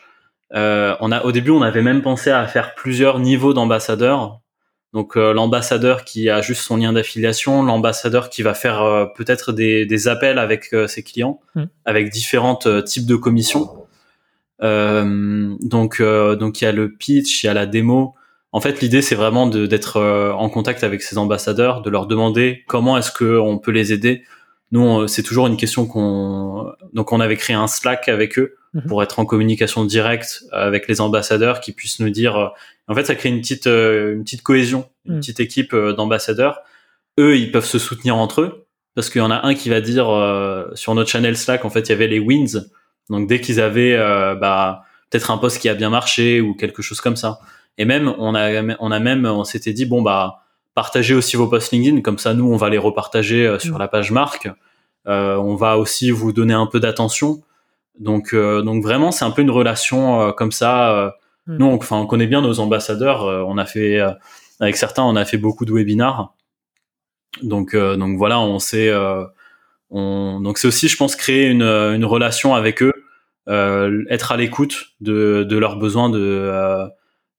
[0.54, 4.40] Euh, on a au début, on avait même pensé à faire plusieurs niveaux d'ambassadeurs.
[4.92, 9.52] Donc euh, l'ambassadeur qui a juste son lien d'affiliation, l'ambassadeur qui va faire euh, peut-être
[9.52, 11.64] des, des appels avec euh, ses clients, Mm.
[11.84, 13.70] avec différents euh, types de commissions.
[14.62, 18.14] Euh, donc euh, donc il y a le pitch, il y a la démo.
[18.52, 22.06] En fait, l'idée c'est vraiment de- d'être euh, en contact avec ces ambassadeurs, de leur
[22.06, 24.22] demander comment est-ce que on peut les aider.
[24.72, 28.82] Nous, c'est toujours une question qu'on donc on avait créé un Slack avec eux Mhm.
[28.86, 32.36] pour être en communication directe avec les ambassadeurs qui puissent nous dire.
[32.36, 32.46] euh,
[32.86, 35.20] En fait, ça crée une petite euh, une petite cohésion, une Mhm.
[35.20, 36.60] petite équipe euh, d'ambassadeurs.
[37.18, 39.80] Eux, ils peuvent se soutenir entre eux parce qu'il y en a un qui va
[39.80, 41.64] dire euh, sur notre channel Slack.
[41.64, 42.64] En fait, il y avait les wins.
[43.08, 46.80] Donc dès qu'ils avaient euh, bah, peut-être un post qui a bien marché ou quelque
[46.80, 47.40] chose comme ça.
[47.76, 50.42] Et même on a on a même on s'était dit bon bah
[50.74, 53.78] partagez aussi vos posts LinkedIn comme ça nous on va les repartager euh, sur Mm.
[53.78, 54.48] la page marque.
[55.06, 57.42] Euh, on va aussi vous donner un peu d'attention.
[57.98, 60.92] Donc euh, donc vraiment c'est un peu une relation euh, comme ça.
[60.96, 61.10] euh,
[61.46, 61.56] Mm.
[61.56, 63.24] Nous on, enfin on connaît bien nos ambassadeurs.
[63.24, 64.10] euh, on a fait euh,
[64.60, 66.34] avec certains on a fait beaucoup de webinars.
[67.42, 69.24] Donc euh, donc voilà on sait euh,
[69.90, 72.92] on, donc c'est aussi, je pense, créer une, une relation avec eux,
[73.48, 76.86] euh, être à l'écoute de, de leurs besoins, de, euh,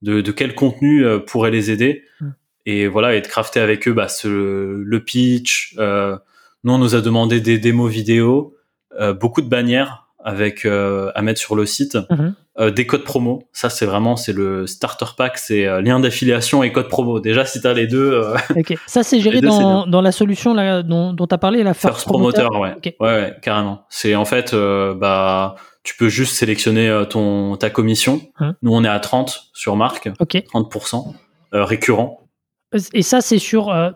[0.02, 2.30] de, de quel contenu pourrait les aider, Mm.
[2.66, 5.76] Et voilà, et de crafter avec eux bah, ce, le pitch.
[5.80, 6.18] Euh,
[6.64, 8.56] nous, on nous a demandé des démos vidéo,
[9.00, 12.70] euh, beaucoup de bannières avec euh, à mettre sur le site, Mhm.
[12.72, 13.44] des codes promo.
[13.54, 17.20] Ça, c'est vraiment c'est le starter pack, c'est lien d'affiliation et code promo.
[17.20, 18.22] Déjà, si t'as les deux.
[18.86, 21.74] Ça, c'est géré deux, dans, dans la solution là, dont, dont tu as parlé, la
[21.74, 22.74] First, First promoter, ouais.
[22.78, 22.94] Ok.
[23.00, 23.86] ouais, ouais, carrément.
[23.90, 28.22] C'est en fait, bah, tu peux juste sélectionner ton ta commission.
[28.40, 28.56] Hein.
[28.62, 30.36] Nous, on est à 30 sur marque, Ok.
[30.54, 31.16] 30%
[31.54, 32.21] euh, récurrent.
[32.94, 33.70] Et ça, c'est sur.
[33.70, 33.90] euh,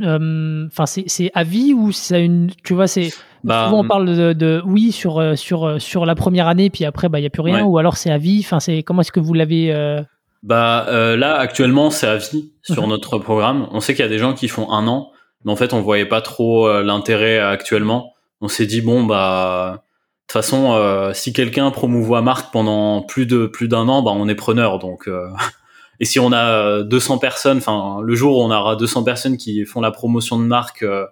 [0.00, 2.50] euh, Enfin, c'est à vie ou c'est une.
[2.64, 3.10] Tu vois, c'est.
[3.44, 6.70] Bah, souvent, on parle de, de oui sur, euh, sur, euh, sur la première année,
[6.70, 7.62] puis après, bah, il n'y a plus rien, Ouais.
[7.62, 8.40] ou alors c'est à vie.
[8.44, 9.72] Enfin, c'est comment est-ce que vous l'avez.
[9.74, 10.00] euh,
[10.44, 12.88] bah euh, là, actuellement, c'est à vie sur Mhm.
[12.88, 13.68] notre programme.
[13.72, 15.10] On sait qu'il y a des gens qui font un an,
[15.44, 18.12] mais en fait, on voyait pas trop euh, l'intérêt euh, actuellement.
[18.40, 19.84] On s'est dit bon bah.
[20.28, 24.12] De toute façon, euh, si quelqu'un promouvoit marque pendant plus de plus d'un an, bah
[24.14, 24.78] on est preneur.
[24.78, 25.26] Donc, euh,
[26.00, 29.36] et si on a euh, 200 personnes, enfin le jour où on aura 200 personnes
[29.36, 31.06] qui font la promotion de marque euh,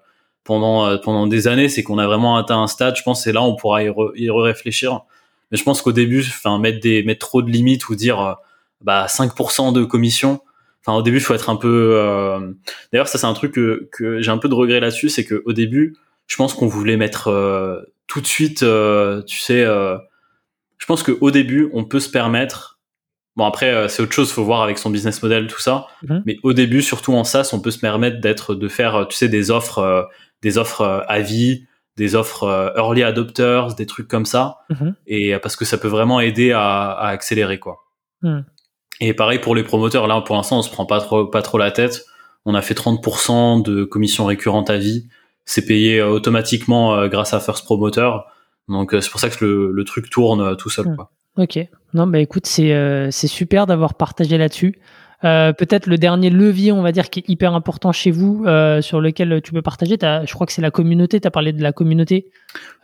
[0.45, 2.97] pendant euh, pendant des années, c'est qu'on a vraiment atteint un stade.
[2.97, 5.01] Je pense c'est là on pourra y, re- y réfléchir.
[5.51, 8.33] Mais je pense qu'au début, enfin mettre des mettre trop de limites ou dire euh,
[8.83, 10.41] bah 5% de commission.
[10.85, 11.93] Enfin au début, faut être un peu.
[11.95, 12.53] euh,
[12.93, 15.53] D'ailleurs, ça c'est un truc que, que j'ai un peu de regret là-dessus, c'est qu'au
[15.53, 19.63] début, je pense qu'on voulait mettre euh, tout de suite, euh, tu sais.
[19.63, 19.99] euh,
[20.79, 22.70] je pense qu'au début, on peut se permettre.
[23.41, 25.87] Bon après, euh, c'est autre chose, faut voir avec son business model tout ça.
[26.07, 26.23] Mhm.
[26.27, 29.17] Mais au début, surtout en SaaS, on peut se permettre d'être, de faire, euh, tu
[29.17, 30.03] sais, des offres, euh,
[30.43, 31.65] des offres euh, à vie,
[31.97, 34.95] des offres early adopters, des trucs comme ça, Mhm.
[35.07, 37.79] et parce que ça peut vraiment aider à, à accélérer quoi.
[38.21, 38.45] Mhm.
[39.01, 41.57] Et pareil pour les promoteurs, là pour l'instant on se prend pas trop pas trop
[41.57, 42.05] la tête.
[42.45, 45.09] On a fait 30% de commissions récurrentes à vie.
[45.47, 48.11] C'est payé automatiquement grâce à First Promoter.
[48.69, 50.95] Donc c'est pour ça que le, le truc tourne tout seul.
[50.95, 51.11] Quoi.
[51.41, 51.59] Ok.
[51.95, 54.79] Non, bah écoute, c'est euh, super d'avoir partagé là-dessus.
[55.25, 58.81] Euh, Peut-être le dernier levier, on va dire, qui est hyper important chez vous, euh,
[58.81, 59.97] sur lequel tu peux partager.
[60.01, 61.21] Je crois que c'est la communauté.
[61.21, 62.29] Tu as parlé de la communauté.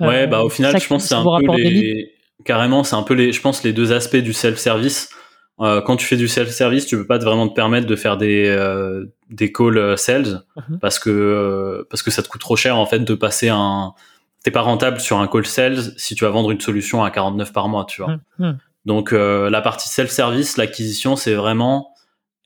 [0.01, 2.13] Euh, Ouais, bah au final, je pense que c'est un peu les
[2.45, 5.11] carrément, c'est un peu les, je pense les deux aspects du self-service.
[5.59, 8.55] Quand tu fais du self-service, tu peux pas te vraiment te permettre de faire des
[9.31, 10.79] des calls sales Mhm.
[10.81, 13.93] parce que parce que ça te coûte trop cher en fait de passer un
[14.47, 17.53] t'es pas rentable sur un call sales si tu vas vendre une solution à 49
[17.53, 18.13] par mois, tu vois.
[18.13, 18.59] Hum, hum.
[18.85, 21.93] Donc euh, la partie self-service, l'acquisition, c'est vraiment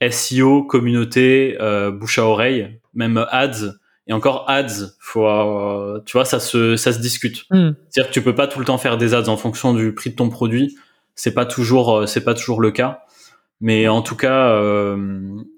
[0.00, 3.74] SEO, communauté, euh, bouche à oreille, même ads.
[4.06, 7.44] Et encore ads, faut, euh, tu vois, ça se, ça se discute.
[7.50, 9.92] Hum, C'est-à-dire que tu peux pas tout le temps faire des ads en fonction du
[9.92, 10.78] prix de ton produit.
[11.16, 13.02] C'est pas toujours, euh, c'est pas toujours le cas.
[13.60, 14.58] Mais en tout cas,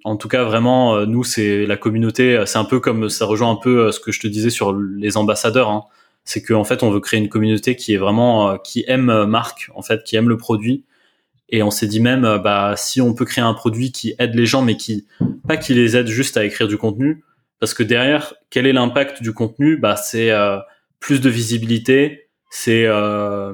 [0.03, 2.43] en tout cas, vraiment, nous, c'est la communauté.
[2.47, 5.17] C'est un peu comme ça rejoint un peu ce que je te disais sur les
[5.17, 5.71] ambassadeurs.
[5.71, 5.85] Hein.
[6.25, 9.27] C'est qu'en fait, on veut créer une communauté qui est vraiment, euh, qui aime euh,
[9.27, 10.85] marque, en fait, qui aime le produit.
[11.49, 14.35] Et on s'est dit même, euh, bah, si on peut créer un produit qui aide
[14.35, 15.07] les gens, mais qui
[15.47, 17.25] pas qui les aide juste à écrire du contenu,
[17.61, 19.77] parce que derrière, quel est l'impact du contenu?
[19.77, 20.59] Bah, c'est euh,
[21.01, 23.53] plus de visibilité, c'est euh,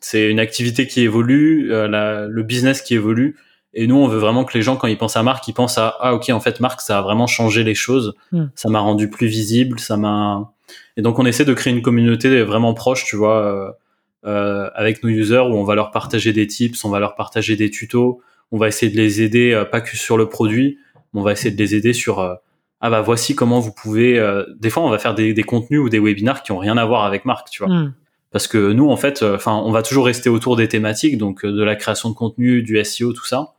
[0.00, 3.36] c'est une activité qui évolue, euh, la- le business qui évolue.
[3.72, 5.78] Et nous, on veut vraiment que les gens, quand ils pensent à marque, ils pensent
[5.78, 8.14] à ah ok, en fait, marque, ça a vraiment changé les choses.
[8.30, 8.44] Mm.
[8.54, 10.53] Ça m'a rendu plus visible, ça m'a.
[10.96, 13.72] Et donc, on essaie de créer une communauté vraiment proche, tu vois, euh,
[14.26, 17.56] euh, avec nos users, où on va leur partager des tips, on va leur partager
[17.56, 18.20] des tutos,
[18.52, 20.78] on va essayer de les aider, euh, pas que sur le produit,
[21.12, 22.34] mais on va essayer de les aider sur euh,
[22.80, 24.18] ah bah voici comment vous pouvez.
[24.18, 26.76] euh, Des fois, on va faire des, des contenus ou des webinars qui ont rien
[26.76, 27.94] à voir avec marque, tu vois hum.
[28.30, 31.62] parce que nous en fait enfin on va toujours rester autour des thématiques donc de
[31.62, 33.54] la création de contenu du SEO tout ça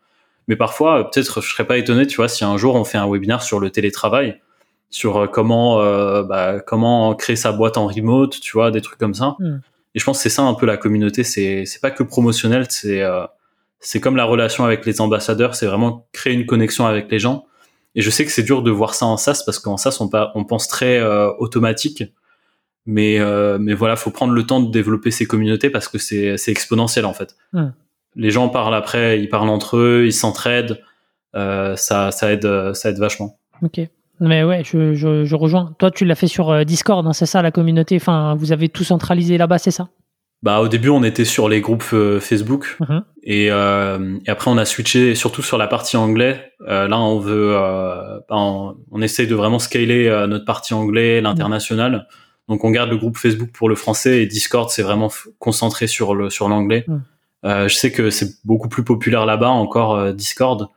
[0.48, 3.08] mais parfois peut-être je serais pas étonné tu vois si un jour on fait un
[3.10, 4.42] webinaire sur le télétravail
[4.90, 9.00] sur euh, comment euh, bah, comment créer sa boîte en remote tu vois des trucs
[9.00, 9.58] comme ça Mm.
[9.96, 12.66] et je pense que c'est ça un peu la communauté c'est c'est pas que promotionnel
[12.70, 13.26] c'est euh,
[13.80, 17.46] c'est comme la relation avec les ambassadeurs c'est vraiment créer une connexion avec les gens
[17.96, 20.10] et je sais que c'est dur de voir ça en SaaS parce qu'en SaaS on,
[20.36, 22.04] on pense très euh, automatique
[22.86, 23.20] mais
[23.60, 27.06] mais voilà faut prendre le temps de développer ces communautés parce que c'est c'est exponentiel
[27.06, 27.70] en fait Hmm.
[28.16, 30.80] les gens parlent après ils parlent entre eux ils s'entraident
[31.34, 33.80] ça ça aide ça aide vachement Ok.
[34.20, 35.74] Mais ouais, je, je, je rejoins.
[35.78, 37.96] Toi, tu l'as fait sur euh, Discord, hein, c'est ça la communauté?
[37.98, 39.90] Enfin, vous avez tout centralisé là-bas, c'est ça?
[40.44, 43.04] Bah au début on était sur les groupes euh, Facebook Mhm.
[43.24, 47.18] et, euh, et après on a switché surtout sur la partie anglais Euh, là on
[47.20, 52.08] veut euh, bah, on, on essaye de vraiment scaler euh, notre partie anglais l'international
[52.48, 55.10] donc on garde le groupe Facebook pour le français et Discord c'est vraiment
[55.40, 56.98] concentré sur le sur l'anglais Mm.
[57.46, 60.68] Euh, je sais que c'est beaucoup plus populaire là-bas encore Discord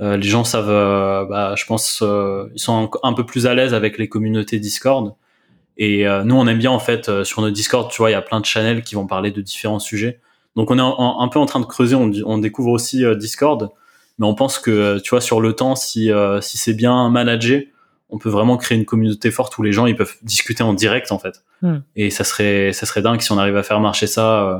[0.00, 3.54] les gens savent euh, bah, je pense euh, ils sont un, un peu plus à
[3.54, 5.14] l'aise avec les communautés Discord.
[5.76, 8.12] Et euh, nous on aime bien en fait euh, sur notre Discord tu vois il
[8.12, 10.20] y a plein de channels qui vont parler de différents sujets.
[10.56, 13.04] Donc on est en- en- un peu en train de creuser on, on découvre aussi
[13.04, 13.70] euh, Discord.
[14.18, 17.08] Mais on pense que euh, tu vois sur le temps si euh, si c'est bien
[17.10, 17.72] managé
[18.10, 21.10] on peut vraiment créer une communauté forte où les gens ils peuvent discuter en direct
[21.10, 21.42] en fait.
[21.62, 21.78] Hmm.
[21.96, 24.58] et ça serait ça serait dingue si on arrive à faire marcher ça euh,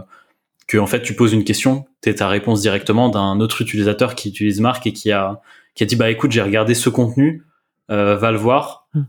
[0.66, 4.28] que en fait tu poses une question t'es ta réponse directement d'un autre utilisateur qui
[4.30, 5.40] utilise Marc et qui a
[5.74, 7.42] qui a dit bah écoute j'ai regardé ce contenu
[7.90, 9.02] euh, va le voir Hmm.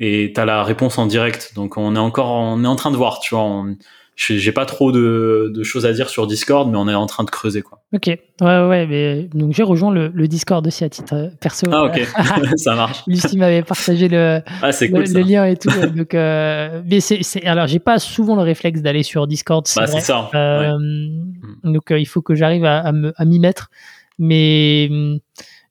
[0.00, 2.96] et t'as la réponse en direct donc on est encore on est en train de
[2.96, 3.76] voir tu vois on-
[4.16, 7.22] j'ai pas trop de, de choses à dire sur Discord mais on est en train
[7.24, 8.08] de creuser quoi Ok.
[8.08, 8.86] Ouais, ouais.
[8.86, 11.68] Mais, donc, j'ai rejoint le, le Discord aussi à titre euh, perso.
[11.72, 12.06] ah ok
[12.56, 15.70] ça marche Lucie m'avait partagé le, ah c'est le, cool le ça lien et tout.
[15.94, 19.66] donc, euh, mais c'est, alors, j'ai pas souvent le réflexe d'aller sur Discord.
[19.66, 20.38] C'est bah c'est ça ouais.
[20.38, 20.78] Euh,
[21.64, 22.92] Donc euh, il faut que j'arrive à,
[23.24, 23.70] m'y mettre.
[24.18, 25.18] Mais hum,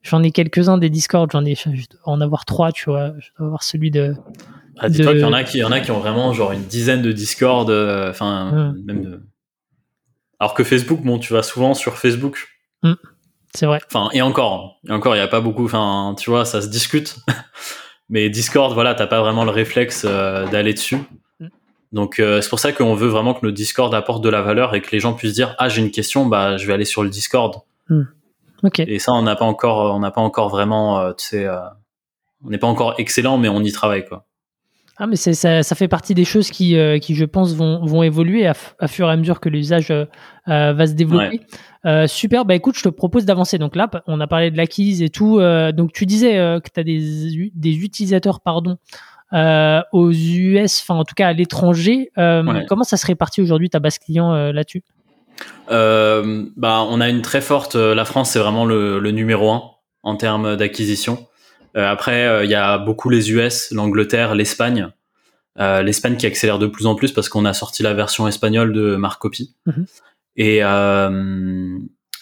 [0.01, 3.13] j'en ai quelques-uns des Discord, j'en ai, je dois en avoir trois, tu vois.
[3.19, 4.15] Je dois avoir celui de.
[4.77, 6.51] Ah, dis-toi de- qu'il y en a qui, y en a qui ont vraiment genre
[6.51, 9.23] une dizaine de Discord, euh, enfin même de.
[10.39, 12.47] Alors que Facebook, bon, tu vas souvent sur Facebook.
[13.53, 13.79] C'est vrai.
[13.87, 15.65] Enfin et encore, et encore, il y a pas beaucoup.
[15.65, 17.15] Enfin, tu vois, ça se discute.
[18.09, 20.97] Mais Discord, voilà, t'as pas vraiment le réflexe euh, d'aller dessus.
[21.39, 21.47] Hmm.
[21.91, 24.75] Donc euh, c'est pour ça qu'on veut vraiment que notre Discord apporte de la valeur
[24.75, 27.01] et que les gens puissent dire ah j'ai une question, bah je vais aller sur
[27.01, 27.61] le Discord.
[28.63, 28.79] Ok.
[28.79, 31.57] Et ça, on n'a pas encore, on n'a pas encore vraiment, euh, tu sais, euh,
[32.43, 34.25] on n'est pas encore excellent, mais on y travaille quoi.
[34.97, 37.85] Ah, mais c'est, ça, ça fait partie des choses qui, euh, qui je pense, vont,
[37.85, 40.05] vont évoluer à, à fur et à mesure que l'usage euh,
[40.47, 41.41] euh, va se développer.
[41.85, 43.57] Euh, super, bah écoute, je te propose d'avancer.
[43.57, 45.39] Donc là, on a parlé de l'acquise et tout.
[45.73, 48.77] donc tu disais que tu as des, des utilisateurs pardon,
[49.33, 52.09] aux US, enfin en tout cas à l'étranger.
[52.15, 54.81] Comment ça se répartit aujourd'hui ta base client là-dessus?
[55.69, 57.75] Bah, on a une très forte.
[57.75, 59.63] la France, c'est vraiment le, le, numéro un
[60.03, 61.27] en termes d'acquisition.
[61.75, 64.91] Après, il y a beaucoup les US, l'Angleterre, l'Espagne.
[65.59, 68.73] Euh, L'Espagne qui accélère de plus en plus parce qu'on a sorti la version espagnole
[68.73, 69.55] de Marc Copy.
[69.65, 69.85] Mhm.
[70.35, 71.77] Et, euh,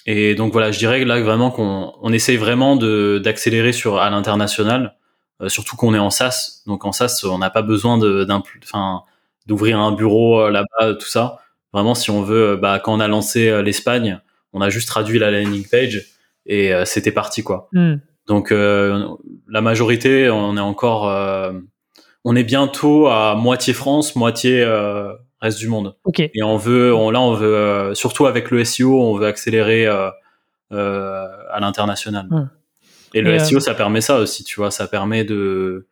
[0.05, 4.09] et donc voilà, je dirais là vraiment qu'on on essaye vraiment de d'accélérer sur à
[4.11, 4.95] l'international,
[5.41, 6.61] euh, surtout qu'on est en SaaS.
[6.67, 8.27] Donc en SaaS, on n'a pas besoin de
[8.63, 9.03] enfin
[9.47, 11.39] d'ouvrir un bureau euh, là-bas, tout ça.
[11.73, 14.21] Vraiment, si on veut, bah, quand on a lancé l'Espagne,
[14.53, 16.05] on a juste traduit la landing page
[16.45, 17.69] et c'était parti quoi.
[17.71, 17.95] Hmm.
[18.27, 21.09] Donc la majorité, on est encore
[22.25, 25.95] on est bientôt à moitié France, moitié euh, reste du monde.
[26.05, 26.31] Okay.
[26.33, 29.85] Et on veut, on, là, on veut, euh, surtout avec le SEO, on veut accélérer
[29.85, 30.09] euh,
[30.71, 32.27] euh à l'international.
[33.13, 35.85] Et le SEO, ça permet ça aussi, tu vois, ça permet de,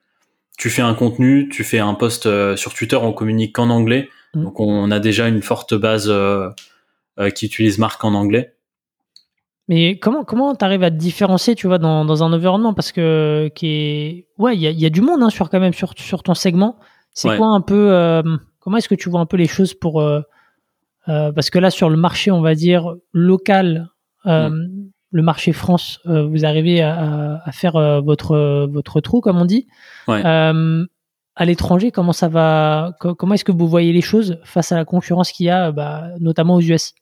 [0.57, 4.59] tu fais un contenu, tu fais un post sur Twitter, on communique qu'en anglais, donc
[4.59, 6.11] on a déjà une forte base
[7.35, 8.55] qui utilise marque en anglais.
[9.71, 12.73] Mais comment comment t'arrives à te différencier, tu vois, dans, dans un environnement?
[12.73, 15.61] Parce que qui est ouais, il y a, y a, du monde hein, sur quand
[15.61, 16.75] même sur sur ton segment.
[17.13, 18.21] C'est quoi un peu euh,
[18.59, 20.19] comment est-ce que tu vois un peu les choses pour euh,
[21.07, 23.87] euh, parce que là sur le marché, on va dire local,
[24.25, 24.49] mm.
[25.11, 29.67] le marché France, vous arrivez à, à faire votre votre trou comme on dit.
[30.07, 34.83] à l'étranger, comment ça va Comment est-ce que vous voyez les choses face à la
[34.83, 36.93] concurrence qu'il y a, bah, notamment aux US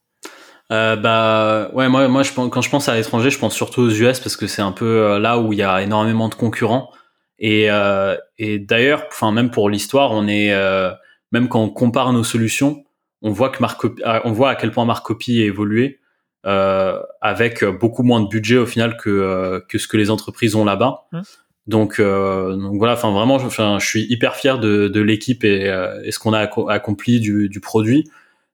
[0.71, 3.89] euh, bah ouais moi moi je quand je pense à l'étranger je pense surtout aux
[3.89, 6.91] US parce que c'est un peu euh, là où il y a énormément de concurrents.
[7.39, 10.91] Et euh, et d'ailleurs enfin même pour l'histoire on est euh,
[11.31, 12.83] même quand on compare nos solutions
[13.21, 15.99] on voit que Marcopy, ah, on voit à quel point Marcopy a évolué
[16.45, 20.65] euh, avec beaucoup moins de budget au final que que ce que les entreprises ont
[20.65, 21.05] là-bas.
[21.11, 21.21] Mmh.
[21.67, 25.65] donc donc voilà enfin vraiment je, je suis hyper fier de de l'équipe et,
[26.03, 28.03] et ce qu'on a accompli du du produit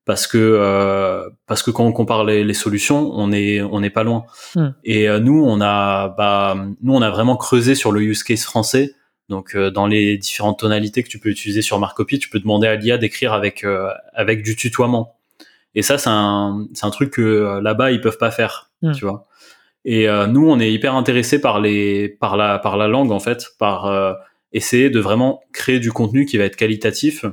[0.05, 3.89] parce que euh, parce que quand on compare les, les, solutions, on est on n'est
[3.89, 4.25] pas loin.
[4.55, 4.69] Hmm.
[4.83, 8.43] Et euh, nous, on a bah nous on a vraiment creusé sur le use case
[8.43, 8.93] français.
[9.29, 12.67] Donc euh, dans les différentes tonalités que tu peux utiliser sur Marcopy, tu peux demander
[12.67, 13.65] à l'IA d'écrire avec
[14.13, 15.17] avec du tutoiement.
[15.73, 18.91] Et ça c'est un c'est un truc que là-bas ils peuvent pas faire, hmm.
[18.91, 19.25] tu vois.
[19.85, 23.47] Et nous on est hyper intéressés par les par la par la langue en fait,
[23.57, 24.17] par
[24.53, 27.25] essayer de vraiment créer du contenu qui va être qualitatif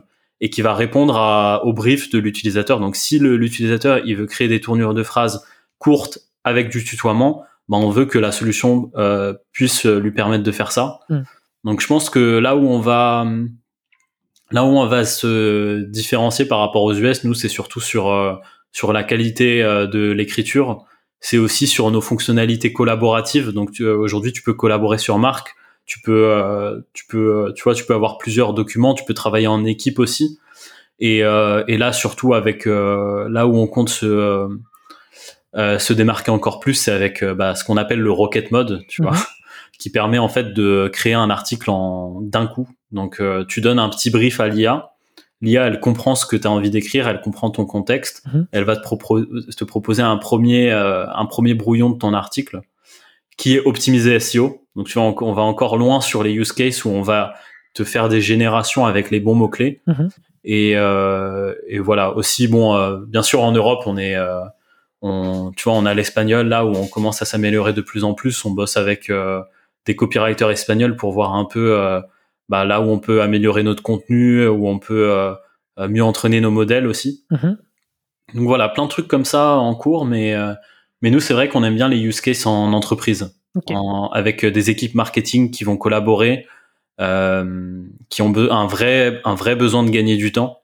[0.43, 2.81] et qui va répondre à, au brief de l'utilisateur.
[2.81, 5.47] Donc si l'utilisateur il veut créer des tournures de phrases
[5.79, 10.51] courtes avec du tutoiement, ben on veut que la solution euh, puisse lui permettre de
[10.51, 10.99] faire ça.
[11.09, 11.23] Hmm.
[11.63, 13.25] Donc je pense que là où on va
[14.51, 18.35] là où on va se différencier par rapport aux US, nous c'est surtout sur euh,
[18.73, 20.85] sur la qualité euh, de l'écriture.
[21.21, 23.51] C'est aussi sur nos fonctionnalités collaboratives.
[23.51, 25.55] Donc aujourd'hui tu peux collaborer sur marque
[25.87, 29.15] tu peux euh, tu peux euh, tu vois tu peux avoir plusieurs documents tu peux
[29.15, 30.39] travailler en équipe aussi.
[30.99, 34.49] Et, euh, et là surtout avec là où on compte se
[35.55, 39.13] se démarquer encore plus c'est avec bah, ce qu'on appelle le rocket mode tu vois
[39.13, 39.19] mhm.
[39.79, 42.69] qui permet en fait de créer un article en d'un coup.
[42.93, 44.91] Donc tu donnes un petit brief à l'IA
[45.41, 48.23] l'IA elle comprend ce que tu as envie d'écrire elle comprend ton contexte.
[48.33, 48.47] Mhm.
[48.53, 52.63] elle va te, te proposer un premier un premier brouillon de ton article
[53.37, 56.85] qui est optimisé SEO donc tu vois, on, va encore loin sur les use cases
[56.85, 57.35] où on va
[57.75, 59.83] te faire des générations avec les bons mots clés.
[59.87, 60.09] Mhm.
[60.45, 62.15] Et, euh, et, voilà.
[62.17, 64.41] Aussi, bon, euh, bien sûr, en Europe, on est, euh,
[65.03, 68.15] on, tu vois, on a l'espagnol là où on commence à s'améliorer de plus en
[68.15, 68.45] plus.
[68.45, 69.43] On bosse avec euh,
[69.85, 72.01] des copywriters espagnols pour voir un peu euh,
[72.49, 75.35] bah, là où on peut améliorer notre contenu, où on peut
[75.79, 77.25] mieux entraîner nos modèles aussi.
[77.31, 77.59] Mhm.
[78.35, 80.35] Donc voilà, plein de trucs comme ça en cours, mais
[81.03, 83.35] mais nous, c'est vrai qu'on aime bien les use cases en entreprise
[84.13, 86.47] avec des équipes marketing qui vont collaborer,
[87.01, 90.63] euh, qui ont un vrai, un vrai besoin de gagner du temps.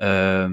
[0.00, 0.48] Euh,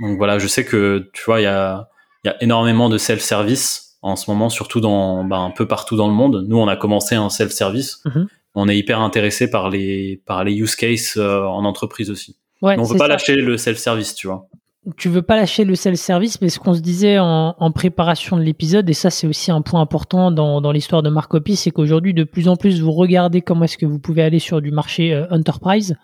[0.00, 1.88] donc voilà, je sais que tu vois, il y a,
[2.24, 6.08] y a énormément de self-service en ce moment, surtout dans bah, un peu partout dans
[6.08, 6.44] le monde.
[6.48, 8.02] Nous, on a commencé un self-service.
[8.04, 8.28] Mhm.
[8.54, 12.36] On est hyper intéressé par les par les use cases euh, en entreprise aussi.
[12.62, 14.48] Ouais, on veut pas lâcher le self-service, tu vois
[14.96, 18.42] tu veux pas lâcher le self-service, mais ce qu'on se disait en, en préparation de
[18.42, 22.14] l'épisode, et ça c'est aussi un point important dans, dans l'histoire de Marcopy, c'est qu'aujourd'hui
[22.14, 25.14] de plus en plus vous regardez comment est-ce que vous pouvez aller sur du marché
[25.14, 25.96] euh, enterprise.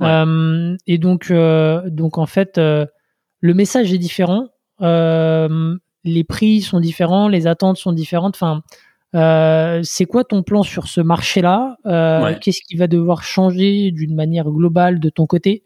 [0.00, 2.86] Euh, et donc, euh, donc en fait, euh,
[3.40, 4.48] le message est différent,
[4.80, 8.34] les prix sont différents, les attentes sont différentes.
[8.34, 8.62] Enfin,
[9.84, 11.76] c'est quoi ton plan sur ce marché-là?
[12.40, 15.62] Qu'est-ce qui va devoir changer d'une manière globale de ton côté?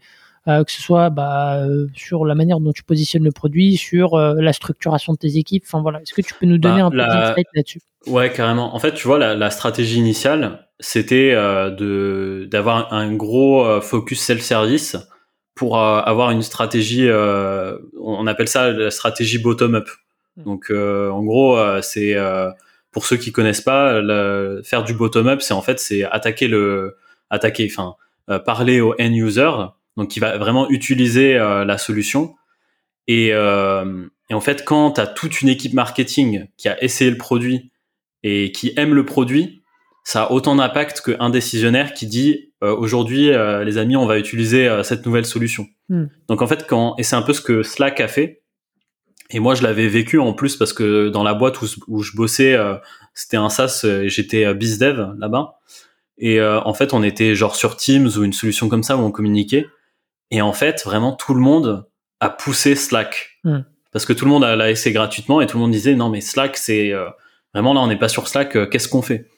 [0.49, 4.15] Euh, que ce soit bah, euh, sur la manière dont tu positionnes le produit, sur
[4.15, 5.65] euh, la structuration de tes équipes.
[5.67, 7.81] Enfin voilà, est-ce que tu peux nous donner bah, un peu d'insight là-dessus?
[8.07, 8.73] Ouais, carrément.
[8.73, 14.97] En fait, tu vois, la, la stratégie initiale, c'était de d'avoir un gros focus self-service
[15.57, 19.89] pour avoir une stratégie, on appelle ça la stratégie bottom-up.
[20.37, 20.45] Hmm.
[20.45, 22.15] Donc en gros, c'est
[22.93, 24.01] pour ceux qui connaissent pas,
[24.63, 26.99] faire du bottom-up, c'est en fait c'est attaquer le
[27.31, 27.97] attaquer, enfin
[28.45, 29.51] parler au end user,
[29.97, 32.35] donc qui va vraiment utiliser la solution
[33.07, 37.11] et, euh, et en fait, quand tu as toute une équipe marketing qui a essayé
[37.11, 37.71] le produit
[38.23, 39.63] et qui aime le produit,
[40.05, 44.19] ça a autant d'impact qu'un décisionnaire qui dit euh, aujourd'hui, euh, les amis, on va
[44.19, 45.67] utiliser euh, cette nouvelle solution.
[45.89, 46.07] Hmm.
[46.29, 48.43] Donc en fait, quand et c'est un peu ce que Slack a fait.
[49.31, 52.13] Et moi, je l'avais vécu en plus parce que dans la boîte où, où je
[52.15, 52.57] bossais,
[53.13, 55.57] c'était un SaaS, j'étais bizdev là-bas.
[56.17, 59.11] Et en fait, on était genre sur Teams ou une solution comme ça où on
[59.11, 59.67] communiquait.
[60.31, 61.87] Et en fait, vraiment tout le monde
[62.21, 63.39] à pousser Slack.
[63.45, 63.61] Hmm.
[63.93, 66.21] Parce que tout le monde l'a essayé gratuitement et tout le monde disait non mais
[66.21, 67.09] Slack c'est euh,
[67.55, 69.29] vraiment là on n'est pas sur Slack, euh, qu'est-ce qu'on fait?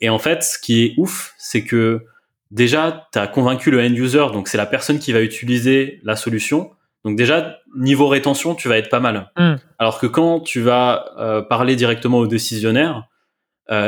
[0.00, 2.04] Et en fait ce qui est ouf c'est que
[2.50, 6.16] déjà tu as convaincu le end user, donc c'est la personne qui va utiliser la
[6.16, 6.70] solution.
[7.04, 9.30] Donc déjà niveau rétention tu vas être pas mal.
[9.38, 9.54] Hmm.
[9.78, 13.08] Alors que quand tu vas euh, parler directement au décisionnaire,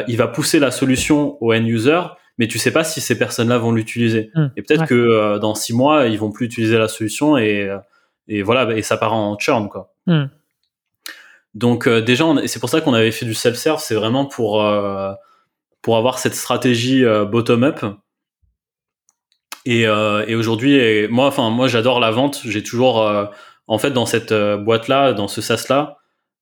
[0.08, 2.00] il va pousser la solution au end user
[2.38, 4.30] mais tu sais pas si ces personnes-là vont l'utiliser.
[4.34, 4.48] Hmm.
[4.56, 7.70] Et peut-être que dans six mois, ils vont plus utiliser la solution et
[8.28, 9.92] et voilà et ça part en churn quoi.
[10.06, 10.26] Hmm.
[11.54, 14.62] Donc euh, déjà c'est pour ça qu'on avait fait du self serve, c'est vraiment pour
[14.62, 15.12] euh,
[15.80, 17.84] pour avoir cette stratégie euh, bottom up.
[19.64, 23.04] Et, et aujourd'hui moi enfin moi j'adore la vente, j'ai toujours
[23.66, 25.66] en fait dans cette boîte là, dans ce SaaS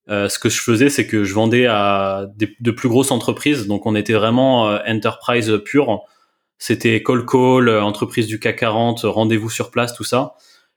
[0.08, 3.66] là, ce que je faisais c'est que je vendais à des, de plus grosses entreprises,
[3.66, 6.02] donc on était vraiment enterprise pure.
[6.58, 10.34] C'était call call, entreprise du CAC 40, rendez-vous sur place, tout ça.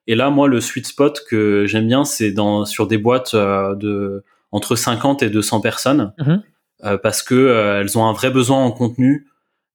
[0.07, 3.75] Et là, moi, le sweet spot que j'aime bien, c'est dans sur des boîtes euh,
[3.75, 6.41] de entre 50 et 200 personnes, mhm.
[6.85, 9.27] euh, parce que euh, elles ont un vrai besoin en contenu.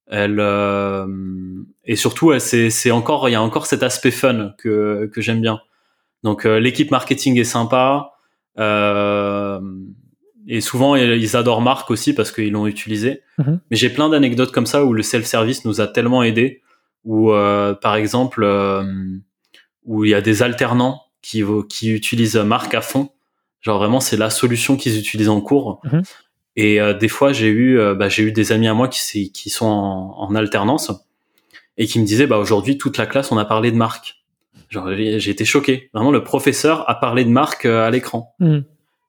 [0.07, 0.41] Elles
[1.85, 5.41] et surtout, c'est c'est encore il y a encore cet aspect fun que que j'aime
[5.41, 5.59] bien.
[6.23, 8.11] Donc l'équipe marketing est sympa.
[10.47, 13.21] Et souvent ils adorent Marc aussi parce qu'ils l'ont utilisé.
[13.37, 13.59] Mhm.
[13.69, 16.61] Mais j'ai plein d'anecdotes comme ça où le self-service nous a tellement aidé.
[17.05, 17.31] Où
[17.81, 18.45] par exemple
[19.85, 23.09] où il y a des alternants qui, qui utilisent Marc à fond.
[23.61, 25.81] Genre vraiment, c'est la solution qu'ils utilisent en cours.
[25.85, 26.03] Mhm.
[26.55, 29.31] Et euh, des fois, j'ai eu, euh, bah, j'ai eu des amis à moi qui,
[29.31, 30.91] qui sont en, en, alternance
[31.77, 34.23] et qui me disaient, bah aujourd'hui, toute la classe, on a parlé de Marc.
[34.69, 35.89] Genre, j'ai été choqué.
[35.93, 38.35] Vraiment, le professeur a parlé de Marc euh, à l'écran.
[38.39, 38.65] Mhm.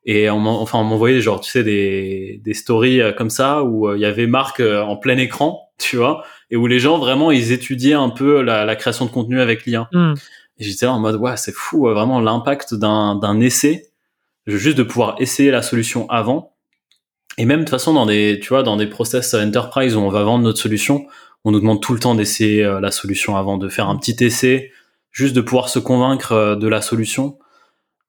[0.06, 4.01] Et on enfin, on m'envoyait genre, tu sais, des, des stories comme ça où il
[4.01, 7.94] y avait Marc en plein écran, tu vois, et où les gens vraiment ils étudiaient
[7.94, 9.89] un peu la, la création de contenu avec l'IA.
[9.93, 10.14] Mhm.
[10.59, 13.89] Et j'étais en mode, ouais, c'est fou, euh, vraiment l'impact d'un, d'un essai,
[14.47, 16.52] juste de pouvoir essayer la solution avant.
[17.39, 20.10] Et même de toute façon, dans des, tu vois, dans des process enterprise où on
[20.10, 21.06] va vendre notre solution,
[21.44, 24.22] on nous demande tout le temps d'essayer euh, la solution avant, de faire un petit
[24.24, 24.70] essai,
[25.10, 27.39] juste de pouvoir se convaincre euh, de la solution.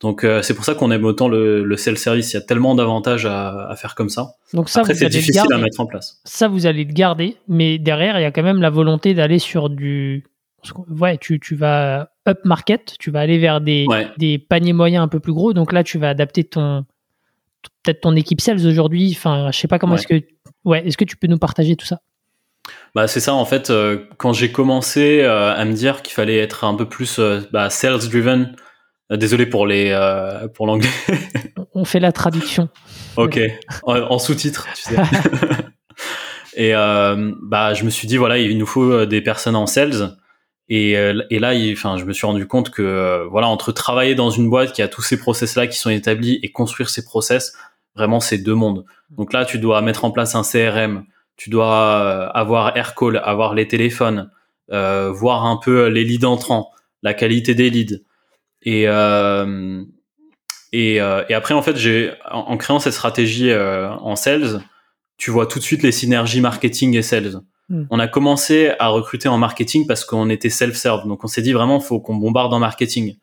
[0.02, 2.34] Donc c'est pour ça qu'on aime autant le, le self-service.
[2.34, 4.34] Il y a tellement d'avantages à, à, faire comme ça.
[4.54, 6.20] Donc ça, Après, c'est difficile à mettre en place.
[6.26, 9.40] Ça, vous allez le garder, mais derrière, il y a quand même la volonté d'aller
[9.40, 10.26] sur du
[10.90, 13.86] ouais, tu, tu vas up market, tu vas aller vers des,
[14.18, 15.54] des paniers moyens un peu plus gros.
[15.54, 16.86] Donc là, tu vas adapter ton
[17.84, 19.14] peut-être ton équipe sales aujourd'hui.
[19.16, 20.22] Enfin, je sais pas comment est-ce que
[20.64, 22.02] ouais, est-ce que tu peux nous partager tout ça?
[22.96, 23.70] Bah, c'est ça en fait.
[23.70, 27.42] Euh, quand j'ai commencé euh, à me dire qu'il fallait être un peu plus euh,
[27.52, 28.56] bah, sales driven.
[29.10, 29.94] Désolé pour les
[30.54, 30.90] pour l'anglais.
[31.74, 32.70] On fait la traduction.
[33.18, 33.40] ok,
[33.84, 34.96] en, en sous-titres, tu sais.
[36.58, 40.16] Et bah, je me suis dit voilà, il nous faut des personnes en sales.
[40.68, 44.16] Et, euh, et là, enfin, je me suis rendu compte que euh, voilà, entre travailler
[44.16, 47.06] dans une boîte qui a tous ces process là qui sont établis et construire ces
[47.06, 47.54] process,
[47.96, 48.86] vraiment, c'est deux mondes.
[49.12, 51.06] Donc là, tu dois mettre en place un CRM,
[51.38, 54.32] tu dois euh, avoir Aircall, avoir les téléphones,
[54.72, 56.72] euh, voir un peu les leads entrants,
[57.04, 58.00] la qualité des leads.
[58.66, 59.84] Et euh,
[60.74, 64.62] et, et après, en fait, j'ai en, en, créant cette stratégie en sales,
[65.18, 67.42] tu vois tout de suite les synergies marketing et sales.
[67.70, 67.86] Hmm.
[67.90, 71.08] On a commencé à recruter en marketing parce qu'on était self-serve.
[71.08, 73.16] Donc on s'est dit vraiment, faut qu'on bombarde en marketing.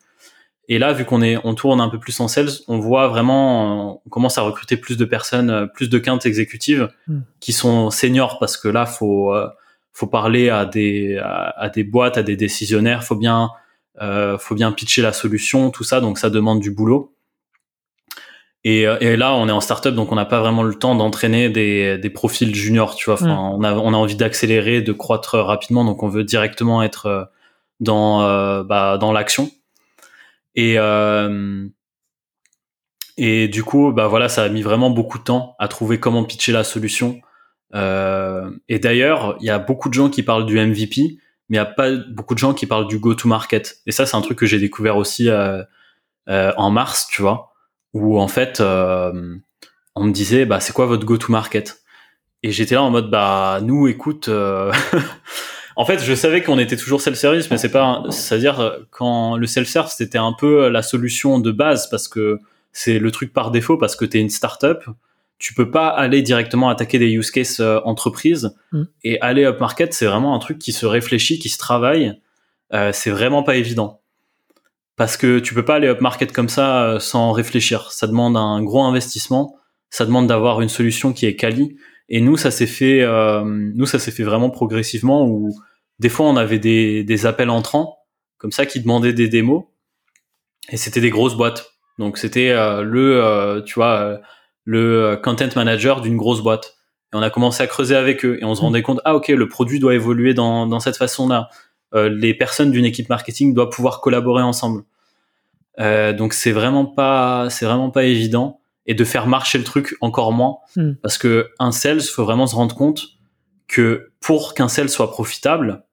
[0.69, 4.01] Et là, vu qu'on est, on tourne un peu plus en sales, on voit vraiment,
[4.05, 7.19] on commence à recruter plus de personnes, plus de quintes exécutives hmm.
[7.39, 9.47] qui sont seniors parce que là, faut, euh,
[9.91, 13.49] faut parler à des, à, des boîtes, à des décisionnaires, faut bien,
[14.01, 16.01] euh, faut bien pitcher la solution, tout ça.
[16.01, 17.15] Donc ça demande du boulot.
[18.65, 20.95] Et, euh, et, là, on est en startup, donc on n'a pas vraiment le temps
[20.95, 23.15] d'entraîner des, des, profils juniors, tu vois.
[23.15, 23.55] Enfin, mm.
[23.55, 27.23] on, a, on a envie d'accélérer, de croître rapidement, donc on veut directement être euh,
[27.81, 29.51] dans, euh, bah, dans l'action.
[30.55, 31.67] Et, euh,
[33.17, 36.23] et du coup, bah voilà, ça a mis vraiment beaucoup de temps à trouver comment
[36.23, 37.19] pitcher la solution.
[37.75, 41.17] Euh, et d'ailleurs, il y a beaucoup de gens qui parlent du MVP,
[41.53, 43.77] mais il n'y a pas beaucoup de gens qui parlent du go-to-market.
[43.85, 45.61] Et ça, c'est un truc que j'ai découvert aussi euh,
[46.27, 47.53] euh, en mars, tu vois,
[47.93, 49.37] où en fait, euh,
[49.93, 51.83] on me disait, bah, c'est quoi votre go-to-market?
[52.41, 54.29] Et j'étais là en mode, bah, nous, écoute.
[55.75, 59.93] en fait, je savais qu'on était toujours self-service, mais c'est pas, c'est-à-dire quand le self-service
[59.93, 62.39] c'était un peu la solution de base parce que
[62.71, 64.85] c'est le truc par défaut parce que tu es une startup
[65.43, 68.55] tu peux pas aller directement attaquer des use cases euh, entreprises.
[68.71, 68.83] Mm.
[69.03, 72.17] et aller up market c'est vraiment un truc qui se réfléchit qui se travaille.
[72.73, 73.99] Euh, c'est vraiment pas évident.
[74.95, 77.91] Parce que tu peux pas aller up market comme ça euh, sans réfléchir.
[77.91, 79.57] Ça demande un gros investissement.
[79.89, 81.75] Ça demande d'avoir une solution qui est quali.
[82.07, 83.05] Et nous ça s'est fait
[83.43, 85.53] nous ça s'est fait vraiment progressivement où
[85.99, 87.97] des fois on avait des, des appels entrants
[88.37, 89.63] comme ça qui demandaient des démos.
[90.69, 91.73] Et c'était des grosses boîtes.
[91.99, 94.21] Donc c'était le tu vois
[94.65, 96.75] le euh, content manager d'une grosse boîte.
[97.13, 99.27] Et on a commencé à creuser avec eux et on se rendait compte, ah ok,
[99.29, 101.49] le produit doit évoluer dans, dans cette façon-là.
[101.93, 104.83] Euh, les personnes d'une équipe marketing doivent pouvoir collaborer ensemble.
[105.79, 108.59] Euh, donc c'est vraiment pas, c'est vraiment pas évident.
[108.85, 110.93] Et de faire marcher le truc encore moins, Mm.
[111.01, 113.03] parce que un sales, faut vraiment se rendre compte
[113.67, 115.83] que pour qu'un sales soit profitable,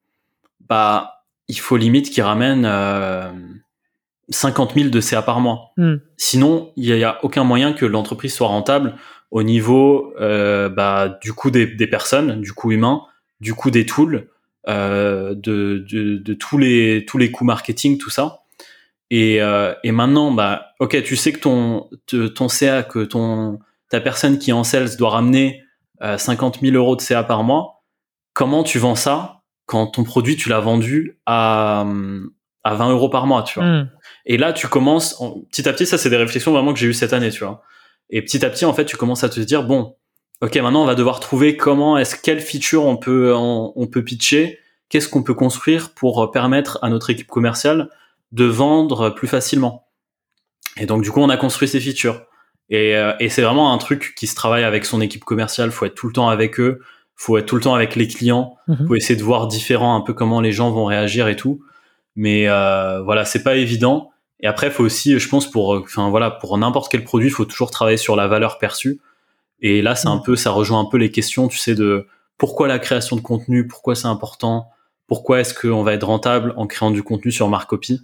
[0.68, 3.30] bah il faut limite qu'il ramène euh,
[4.30, 5.72] 50 000 de CA par mois.
[5.76, 5.96] Hmm.
[6.16, 8.94] Sinon, il n'y a, aucun moyen que l'entreprise soit rentable
[9.30, 13.02] au niveau euh, bah, du coût des, des personnes, du coût humain,
[13.40, 14.28] du coût des tools,
[14.68, 18.40] euh, de, de, de tous les tous les coûts marketing, tout ça.
[19.10, 23.58] Et, euh, et maintenant, bah, ok, tu sais que ton te- ton CA, que ton
[23.88, 25.62] ta personne qui est en sales doit ramener
[26.02, 27.82] euh, 50 000 euros de CA par mois.
[28.32, 31.84] Comment tu vends ça quand ton produit tu l'as vendu à
[32.62, 33.66] à 20 euros par mois, tu vois?
[33.68, 33.88] Hmm.
[34.32, 36.86] Et là, tu commences, en- petit à petit, ça c'est des réflexions vraiment que j'ai
[36.86, 37.62] eues cette année, tu vois.
[38.10, 39.96] Et petit à petit, en fait, tu commences à te dire, bon,
[40.40, 44.04] ok, maintenant on va devoir trouver comment est-ce, quelle feature on peut, on, on peut
[44.04, 44.58] pitcher,
[44.88, 47.88] qu'est-ce qu'on peut construire pour permettre à notre équipe commerciale
[48.30, 49.86] de vendre plus facilement.
[50.76, 52.22] Et donc, du coup, on a construit ces features.
[52.68, 55.72] Et, euh, et c'est vraiment un truc qui se travaille avec son équipe commerciale.
[55.72, 56.80] Faut être tout le temps avec eux.
[57.16, 58.56] Faut être tout le temps avec les clients.
[58.68, 58.86] Mhm.
[58.86, 61.60] Faut essayer de voir différent un peu comment les gens vont réagir et tout.
[62.14, 64.09] Mais euh, voilà, c'est pas évident.
[64.42, 67.28] Et après, il faut aussi, je pense, pour, euh, enfin voilà, pour n'importe quel produit,
[67.28, 69.00] il faut toujours travailler sur la valeur perçue.
[69.60, 70.22] Et là, c'est un Mm.
[70.22, 72.06] peu, ça rejoint un peu les questions, tu sais, de
[72.38, 74.70] pourquoi la création de contenu, pourquoi c'est important,
[75.06, 78.00] pourquoi est-ce qu'on va être rentable en créant du contenu sur Marcopy.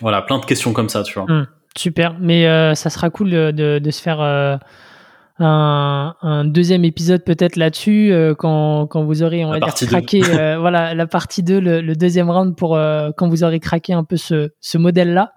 [0.00, 1.24] Voilà, plein de questions comme ça, tu vois.
[1.30, 1.48] Mm.
[1.76, 4.56] Super, mais euh, ça sera cool de se faire euh,
[5.38, 9.88] un, un deuxième épisode peut-être là-dessus euh, quand, quand vous aurez, on La va dire,
[9.88, 13.60] craqué, euh, voilà, la partie 2, le, le deuxième round pour euh, quand vous aurez
[13.60, 15.32] craqué un peu ce, ce modèle-là.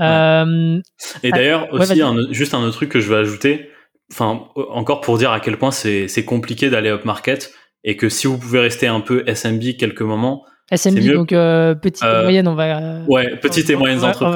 [0.00, 0.80] Euh,
[1.22, 3.68] Et Ah, d'ailleurs, ouais, aussi, un- juste un autre truc que je veux ajouter,
[4.12, 7.52] enfin, encore pour dire à quel point c'est c'est compliqué d'aller up market
[7.84, 11.14] et que si vous pouvez rester un peu SMB quelques moments, SMB, mieux.
[11.14, 13.00] donc euh, petite et moyenne, on va.
[13.08, 14.34] ouais, petites et on- on va exactement.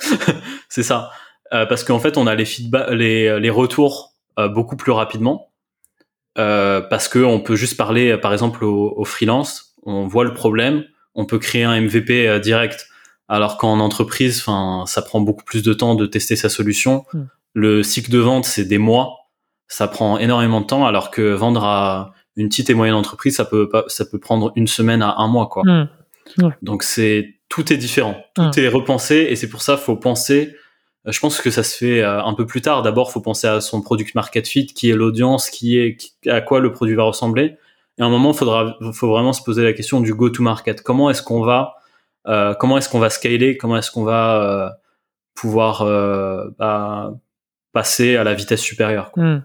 [0.68, 1.10] c'est ça.
[1.52, 5.50] Euh, parce qu'en fait, on a les feedbacks, les, les retours euh, beaucoup plus rapidement.
[6.38, 10.24] Euh, parce que on peut juste parler, euh, par exemple, au, au freelance, on voit
[10.24, 10.84] le problème,
[11.14, 12.86] on peut créer un MVP euh, direct.
[13.28, 17.04] Alors qu'en entreprise, enfin, ça prend beaucoup plus de temps de tester sa solution.
[17.12, 17.24] Hmm.
[17.54, 19.16] Le cycle de vente, c'est des mois.
[19.66, 23.44] Ça prend énormément de temps, alors que vendre à une petite et moyenne entreprise, ça
[23.44, 25.62] peut pas, ça peut prendre une semaine à un mois, quoi.
[25.66, 25.88] Hmm.
[26.62, 28.58] Donc c'est tout est différent, tout Mm.
[28.58, 30.54] est repensé et c'est pour ça faut penser.
[31.08, 32.82] Euh, Je pense que ça se fait euh, un peu plus tard.
[32.82, 35.98] D'abord, faut penser à son product market fit, qui est l'audience, qui est
[36.28, 37.56] à quoi le produit va ressembler.
[37.98, 40.82] Et à un moment, faudra, faut vraiment se poser la question du go to market.
[40.82, 41.74] Comment est-ce qu'on va,
[42.28, 44.78] euh, comment est-ce qu'on va scaler, comment est-ce qu'on va
[45.34, 45.84] pouvoir
[46.58, 47.12] bah,
[47.72, 49.12] passer à la vitesse supérieure.
[49.16, 49.38] Hmm.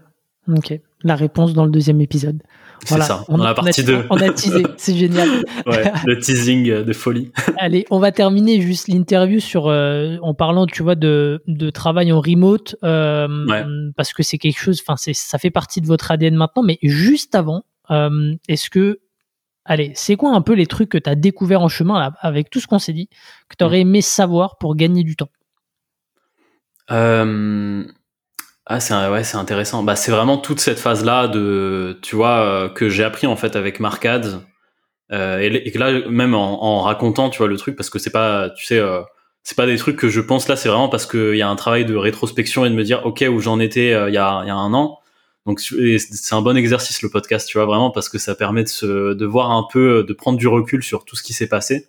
[0.48, 2.42] Ok, la réponse dans le deuxième épisode.
[2.84, 4.06] C'est ça, on dans a- la partie on a, 2.
[4.10, 5.28] On a teasé, c'est génial.
[5.66, 7.32] Ouais, le teasing de folie.
[7.58, 12.12] Allez, on va terminer juste l'interview sur euh, en parlant, tu vois, de, de travail
[12.12, 13.64] en remote, euh, Ouais.
[13.96, 16.62] parce que c'est quelque chose, enfin, ça fait partie de votre ADN maintenant.
[16.62, 19.00] Mais juste avant, euh, est-ce que,
[19.64, 22.50] allez, c'est quoi un peu les trucs que tu as découvert en chemin là, avec
[22.50, 23.08] tout ce qu'on s'est dit,
[23.48, 25.30] que tu aurais aimé savoir pour gagner du temps?
[28.66, 29.82] Ah, c'est ouais, c'est intéressant.
[29.82, 33.56] Bah, c'est vraiment toute cette phase-là de, tu vois, euh, que j'ai appris en fait
[33.56, 34.42] avec Marcade.
[35.12, 38.64] Euh, et, là, même en, racontant, tu vois, le truc, parce que c'est pas, tu
[38.64, 39.02] sais, euh,
[39.42, 41.56] c'est pas des trucs que je pense là, c'est vraiment parce qu'il y a un
[41.56, 44.40] travail de rétrospection et de me dire, ok, où j'en étais euh, il y, a,
[44.44, 44.98] il y a un an.
[45.46, 48.68] Donc c'est un bon exercice le podcast, tu vois, vraiment parce que ça permet de
[48.68, 51.88] se, de voir un peu, de prendre du recul sur tout ce qui s'est passé.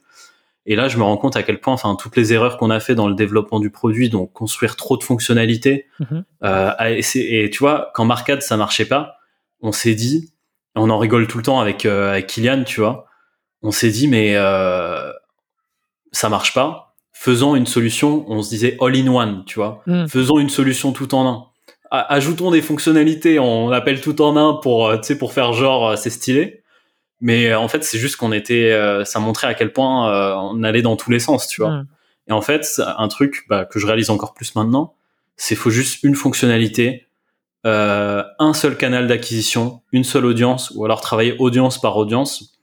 [0.67, 2.79] Et là, je me rends compte à quel point, enfin, toutes les erreurs qu'on a
[2.79, 5.85] fait dans le développement du produit, donc construire trop de fonctionnalités,
[6.89, 9.17] essayer- et tu vois, quand Marcade ça marchait pas,
[9.61, 10.33] on s'est dit,
[10.75, 13.05] on en rigole tout le temps avec, euh, avec Kylian, tu vois.
[13.61, 15.11] On s'est dit, mais euh,
[16.11, 16.95] ça marche pas.
[17.13, 18.25] Faisons une solution.
[18.27, 19.81] On se disait all in one, tu vois.
[19.87, 20.07] Mm.
[20.07, 21.45] Faisons une solution tout en un.
[21.91, 23.39] A- ajoutons des fonctionnalités.
[23.39, 26.63] On appelle tout en un pour, euh, tu sais, pour faire genre c'est stylé.
[27.25, 30.35] Mais euh, en fait, c'est juste qu'on était, euh, ça montrait à quel point euh,
[30.35, 31.81] on allait dans tous les sens, tu vois.
[32.27, 34.93] Et en fait, un truc bah, que je réalise encore plus maintenant,
[35.35, 37.07] c'est faut juste une fonctionnalité,
[37.65, 42.59] euh, un seul canal d'acquisition, une seule audience, ou alors travailler audience par audience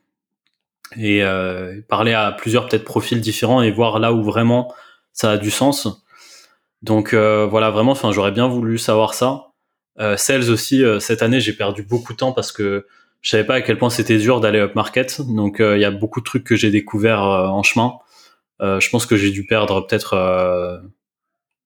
[0.97, 4.73] et euh, parler à plusieurs peut-être profils différents et voir là où vraiment
[5.13, 5.89] ça a du sens.
[6.83, 9.49] Donc euh, voilà, vraiment, enfin, j'aurais bien voulu savoir ça.
[10.17, 12.87] Sales aussi, cette année, j'ai perdu beaucoup de temps parce que
[13.23, 15.21] je savais pas à quel point c'était dur d'aller up market.
[15.23, 17.95] Donc euh, il y a beaucoup de trucs que j'ai découvert euh, en chemin.
[18.61, 20.79] Euh, je pense que j'ai dû perdre peut-être, euh,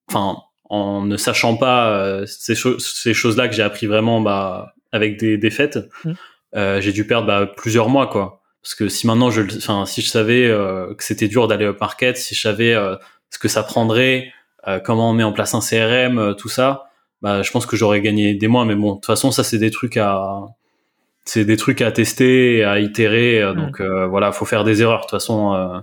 [0.09, 0.37] enfin,
[0.69, 5.17] en ne sachant pas euh, ces, cho- ces choses-là que j'ai appris vraiment bah, avec
[5.19, 6.11] des défaites, Mm.
[6.55, 8.41] euh, j'ai dû perdre bah, plusieurs mois, quoi.
[8.63, 11.79] Parce que si maintenant je, enfin, si je savais euh, que c'était dur d'aller up
[11.79, 12.95] market, si je savais euh,
[13.29, 14.31] ce que ça prendrait,
[14.67, 16.89] euh, comment on met en place un CRM, euh, tout ça,
[17.21, 18.65] bah, je pense que j'aurais gagné des mois.
[18.65, 20.45] Mais bon, de toute façon, ça c'est des trucs à,
[21.27, 23.41] c'est des trucs à tester, à itérer.
[23.41, 23.57] euh, Mm.
[23.57, 24.99] Donc euh, voilà, faut faire des erreurs.
[24.99, 25.79] De toute façon, euh,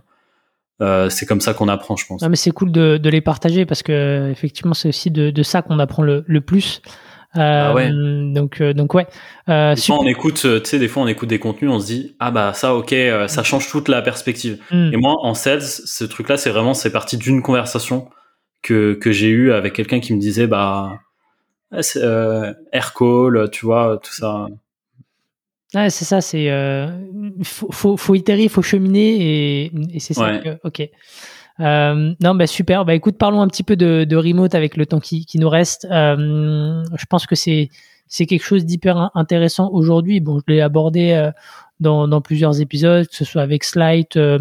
[0.80, 2.22] euh, c'est comme ça qu'on apprend, je pense.
[2.22, 5.42] Non, mais c'est cool de, de les partager parce que effectivement, c'est aussi de, de
[5.42, 6.82] ça qu'on apprend le, le plus.
[7.36, 7.90] Ah ouais.
[7.90, 9.06] Donc, donc ouais.
[9.48, 12.14] Des fois, on écoute, tu sais, des fois, on écoute des contenus, on se dit,
[12.20, 12.94] ah bah ça, ok,
[13.26, 14.60] ça change toute la perspective.
[14.70, 14.90] Hmm.
[14.92, 18.08] Et moi, en sales, ce truc-là, c'est vraiment, c'est parti d'une conversation
[18.62, 20.92] que que j'ai eue avec quelqu'un qui me disait, bah,
[21.72, 24.46] air call, tu vois, tout ça.
[25.74, 26.86] Ouais, c'est ça, c'est euh,
[27.42, 29.16] faut, faut, faut itérer, faut cheminer
[29.64, 30.40] et, et c'est ça Ouais.
[30.42, 30.88] que, ok.
[31.60, 32.84] Euh, non, bah super.
[32.84, 35.48] Bah écoute, parlons un petit peu de, de remote avec le temps qui, qui nous
[35.48, 35.86] reste.
[35.90, 37.68] Euh, je pense que c'est
[38.08, 40.20] c'est quelque chose d'hyper in- intéressant aujourd'hui.
[40.20, 41.30] Bon, je l'ai abordé euh,
[41.80, 44.38] dans, dans plusieurs épisodes, que ce soit avec Slide, euh,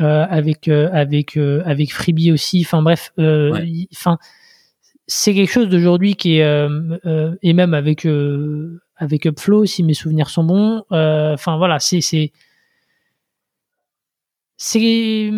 [0.00, 2.60] euh, avec euh, avec euh, avec Freebie aussi.
[2.64, 3.88] Enfin bref, euh, Ouais.
[5.06, 9.82] C'est quelque chose d'aujourd'hui qui est euh, euh, et même avec euh, avec Upflow si
[9.82, 10.82] mes souvenirs sont bons.
[10.92, 12.32] euh, Enfin voilà, c'est c'est
[14.56, 15.30] c'est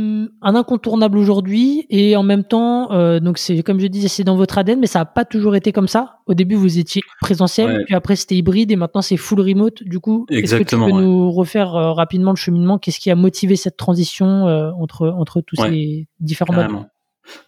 [0.43, 4.37] un incontournable aujourd'hui et en même temps, euh, donc c'est comme je disais, c'est dans
[4.37, 6.19] votre ADN, mais ça n'a pas toujours été comme ça.
[6.27, 7.85] Au début, vous étiez présentiel, Ouais.
[7.87, 9.83] puis après c'était hybride et maintenant c'est full remote.
[9.85, 10.93] Du coup, est-ce que tu peux ouais.
[10.93, 12.79] nous refaire rapidement le cheminement?
[12.79, 15.71] Qu'est-ce qui a motivé cette transition euh, entre entre tous Ouais.
[15.71, 16.85] ces différents modes?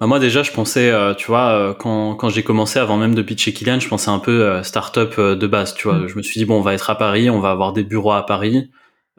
[0.01, 3.15] Bah, moi déjà, je pensais, euh, tu vois, euh, quand, quand j'ai commencé, avant même
[3.15, 5.99] de pitcher Kylian, je pensais un peu euh, start-up euh, de base, tu vois.
[5.99, 6.09] Mm.
[6.09, 8.13] Je me suis dit, bon, on va être à Paris, on va avoir des bureaux
[8.13, 8.71] à Paris,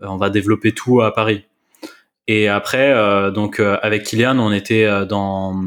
[0.02, 1.46] on va développer tout à Paris.
[2.28, 2.94] Et après,
[3.32, 5.60] donc avec Kylian, on était dans,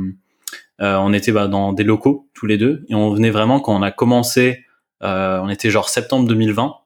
[0.79, 3.83] on était bah, dans des locaux tous les deux, et on venait vraiment quand on
[3.83, 4.65] a commencé,
[5.01, 6.77] on était genre septembre 2020,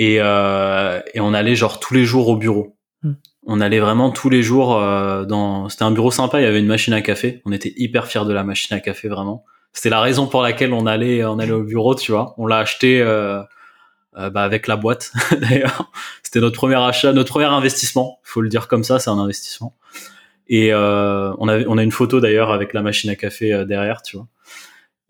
[0.00, 2.76] et et on allait genre tous les jours au bureau.
[3.48, 5.68] On allait vraiment tous les jours euh, dans.
[5.68, 6.40] C'était un bureau sympa.
[6.40, 7.42] Il y avait une machine à café.
[7.44, 9.44] On était hyper fiers de la machine à café vraiment.
[9.72, 12.34] C'était la raison pour laquelle on allait on allait au bureau, tu vois.
[12.38, 13.42] On l'a acheté euh,
[14.18, 15.90] euh, bah, avec la boîte d'ailleurs.
[16.22, 18.18] C'était notre premier achat, notre premier investissement.
[18.22, 19.76] Faut le dire comme ça, c'est un investissement.
[20.48, 23.64] Et euh, on avait on a une photo d'ailleurs avec la machine à café euh,
[23.64, 24.26] derrière, tu vois.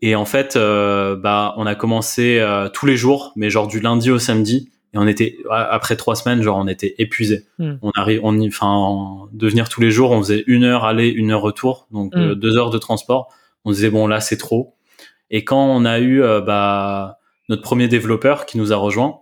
[0.01, 2.41] Et en fait, bah on a commencé
[2.73, 4.71] tous les jours, mais genre du lundi au samedi.
[4.93, 7.45] Et on était après trois semaines, genre on était épuisé.
[7.59, 7.75] Hmm.
[7.83, 10.83] On arrive, on y, enfin, en- de venir tous les jours, on faisait une heure
[10.85, 12.39] aller, une heure retour, donc euh, Hmm.
[12.39, 13.31] deux heures de transport.
[13.65, 14.73] On disait bon là c'est trop.
[15.29, 19.19] Et quand on a eu euh, bah, notre premier développeur qui nous a rejoint,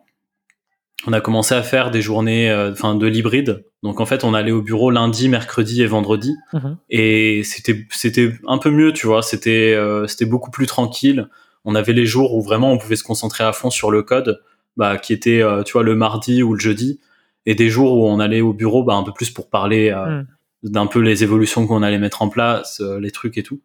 [1.06, 3.66] on a commencé à faire des journées, euh, enfin de l'hybride.
[3.84, 6.78] Donc en fait, on allait au bureau lundi, mercredi et vendredi Mhm.
[6.90, 11.28] et c'était c'était un peu mieux tu vois c'était euh, c'était beaucoup plus tranquille
[11.66, 14.42] on avait les jours où vraiment on pouvait se concentrer à fond sur le code
[14.78, 17.00] bah qui était euh, tu vois le mardi ou le jeudi
[17.46, 20.24] et des jours où on allait au bureau bah un peu plus pour parler euh,
[20.64, 20.70] Mm.
[20.70, 23.62] d'un peu les évolutions qu'on allait mettre en place euh, les trucs et tout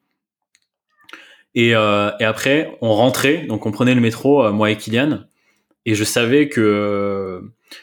[1.54, 5.20] et euh, et après on rentrait donc on prenait le métro euh, moi et Kylian
[5.86, 7.40] et je savais que euh,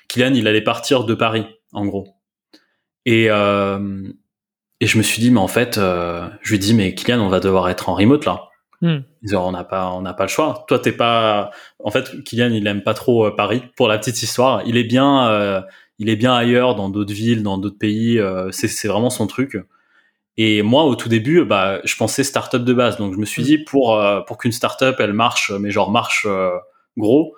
[0.10, 2.08] Kylian il allait partir de Paris en gros
[3.06, 3.30] et
[4.82, 7.42] et je me suis dit, mais en fait, je lui dis, mais Kylian, on va
[7.42, 8.49] devoir être en remote là.
[8.82, 9.00] Hmm.
[9.34, 10.64] On n'a pas, on n'a pas le choix.
[10.68, 11.52] Toi, t'es pas.
[11.84, 13.64] En fait, Kylian, il aime pas trop euh, Paris.
[13.76, 15.62] Pour la petite histoire, il est bien, euh,
[15.98, 18.18] il est bien ailleurs, dans d'autres villes, dans d'autres pays.
[18.20, 19.58] euh, c'est, vraiment son truc.
[20.38, 22.98] Et moi, au tout début, bah, je pensais startup de base.
[22.98, 23.46] Donc, je me suis Mm.
[23.46, 26.26] dit, pour euh, pour qu'une startup, elle marche, mais genre marche
[26.98, 27.36] gros,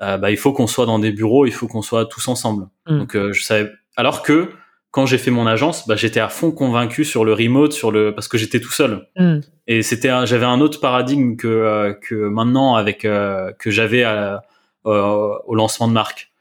[0.00, 2.66] bah, il faut qu'on soit dans des bureaux, il faut qu'on soit tous ensemble.
[2.88, 2.98] Mm.
[2.98, 3.70] Donc, je savais.
[3.96, 4.50] Alors que
[4.90, 8.12] quand j'ai fait mon agence, bah, j'étais à fond convaincu sur le remote, sur le
[8.14, 9.06] parce que j'étais tout seul.
[9.16, 9.38] Hmm.
[9.68, 14.02] Et c'était, un- j'avais un autre paradigme que euh, que maintenant avec euh, que j'avais
[14.02, 14.42] à-
[14.84, 16.32] au lancement de marque.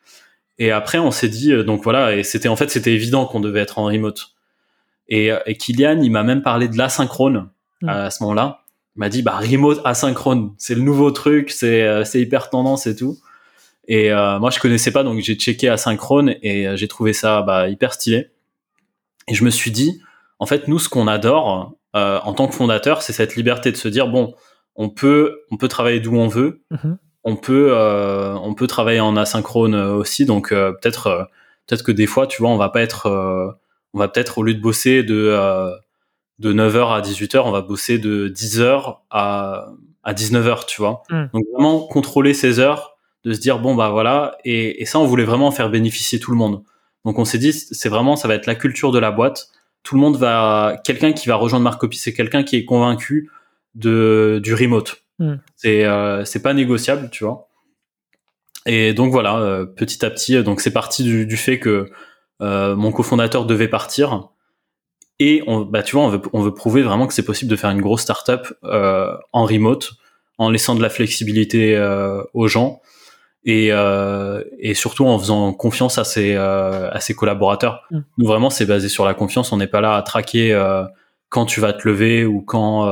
[0.60, 3.60] Et après, on s'est dit, donc voilà, et c'était en fait, c'était évident qu'on devait
[3.60, 4.30] être en remote.
[5.10, 7.50] Et, et Kylian, il m'a même parlé de l'asynchrone
[7.82, 7.90] mm.
[7.90, 8.62] à ce moment-là.
[8.96, 12.96] Il m'a dit, bah, remote asynchrone, c'est le nouveau truc, c'est, c'est hyper tendance et
[12.96, 13.18] tout.
[13.88, 17.94] Et moi, je connaissais pas, donc j'ai checké asynchrone et j'ai trouvé ça bah, hyper
[17.94, 18.28] stylé.
[19.30, 20.02] Et je me suis dit,
[20.40, 23.78] en fait, nous, ce qu'on adore euh, en tant que fondateur, c'est cette liberté de
[23.78, 24.34] se dire bon,
[24.76, 26.98] on peut, on peut travailler d'où on veut, mhm.
[27.24, 30.26] on peut, euh, on peut travailler en asynchrone aussi.
[30.26, 31.30] Donc euh, peut-être,
[31.68, 33.10] peut-être que des fois, tu vois, on va pas être,
[33.94, 35.36] on va peut-être au lieu de bosser de
[36.40, 39.68] de 9h à 18h, on va bosser de 10h à
[40.04, 41.04] à 19h, tu vois.
[41.10, 41.26] Mm.
[41.34, 45.06] Donc vraiment contrôler ces heures, de se dire bon bah voilà, et, et ça, on
[45.06, 46.64] voulait vraiment faire bénéficier tout le monde.
[47.06, 49.52] Donc on s'est dit, c'est vraiment, ça va être la culture de la boîte
[49.84, 53.32] tout le monde va, quelqu'un qui va rejoindre Marcopy, c'est quelqu'un qui est convaincu
[53.76, 55.04] de du remote.
[55.20, 55.36] Hmm.
[55.56, 57.50] C'est euh, c'est pas négociable, tu vois.
[58.66, 61.90] Et donc voilà, euh, petit à petit, donc c'est parti du, du, fait que
[62.42, 64.30] euh, mon cofondateur devait partir.
[65.20, 67.56] Et on, bah tu vois, on veut, on veut prouver vraiment que c'est possible de
[67.56, 69.94] faire une grosse startup en remote,
[70.38, 71.78] en laissant de la flexibilité
[72.34, 72.82] aux gens
[73.46, 77.84] et, euh, et surtout en faisant confiance à ses, euh, à ses collaborateurs.
[77.92, 78.00] Mm.
[78.18, 79.52] Nous vraiment c'est basé sur la confiance.
[79.52, 80.84] On n'est pas là à traquer euh,
[81.30, 82.90] quand tu vas te lever ou quand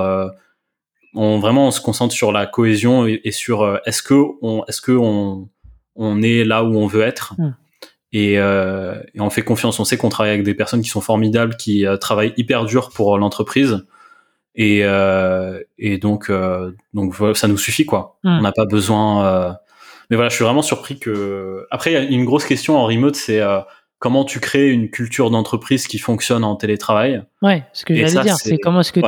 [1.15, 5.49] on vraiment on se concentre sur la cohésion et, sur est-ce que on que on,
[5.95, 7.33] on est là où on veut être.
[7.37, 7.55] Mm.
[8.13, 9.79] Et, et, on fait confiance.
[9.79, 13.17] On sait qu'on travaille avec des personnes qui sont formidables, qui travaillent hyper dur pour
[13.17, 13.85] l'entreprise.
[14.53, 14.83] Et,
[15.79, 16.31] et donc,
[16.93, 18.19] donc ça nous suffit quoi.
[18.23, 18.37] Mm.
[18.37, 19.57] On n'a pas besoin
[20.09, 21.65] mais voilà, je suis vraiment surpris que.
[21.71, 23.59] Après, il y a une grosse question en remote, c'est euh,
[23.99, 27.23] comment tu crées une culture d'entreprise qui fonctionne en télétravail?
[27.41, 29.01] Ouais, ce que j'allais dire, c'est comment est-ce que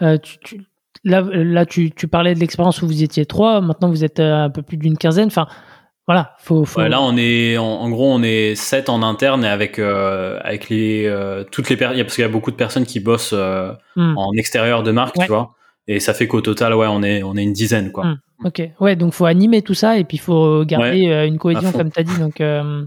[0.00, 0.62] euh, tu, tu,
[1.04, 4.44] là, là, tu, tu parlais de l'expérience où vous étiez trois, maintenant vous êtes euh,
[4.44, 5.26] un peu plus d'une quinzaine.
[5.26, 5.48] Enfin,
[6.06, 6.64] voilà, faut.
[6.64, 6.80] faut...
[6.80, 11.12] là, on est en, gros, on est sept en interne et avec avec les
[11.50, 14.16] toutes les personnes, parce qu'il y a beaucoup de personnes qui bossent hmm.
[14.16, 15.54] en extérieur de marque, tu vois.
[15.86, 18.06] Et ça fait qu'au total, ouais, on est on est une dizaine, quoi.
[18.06, 18.18] Hmm.
[18.44, 21.72] Ok, ouais, donc faut animer tout ça et puis il faut garder euh, une cohésion
[21.72, 22.18] comme tu as dit.
[22.18, 22.84] Donc euh,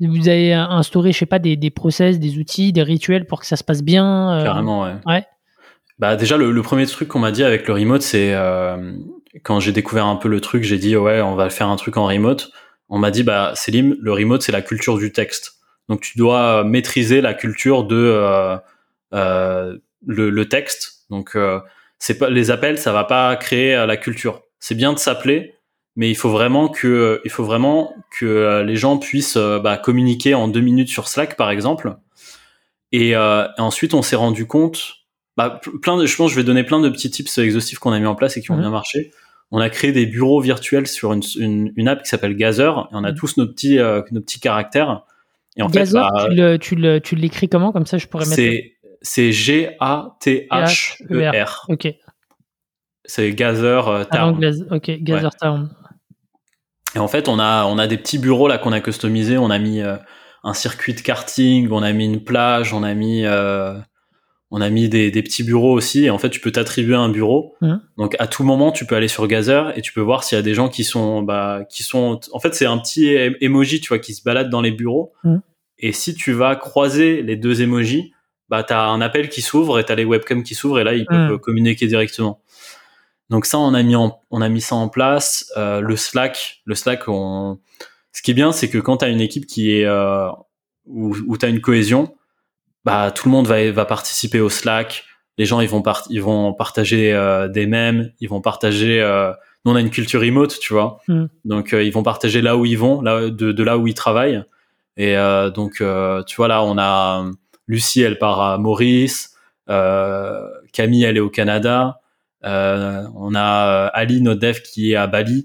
[0.00, 3.46] vous avez instauré, je sais pas, des, des process, des outils, des rituels pour que
[3.46, 4.38] ça se passe bien.
[4.38, 4.94] Euh, Carrément, ouais.
[5.06, 5.26] ouais.
[5.98, 8.34] Bah déjà le, premier truc qu'on m'a dit avec le remote, c'est
[9.42, 11.96] quand j'ai découvert un peu le truc, j'ai dit ouais, on va faire un truc
[11.96, 12.50] en remote.
[12.88, 15.54] On m'a dit bah Célim, le remote c'est la culture du texte.
[15.88, 18.56] Donc tu dois maîtriser la culture de
[19.12, 21.06] le, le, texte.
[21.10, 21.36] Donc
[21.98, 25.56] c'est pas les appels, ça va pas créer la culture c'est bien de s'appeler,
[25.96, 29.76] mais il faut vraiment que, il faut vraiment que euh, les gens puissent euh, bah,
[29.76, 31.96] communiquer en deux minutes sur Slack, par exemple.
[32.92, 34.98] Et, euh, ensuite, on s'est rendu compte,
[35.36, 37.98] bah, plein de, je pense, je vais donner plein de petits tips exhaustifs qu'on a
[37.98, 38.60] mis en place et qui ont mhm.
[38.60, 39.10] bien marché.
[39.50, 41.22] On a créé des bureaux virtuels sur une,
[41.76, 43.16] une, app qui s'appelle Gather et on a mhm.
[43.16, 45.02] tous nos petits, nos petits caractères.
[45.56, 46.08] Et en fait, bah,
[46.60, 47.72] tu, le, tu l'écris comment?
[47.72, 48.40] Comme ça, je pourrais mettre.
[49.02, 49.66] C'est G-A-T-H-E-R.
[51.68, 51.88] Ok.
[53.04, 54.38] C'est Gather euh, Town.
[54.70, 55.70] ok, Gather Town.
[56.94, 59.38] Et en fait, on a, on a des petits bureaux là qu'on a customisés.
[59.38, 59.96] On a mis euh,
[60.44, 63.74] un circuit de karting, on a mis une plage, on a mis, euh,
[64.50, 66.04] on a mis des, des, petits bureaux aussi.
[66.04, 67.54] Et en fait, tu peux t'attribuer un bureau.
[67.60, 67.74] Mmh.
[67.96, 70.38] Donc, à tout moment, tu peux aller sur Gather et tu peux voir s'il y
[70.38, 72.20] a des gens qui sont, bah, qui sont.
[72.32, 75.12] En fait, c'est un petit emoji, tu vois, qui se balade dans les bureaux.
[75.24, 75.38] Mmh.
[75.78, 78.12] Et si tu vas croiser les deux emojis,
[78.48, 81.06] bah, t'as un appel qui s'ouvre et t'as les webcams qui s'ouvrent et là, ils
[81.06, 81.38] peuvent mmh.
[81.38, 82.41] communiquer directement.
[83.32, 85.50] Donc ça, on a mis on a mis ça en place.
[85.56, 87.58] Euh, le Slack, le Slack, on,
[88.12, 90.28] ce qui est bien, c'est que quand tu as une équipe qui est euh,
[90.84, 92.14] où, où tu as une cohésion,
[92.84, 95.04] bah tout le monde va va participer au Slack.
[95.38, 99.00] Les gens ils vont ils vont partager euh, des mèmes, ils vont partager.
[99.64, 100.98] Nous on a une culture remote, tu vois.
[101.08, 101.24] Mm.
[101.46, 104.44] Donc ils vont partager là où ils vont, là de, de là où ils travaillent.
[104.98, 105.16] Et
[105.54, 105.82] donc
[106.26, 107.24] tu vois là on a
[107.66, 109.34] Lucie, elle part à Maurice.
[109.66, 112.01] Camille, elle est au Canada.
[112.44, 115.44] Euh, on a euh, Ali, notre dev, qui est à Bali.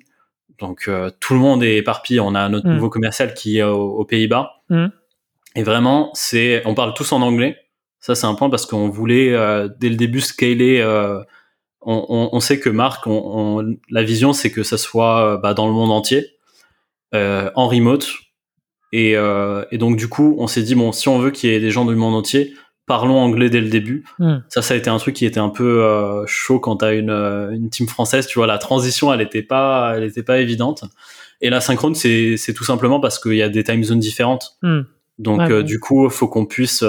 [0.59, 2.19] Donc euh, tout le monde est éparpillé.
[2.19, 2.73] On a notre mm.
[2.73, 4.63] nouveau commercial qui est aux, Pays-Bas.
[4.69, 4.87] Mm.
[5.55, 7.57] Et vraiment, c'est, on parle tous en anglais.
[7.99, 9.31] Ça, c'est un point parce qu'on voulait
[9.79, 10.85] dès le début scaler.
[11.81, 13.05] On, sait que Marc,
[13.89, 16.37] la vision, c'est que ça soit bah, dans le monde entier,
[17.13, 18.07] en remote.
[18.93, 21.59] Et, et, donc du coup, on s'est dit bon, si on veut qu'il y ait
[21.59, 22.53] des gens du monde entier,
[22.87, 24.05] parlons anglais dès le début.
[24.17, 24.37] Hmm.
[24.47, 27.11] Ça, ça a été un truc qui était un peu euh, chaud quand t'as une,
[27.11, 28.25] euh, une team française.
[28.25, 30.85] Tu vois, la transition, elle était pas, elle était pas évidente.
[31.41, 34.57] Et la synchrone, c'est, c'est tout simplement parce qu'il y a des time zones différentes.
[34.63, 34.81] Hmm.
[35.19, 36.83] Donc, euh, du coup, faut qu'on puisse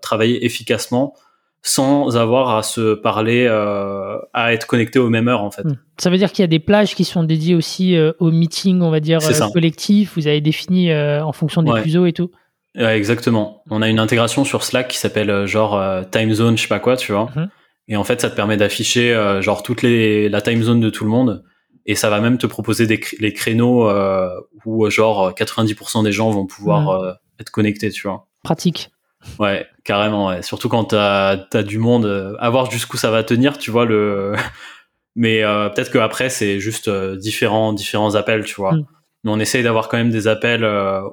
[0.00, 1.14] travailler efficacement
[1.62, 5.64] sans avoir à se parler, à être connecté aux mêmes heures en fait.
[5.64, 5.76] Hmm.
[5.98, 8.90] Ça veut dire qu'il y a des plages qui sont dédiées aussi aux meetings, on
[8.90, 9.18] va dire
[9.52, 10.12] collectifs.
[10.16, 12.30] Vous avez défini en fonction des fuseaux et tout.
[12.76, 13.62] Exactement.
[13.70, 15.80] On a une intégration sur Slack qui s'appelle genre
[16.10, 17.30] time zone, je sais pas quoi, tu vois.
[17.34, 17.48] Mhm.
[17.88, 21.04] Et en fait, ça te permet d'afficher genre toute les la time zone de tout
[21.04, 21.44] le monde
[21.86, 24.28] et ça va même te proposer des les créneaux euh,
[24.64, 28.28] où genre 90% des gens vont pouvoir euh, être connectés, tu vois.
[28.44, 28.90] Pratique.
[29.38, 30.28] Ouais, carrément.
[30.28, 30.42] Ouais.
[30.42, 33.84] Surtout quand t'as as du monde, euh, à voir jusqu'où ça va tenir, tu vois
[33.84, 34.34] le.
[35.16, 38.74] Mais euh, peut-être qu'après c'est juste différents différents appels, tu vois.
[38.74, 38.86] Mm.
[39.24, 40.64] Mais on essaye d'avoir quand même des appels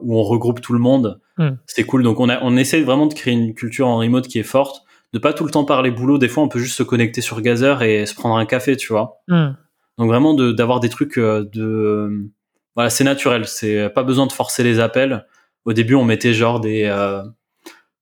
[0.01, 1.19] où on regroupe tout le monde.
[1.37, 1.49] Mm.
[1.65, 2.03] C'est cool.
[2.03, 4.83] Donc on a on essaye vraiment de créer une culture en remote qui est forte,
[5.13, 6.17] de pas tout le temps parler boulot.
[6.17, 8.93] Des fois on peut juste se connecter sur Gazer et se prendre un café, tu
[8.93, 9.21] vois.
[9.27, 9.49] Mm.
[9.97, 12.29] Donc vraiment d'avoir des trucs euh, de
[12.75, 15.25] voilà, c'est naturel, c'est pas besoin de forcer les appels.
[15.65, 17.23] Au début, on mettait genre des euh,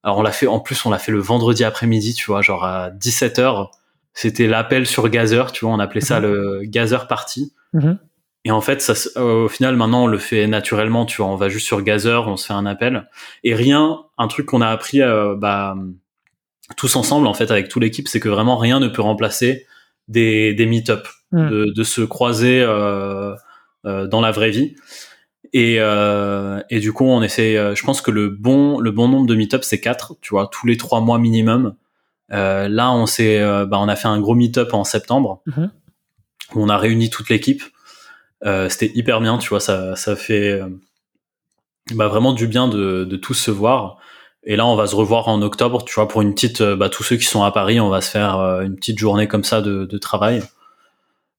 [0.04, 2.64] alors on l'a fait en plus on l'a fait le vendredi après-midi, tu vois, genre
[2.64, 3.70] à 17h,
[4.14, 6.26] c'était l'appel sur Gazer, tu vois, on appelait ça mhm.
[6.28, 7.54] le Gazer party.
[7.74, 7.98] Mhm.
[8.46, 11.06] Et en fait, ça, au final, maintenant, on le fait naturellement.
[11.06, 13.10] Tu vois, on va juste sur Gazer, on se fait un appel.
[13.44, 15.76] Et rien, un truc qu'on a appris, euh, bah,
[16.78, 19.66] tous ensemble, en fait, avec toute l'équipe, c'est que vraiment rien ne peut remplacer
[20.08, 21.08] des, des meet-up.
[21.36, 21.74] Mm.
[21.74, 23.36] de, se croiser euh,
[23.86, 24.76] euh, dans la vraie vie.
[25.54, 27.76] Et, euh, et du coup, on essaie.
[27.76, 30.16] je pense que le bon le bon nombre de meet-up c'est quatre.
[30.22, 31.76] Tu vois, tous les trois mois minimum.
[32.30, 35.42] là, on s'est, bah, on a fait un gros meet-up en septembre.
[35.48, 35.70] Mm-hmm.
[36.54, 37.64] Où on a réuni toute l'équipe.
[38.44, 39.38] C'était hyper bien.
[39.38, 40.62] Tu vois, ça ça fait
[41.94, 43.98] bah, vraiment du bien de, de tous se voir.
[44.44, 47.04] Et là, on va se revoir en octobre, tu vois, pour une petite, bah, tous
[47.04, 49.86] ceux qui sont à Paris, on va se faire une petite journée comme ça de,
[49.86, 50.44] de travail.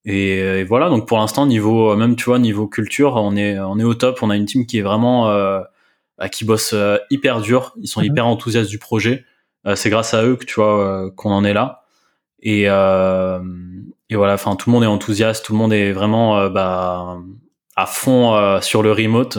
[0.07, 3.85] Et, voilà, donc pour l'instant, niveau même tu vois, niveau culture, on est on est
[3.85, 4.21] au top.
[4.23, 5.61] On a une team qui est vraiment euh,
[6.17, 7.75] bah, qui bosse euh, hyper dur.
[7.81, 8.07] Ils sont mhm.
[8.07, 9.25] hyper enthousiastes du projet.
[9.67, 11.83] Euh, c'est grâce à eux que tu vois qu'on en est là.
[12.41, 12.67] Et,
[14.11, 17.19] et voilà, enfin tout le monde est enthousiaste, tout le monde est vraiment bah,
[17.75, 19.39] à fond sur le remote.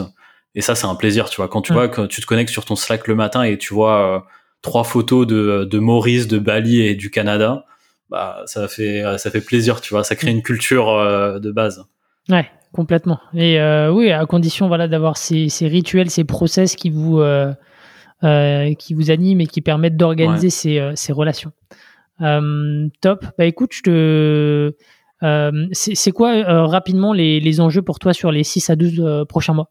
[0.54, 1.48] Et ça, c'est un plaisir, tu vois.
[1.48, 4.26] Quand tu vois que tu te connectes sur ton Slack le matin et tu vois
[4.62, 7.64] trois photos de, de Maurice, de Bali et du Canada,
[8.10, 11.84] bah ça fait ça fait plaisir, tu vois, ça crée une culture euh, de base.
[12.28, 13.20] Ouais, complètement.
[13.34, 17.54] Et euh, oui, à condition voilà d'avoir ces, ces, rituels, ces process qui vous euh,
[18.78, 21.52] qui vous animent et qui permettent d'organiser ces, ces, relations.
[22.18, 23.26] Top.
[23.38, 24.72] Bah écoute, je te
[25.72, 29.70] c'est quoi rapidement les, les, enjeux pour toi sur les 6 à 12 prochains mois?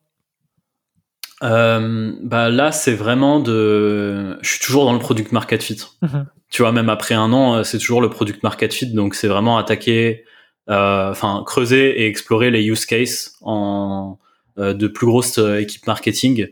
[1.41, 4.38] Bah là, c'est vraiment de.
[4.41, 5.78] Je suis toujours dans le product market fit.
[6.02, 8.88] Mhm tu vois, même après un an, euh, c'est toujours le product market fit.
[8.88, 10.24] Donc, c'est vraiment attaquer,
[10.69, 14.18] euh, enfin, creuser et explorer les use cases en
[14.57, 16.48] euh, de plus grosses équipes marketing,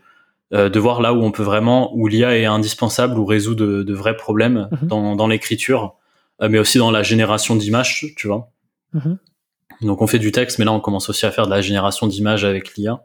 [0.52, 3.94] de voir là où on peut vraiment, où l'IA est indispensable ou résout de, de
[3.94, 4.88] vrais problèmes mhm.
[4.88, 5.96] dans, dans l'écriture,
[6.40, 8.52] mais aussi dans la génération d'images, tu vois.
[8.94, 9.18] Mhm.
[9.82, 12.08] Donc, on fait du texte, mais là, on commence aussi à faire de la génération
[12.08, 13.02] d'images avec l'IA.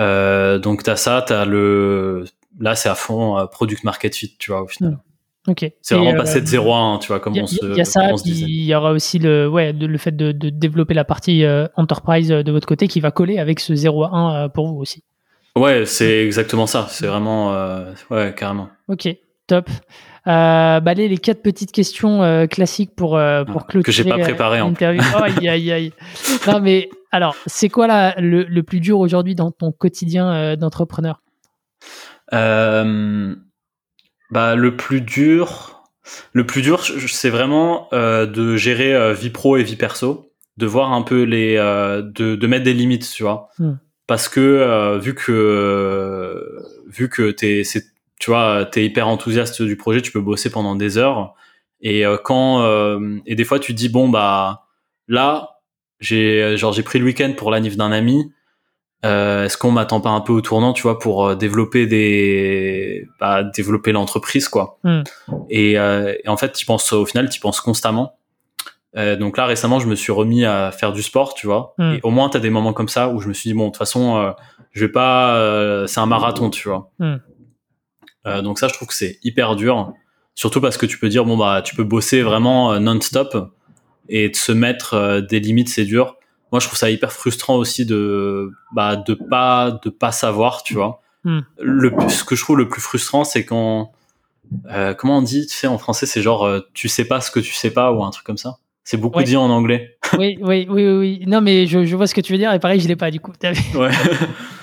[0.00, 2.24] Euh, donc, t'as ça, t'as le,
[2.58, 4.98] là, c'est à fond product market fit, tu vois, au final.
[5.80, 7.84] C'est vraiment passé de 0 à 1, tu vois, comme on se Il y a
[7.84, 12.30] ça, il y aura aussi le, ouais, le fait de, développer la partie euh, enterprise
[12.30, 14.76] euh, de votre côté qui va coller avec ce 0 à 1 euh, pour vous
[14.76, 15.02] aussi.
[15.56, 16.86] Ouais, c'est exactement ça.
[16.88, 17.52] C'est vraiment,
[18.10, 18.68] ouais, carrément.
[18.88, 19.08] Ok,
[19.46, 19.68] top.
[20.26, 23.82] Euh, bah, les, les quatre petites questions classiques pour, pour clôturer.
[23.82, 25.02] Que j'ai pas préparé en interview.
[25.16, 25.92] Oh, aïe, aïe, aïe.
[26.46, 31.20] Non, mais alors, c'est quoi là, le, le plus dur aujourd'hui dans ton quotidien d'entrepreneur?
[32.32, 33.34] Euh,
[34.30, 35.82] bah le plus dur,
[36.32, 40.64] le plus dur, c'est vraiment euh, de gérer euh, vie pro et vie perso, de
[40.64, 43.74] voir un peu les, euh, de, de mettre des limites, tu vois, hmm.
[44.06, 47.84] Parce que euh, vu que vu que t'es, c'est,
[48.20, 51.34] tu vois, t'es hyper enthousiaste du projet, tu peux bosser pendant des heures,
[51.80, 52.64] et quand
[53.26, 54.66] et des fois tu te dis bon bah
[55.08, 55.60] là
[56.00, 58.32] j'ai genre j'ai pris le week-end pour l'anniv d'un ami
[59.04, 63.08] euh, Est-ce qu'on m'attend pas un peu au tournant, tu vois, pour euh, développer des,
[63.18, 64.78] bah, développer l'entreprise, quoi.
[64.84, 65.02] Hmm.
[65.50, 68.16] Et, euh, et, en fait, tu penses au final, tu penses constamment.
[68.96, 71.74] Euh, donc là, récemment, je me suis remis à faire du sport, tu vois.
[71.78, 71.94] Hmm.
[71.94, 73.68] Et au moins, t'as des moments comme ça où je me suis dit bon, de
[73.70, 74.32] toute façon, euh,
[74.72, 76.90] je vais pas, euh, c'est un marathon, tu vois.
[76.98, 77.16] Hmm.
[78.42, 79.92] donc ça, je trouve que c'est hyper dur,
[80.34, 83.52] surtout parce que tu peux dire bon bah, tu peux bosser vraiment non-stop
[84.08, 86.16] et de se mettre des limites, c'est dur
[86.52, 90.74] moi je trouve ça hyper frustrant aussi de bah de pas de pas savoir tu
[90.74, 91.40] vois hmm.
[91.58, 93.90] le ce que je trouve le plus frustrant c'est quand
[94.70, 97.30] euh, comment on dit tu sais en français c'est genre euh, tu sais pas ce
[97.30, 99.96] que tu sais pas ou un truc comme ça c'est beaucoup dit en anglais.
[100.18, 102.58] Oui, oui oui oui non mais je, je, vois ce que tu veux dire et
[102.58, 103.32] pareil je l'ai pas du coup.
[103.74, 103.90] Ouais.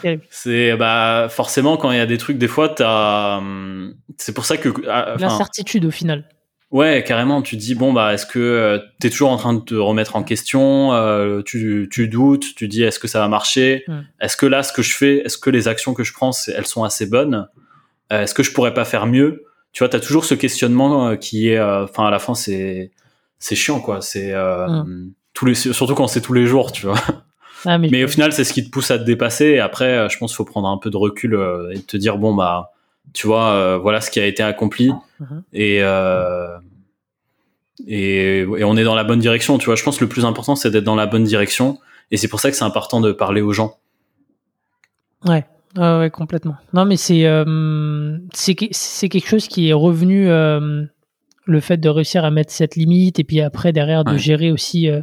[0.29, 4.45] C'est bah forcément quand il y a des trucs des fois t'as hum, c'est pour
[4.45, 6.25] ça que ah, l'incertitude au final.
[6.71, 7.41] Ouais, carrément.
[7.41, 9.73] Tu te dis bon bah est-ce que euh, tu es toujours en train de te
[9.73, 14.01] remettre en question euh, tu, tu doutes, tu dis est-ce que ça va marcher Mm.
[14.21, 16.67] Est-ce que là ce que je fais, est-ce que les actions que je prends, elles
[16.67, 17.47] sont assez bonnes
[18.13, 19.45] Euh, Est-ce que je pourrais pas faire mieux?
[19.71, 22.91] Tu vois, t'as toujours ce questionnement qui est, enfin à la fin c'est
[23.39, 24.01] c'est chiant quoi.
[24.01, 24.83] C'est euh,
[25.33, 26.99] tous les surtout quand c'est tous les jours, tu vois.
[27.65, 29.45] Ah, mais, Mais au final, c'est ce qui te pousse à te dépasser.
[29.45, 31.97] Et après, euh, je pense qu'il faut prendre un peu de recul euh, et te
[31.97, 32.71] dire bon bah,
[33.13, 35.43] tu vois, euh, voilà ce qui a été accompli Mhm.
[35.53, 36.57] et, euh,
[37.87, 39.57] et et on est dans la bonne direction.
[39.57, 41.79] Tu vois, je pense que le plus important c'est d'être dans la bonne direction.
[42.11, 43.77] Et c'est pour ça que c'est important de parler aux gens.
[45.25, 45.45] Ouais,
[45.77, 46.55] ouais, ouais, complètement.
[46.73, 47.23] Non, mais c'est
[48.33, 50.29] c'est que- c'est quelque chose qui est revenu,
[51.49, 54.17] le fait de réussir à mettre cette limite et puis après derrière de Ouais.
[54.17, 55.01] gérer aussi euh,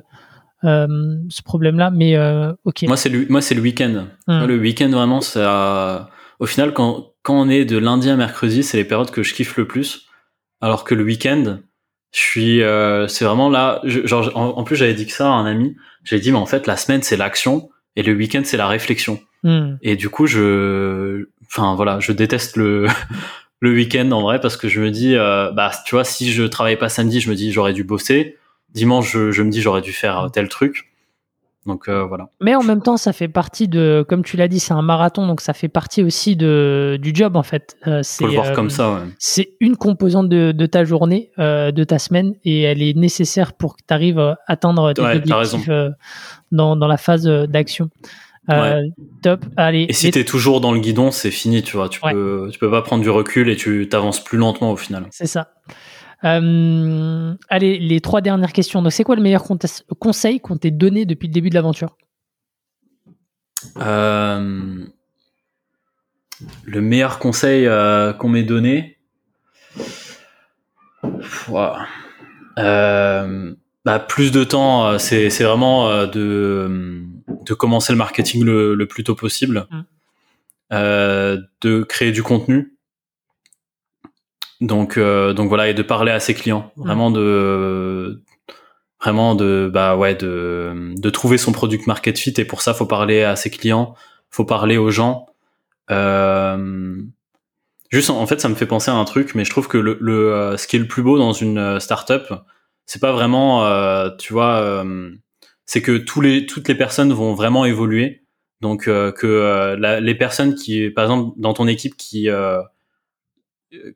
[0.64, 0.86] euh,
[1.28, 1.90] ce problème-là.
[1.90, 2.84] Mais euh, ok.
[2.84, 4.06] Moi, c'est le moi c'est le week-end.
[4.28, 6.08] Moi, Le week-end vraiment, ça.
[6.40, 9.34] Au final, quand quand on est de lundi à mercredi, c'est les périodes que je
[9.34, 10.06] kiffe le plus.
[10.60, 11.58] Alors que le week-end,
[12.14, 12.60] je suis,
[13.08, 13.80] c'est vraiment là.
[13.84, 15.76] je- genre, en, en plus, j'avais dit que ça à un ami.
[16.04, 19.18] J'avais dit, mais en fait, la semaine c'est l'action et le week-end c'est la réflexion.
[19.42, 19.76] Hmm.
[19.82, 22.86] Et du coup, je, enfin voilà, je déteste le
[23.60, 26.42] le week-end en vrai parce que je me dis, euh, bah tu vois, si je
[26.42, 28.36] travaillais pas samedi, je me dis j'aurais dû bosser.
[28.74, 30.90] Dimanche, je, je me dis j'aurais dû faire tel truc.
[31.64, 32.28] Donc euh, voilà.
[32.40, 35.26] Mais en même temps, ça fait partie de, comme tu l'as dit, c'est un marathon,
[35.26, 37.76] donc ça fait partie aussi de du job en fait.
[37.88, 38.92] Euh, c'est Faut le voir euh, comme ça.
[38.92, 39.00] Ouais.
[39.18, 43.52] c'est une composante de, de ta journée, euh, de ta semaine, et elle est nécessaire
[43.52, 45.90] pour que tu arrives à atteindre tes Ouais, objectifs euh,
[46.52, 47.90] dans, dans la phase euh, d'action.
[48.50, 48.82] Euh,
[49.22, 49.44] Top.
[49.56, 49.86] Allez.
[49.88, 51.88] Et si t'es toujours dans le guidon, c'est fini, tu vois.
[51.88, 52.12] Tu Ouais.
[52.12, 55.06] peux, tu peux pas prendre du recul et tu t'avances plus lentement au final.
[55.10, 55.50] C'est ça.
[56.24, 58.82] Euh, allez, les trois dernières questions.
[58.82, 59.44] Donc, c'est quoi le meilleur
[59.98, 61.96] conseil qu'on t'ait donné depuis le début de l'aventure?
[63.78, 64.84] Euh,
[66.64, 67.68] le meilleur conseil
[68.18, 68.98] qu'on m'ait donné,
[72.56, 77.02] bah, plus de temps, c'est c'est vraiment de
[77.44, 79.80] de commencer le marketing le, le plus tôt possible, Mm.
[80.72, 82.76] Euh, de créer du contenu.
[84.60, 86.82] Donc euh, donc voilà et de parler à ses clients, Mm.
[86.82, 88.22] vraiment de
[89.00, 92.86] vraiment de bah ouais de de trouver son product market fit et pour ça faut
[92.86, 93.94] parler à ses clients
[94.30, 95.26] faut parler aux gens
[95.90, 96.96] euh,
[97.90, 99.76] juste en, en fait ça me fait penser à un truc mais je trouve que
[99.78, 102.32] le, le euh, ce qui est le plus beau dans une euh, startup
[102.86, 105.10] c'est pas vraiment euh, tu vois euh,
[105.66, 108.22] c'est que tous les toutes les personnes vont vraiment évoluer
[108.60, 112.60] donc euh, que euh, la- les personnes qui par exemple dans ton équipe qui euh,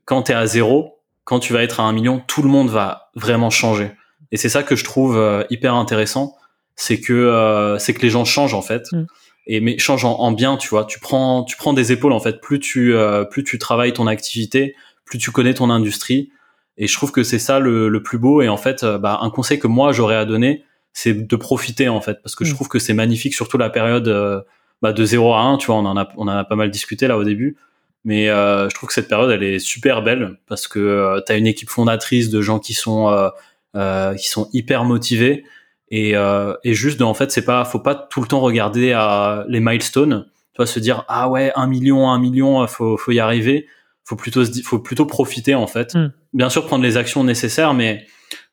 [0.04, 2.68] quand tu es à zéro quand tu vas être à un million tout le monde
[2.70, 3.92] va vraiment changer
[4.32, 6.36] et c'est ça que je trouve euh, hyper intéressant,
[6.76, 8.84] c'est que euh, c'est que les gens changent en fait.
[8.92, 9.06] Mm.
[9.48, 10.84] Et mais changent en, en bien, tu vois.
[10.84, 12.40] Tu prends tu prends des épaules en fait.
[12.40, 16.30] Plus tu euh, plus tu travailles ton activité, plus tu connais ton industrie.
[16.76, 18.40] Et je trouve que c'est ça le, le plus beau.
[18.40, 22.00] Et en fait, bah, un conseil que moi j'aurais à donner, c'est de profiter en
[22.00, 22.54] fait, parce que je Mm.
[22.56, 24.40] trouve que c'est magnifique, surtout la période euh,
[24.82, 25.76] bah, de 0 à 1, tu vois.
[25.76, 27.56] On en a on en a pas mal discuté là au début.
[28.04, 31.32] Mais euh, je trouve que cette période, elle est super belle parce que euh, tu
[31.32, 33.28] as une équipe fondatrice de gens qui sont euh,
[33.76, 35.44] euh, qui sont hyper motivés
[35.90, 38.92] et, euh, et juste de, en fait c'est pas faut pas tout le temps regarder
[38.92, 43.12] à les milestones tu vois se dire ah ouais un million un million faut faut
[43.12, 43.66] y arriver
[44.04, 46.12] faut plutôt faut plutôt profiter en fait Mm.
[46.32, 48.06] bien sûr prendre les actions nécessaires mais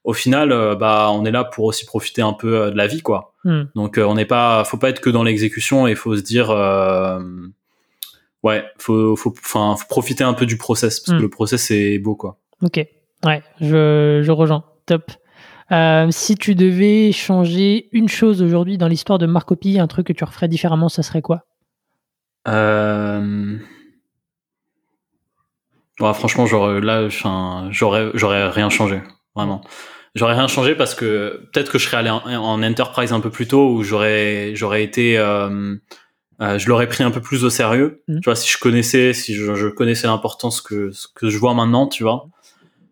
[0.08, 2.88] au final euh, bah on est là pour aussi profiter un peu euh, de la
[2.88, 3.66] vie quoi Hmm.
[3.76, 6.50] donc euh, on n'est pas faut pas être que dans l'exécution et faut se dire
[6.50, 7.20] euh,
[8.44, 11.18] ouais faut faut enfin faut profiter un peu du process parce Mm.
[11.18, 12.86] que le process c'est beau quoi Ok.
[13.26, 14.64] Ouais, je, je rejoins.
[14.86, 15.12] Top.
[15.72, 20.14] Euh, si tu devais changer une chose aujourd'hui dans l'histoire de Marcopy, un truc que
[20.14, 21.46] tu referais différemment, ça serait quoi?
[22.48, 23.58] Euh...
[26.00, 29.02] Ouais, franchement, j'aurais là, j'aurais rien changé,
[29.36, 29.62] vraiment.
[30.18, 33.30] J'aurais rien changé parce que peut-être que je serais allé en, en enterprise un peu
[33.30, 35.76] plus tôt où j'aurais, j'aurais été, euh,
[36.42, 38.02] euh, je l'aurais pris un peu plus au sérieux.
[38.08, 38.22] Mhm.
[38.22, 41.54] Tu vois, si je connaissais, si je, je connaissais l'importance que ce que je vois
[41.54, 42.28] maintenant, tu vois.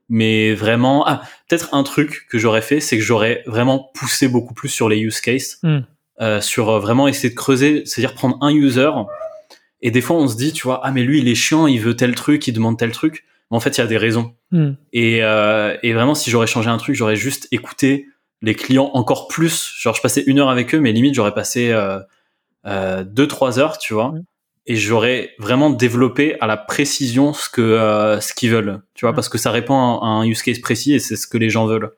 [0.07, 4.53] Mais vraiment, ah, peut-être un truc que j'aurais fait, c'est que j'aurais vraiment poussé beaucoup
[4.53, 5.85] plus sur les use cases, Mhm.
[6.21, 8.91] euh, sur euh, vraiment essayer de creuser, c'est-à-dire prendre un user.
[9.81, 11.79] Et des fois, on se dit, tu vois, ah mais lui, il est chiant, il
[11.81, 13.25] veut tel truc, il demande tel truc.
[13.51, 14.35] Mais en fait, il y a des raisons.
[14.51, 14.71] Hmm.
[14.93, 18.07] Et, euh, et vraiment, si j'aurais changé un truc, j'aurais juste écouté
[18.41, 19.73] les clients encore plus.
[19.77, 21.99] Genre, je passais une heure avec eux, mais limite, j'aurais passé euh,
[22.65, 24.09] euh, deux, trois heures, tu vois.
[24.09, 24.23] Mm.
[24.67, 29.11] Et j'aurais vraiment développé à la précision ce que euh, ce qu'ils veulent, tu vois,
[29.11, 29.15] Mm.
[29.15, 31.65] parce que ça répond à un use case précis et c'est ce que les gens
[31.65, 31.91] veulent.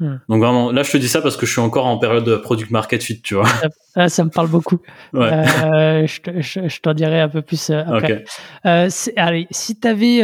[0.00, 0.16] Hmm.
[0.30, 2.36] Donc vraiment, là je te dis ça parce que je suis encore en période de
[2.36, 3.46] product market fit, tu vois.
[3.96, 4.78] Ah, ça me parle beaucoup.
[5.14, 8.24] Euh, je, t'en dirai un peu plus euh, après.
[8.64, 10.22] Euh, allez, si tu avais,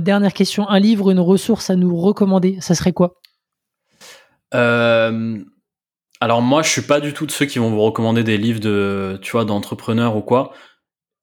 [0.00, 3.14] dernière question, un livre, une ressource à nous recommander, ça serait quoi?
[6.20, 8.60] Alors moi, je suis pas du tout de ceux qui vont vous recommander des livres
[8.60, 10.52] de, tu vois, d'entrepreneurs ou quoi.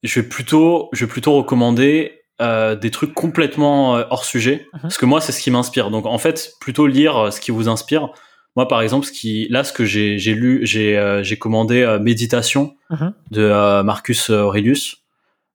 [0.04, 4.68] Je vais plutôt, je vais plutôt recommander euh, des trucs complètement euh, hors sujet.
[4.74, 4.82] Uh-huh.
[4.82, 5.90] parce que moi c'est ce qui m'inspire.
[5.90, 8.10] Donc en fait plutôt lire euh, ce qui vous inspire.
[8.57, 13.12] Moi par exemple ce qui là ce que j'ai lu j'ai j'ai commandé méditation uh-huh.
[13.32, 15.03] de Marcus Aurelius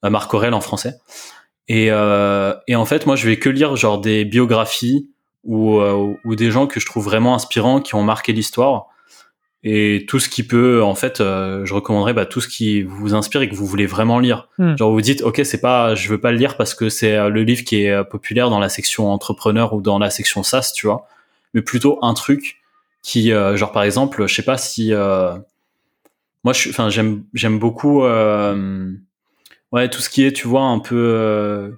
[0.02, 0.97] Marc Aurel en français.
[1.69, 5.09] Et et en fait moi je vais que lire genre des biographies
[5.44, 8.90] ou ou des gens que je trouve vraiment inspirants qui ont marqué l'histoire
[9.62, 13.15] et tout ce qui peut en fait euh, je recommanderais bah, tout ce qui vous
[13.15, 14.77] inspire et que vous voulez vraiment lire hmm.
[14.77, 17.28] genre vous dites ok c'est pas je veux pas le lire parce que c'est euh,
[17.28, 20.73] le livre qui est euh, populaire dans la section entrepreneur ou dans la section SaaS
[20.74, 21.07] tu vois
[21.53, 22.62] mais plutôt un truc
[23.03, 29.89] qui genre par exemple je sais pas si moi je enfin j'aime j'aime beaucoup ouais
[29.89, 31.73] tout ce qui est tu vois un peu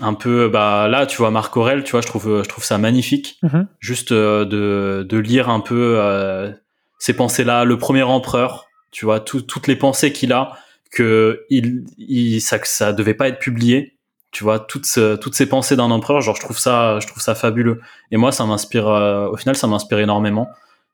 [0.00, 2.78] un peu bah là tu vois Marc Aurel tu vois je trouve je trouve ça
[2.78, 3.38] magnifique.
[3.42, 3.66] Mhm.
[3.80, 6.50] juste euh, de, de lire un peu euh,
[6.98, 10.52] ces pensées là le premier empereur tu vois toutes les pensées qu'il a
[10.90, 13.94] que il, il ça ça devait pas être publié
[14.32, 14.86] tu vois toutes
[15.20, 17.80] toutes ces pensées d'un empereur genre je trouve ça je trouve ça fabuleux.
[18.10, 20.48] Et moi ça m'inspire euh, au final ça m'inspire énormément.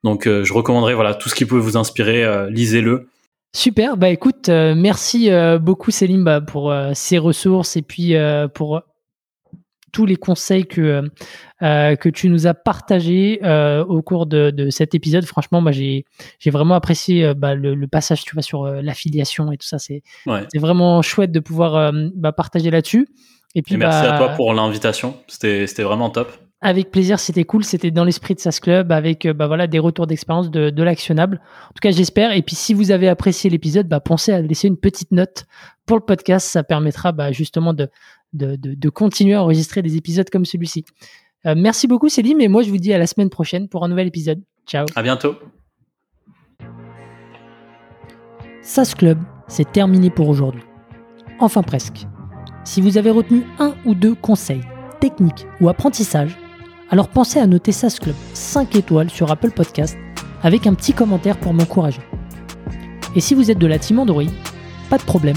[0.04, 3.08] Donc je recommanderais voilà tout ce qui peut vous inspirer lisez-le.
[3.54, 5.30] Super, bah écoute, merci
[5.60, 8.14] beaucoup Céline bah, pour ces ressources et puis
[8.52, 8.82] pour
[9.92, 11.02] tous les conseils que, euh,
[11.62, 15.24] euh, que tu nous as partagés euh, au cours de, de, cet épisode.
[15.26, 16.06] Franchement, moi, j'ai,
[16.38, 19.78] j'ai vraiment apprécié bah, le, le, passage tu vois, sur l'affiliation et tout ça.
[19.78, 20.02] C'est,
[20.50, 23.06] c'est vraiment chouette de pouvoir bah, partager là-dessus.
[23.54, 25.14] Et puis, merci bah, à toi pour l'invitation.
[25.28, 26.32] C'était, c'était vraiment top.
[26.64, 27.64] Avec plaisir, c'était cool.
[27.64, 31.40] C'était dans l'esprit de SAS Club avec bah, voilà, des retours d'expérience de, de l'actionnable.
[31.64, 32.32] En tout cas, j'espère.
[32.32, 35.44] Et puis, si vous avez apprécié l'épisode, bah, pensez à laisser une petite note
[35.84, 36.48] pour le podcast.
[36.48, 37.88] Ça permettra bah, justement de,
[38.32, 40.84] de, continuer à enregistrer des épisodes comme celui-ci.
[41.46, 43.88] Euh, merci beaucoup Céline et moi je vous dis à la semaine prochaine pour un
[43.88, 44.42] nouvel épisode.
[44.66, 44.86] Ciao.
[44.94, 45.34] À bientôt.
[48.62, 49.18] SAS Club,
[49.48, 50.62] c'est terminé pour aujourd'hui.
[51.40, 52.06] Enfin presque.
[52.64, 54.62] Si vous avez retenu un ou deux conseils,
[55.00, 56.38] techniques ou apprentissages,
[56.90, 59.96] alors pensez à noter SAS Club 5 étoiles sur Apple Podcast
[60.42, 62.02] avec un petit commentaire pour m'encourager.
[63.14, 64.22] Et si vous êtes de la team Android,
[64.90, 65.36] pas de problème,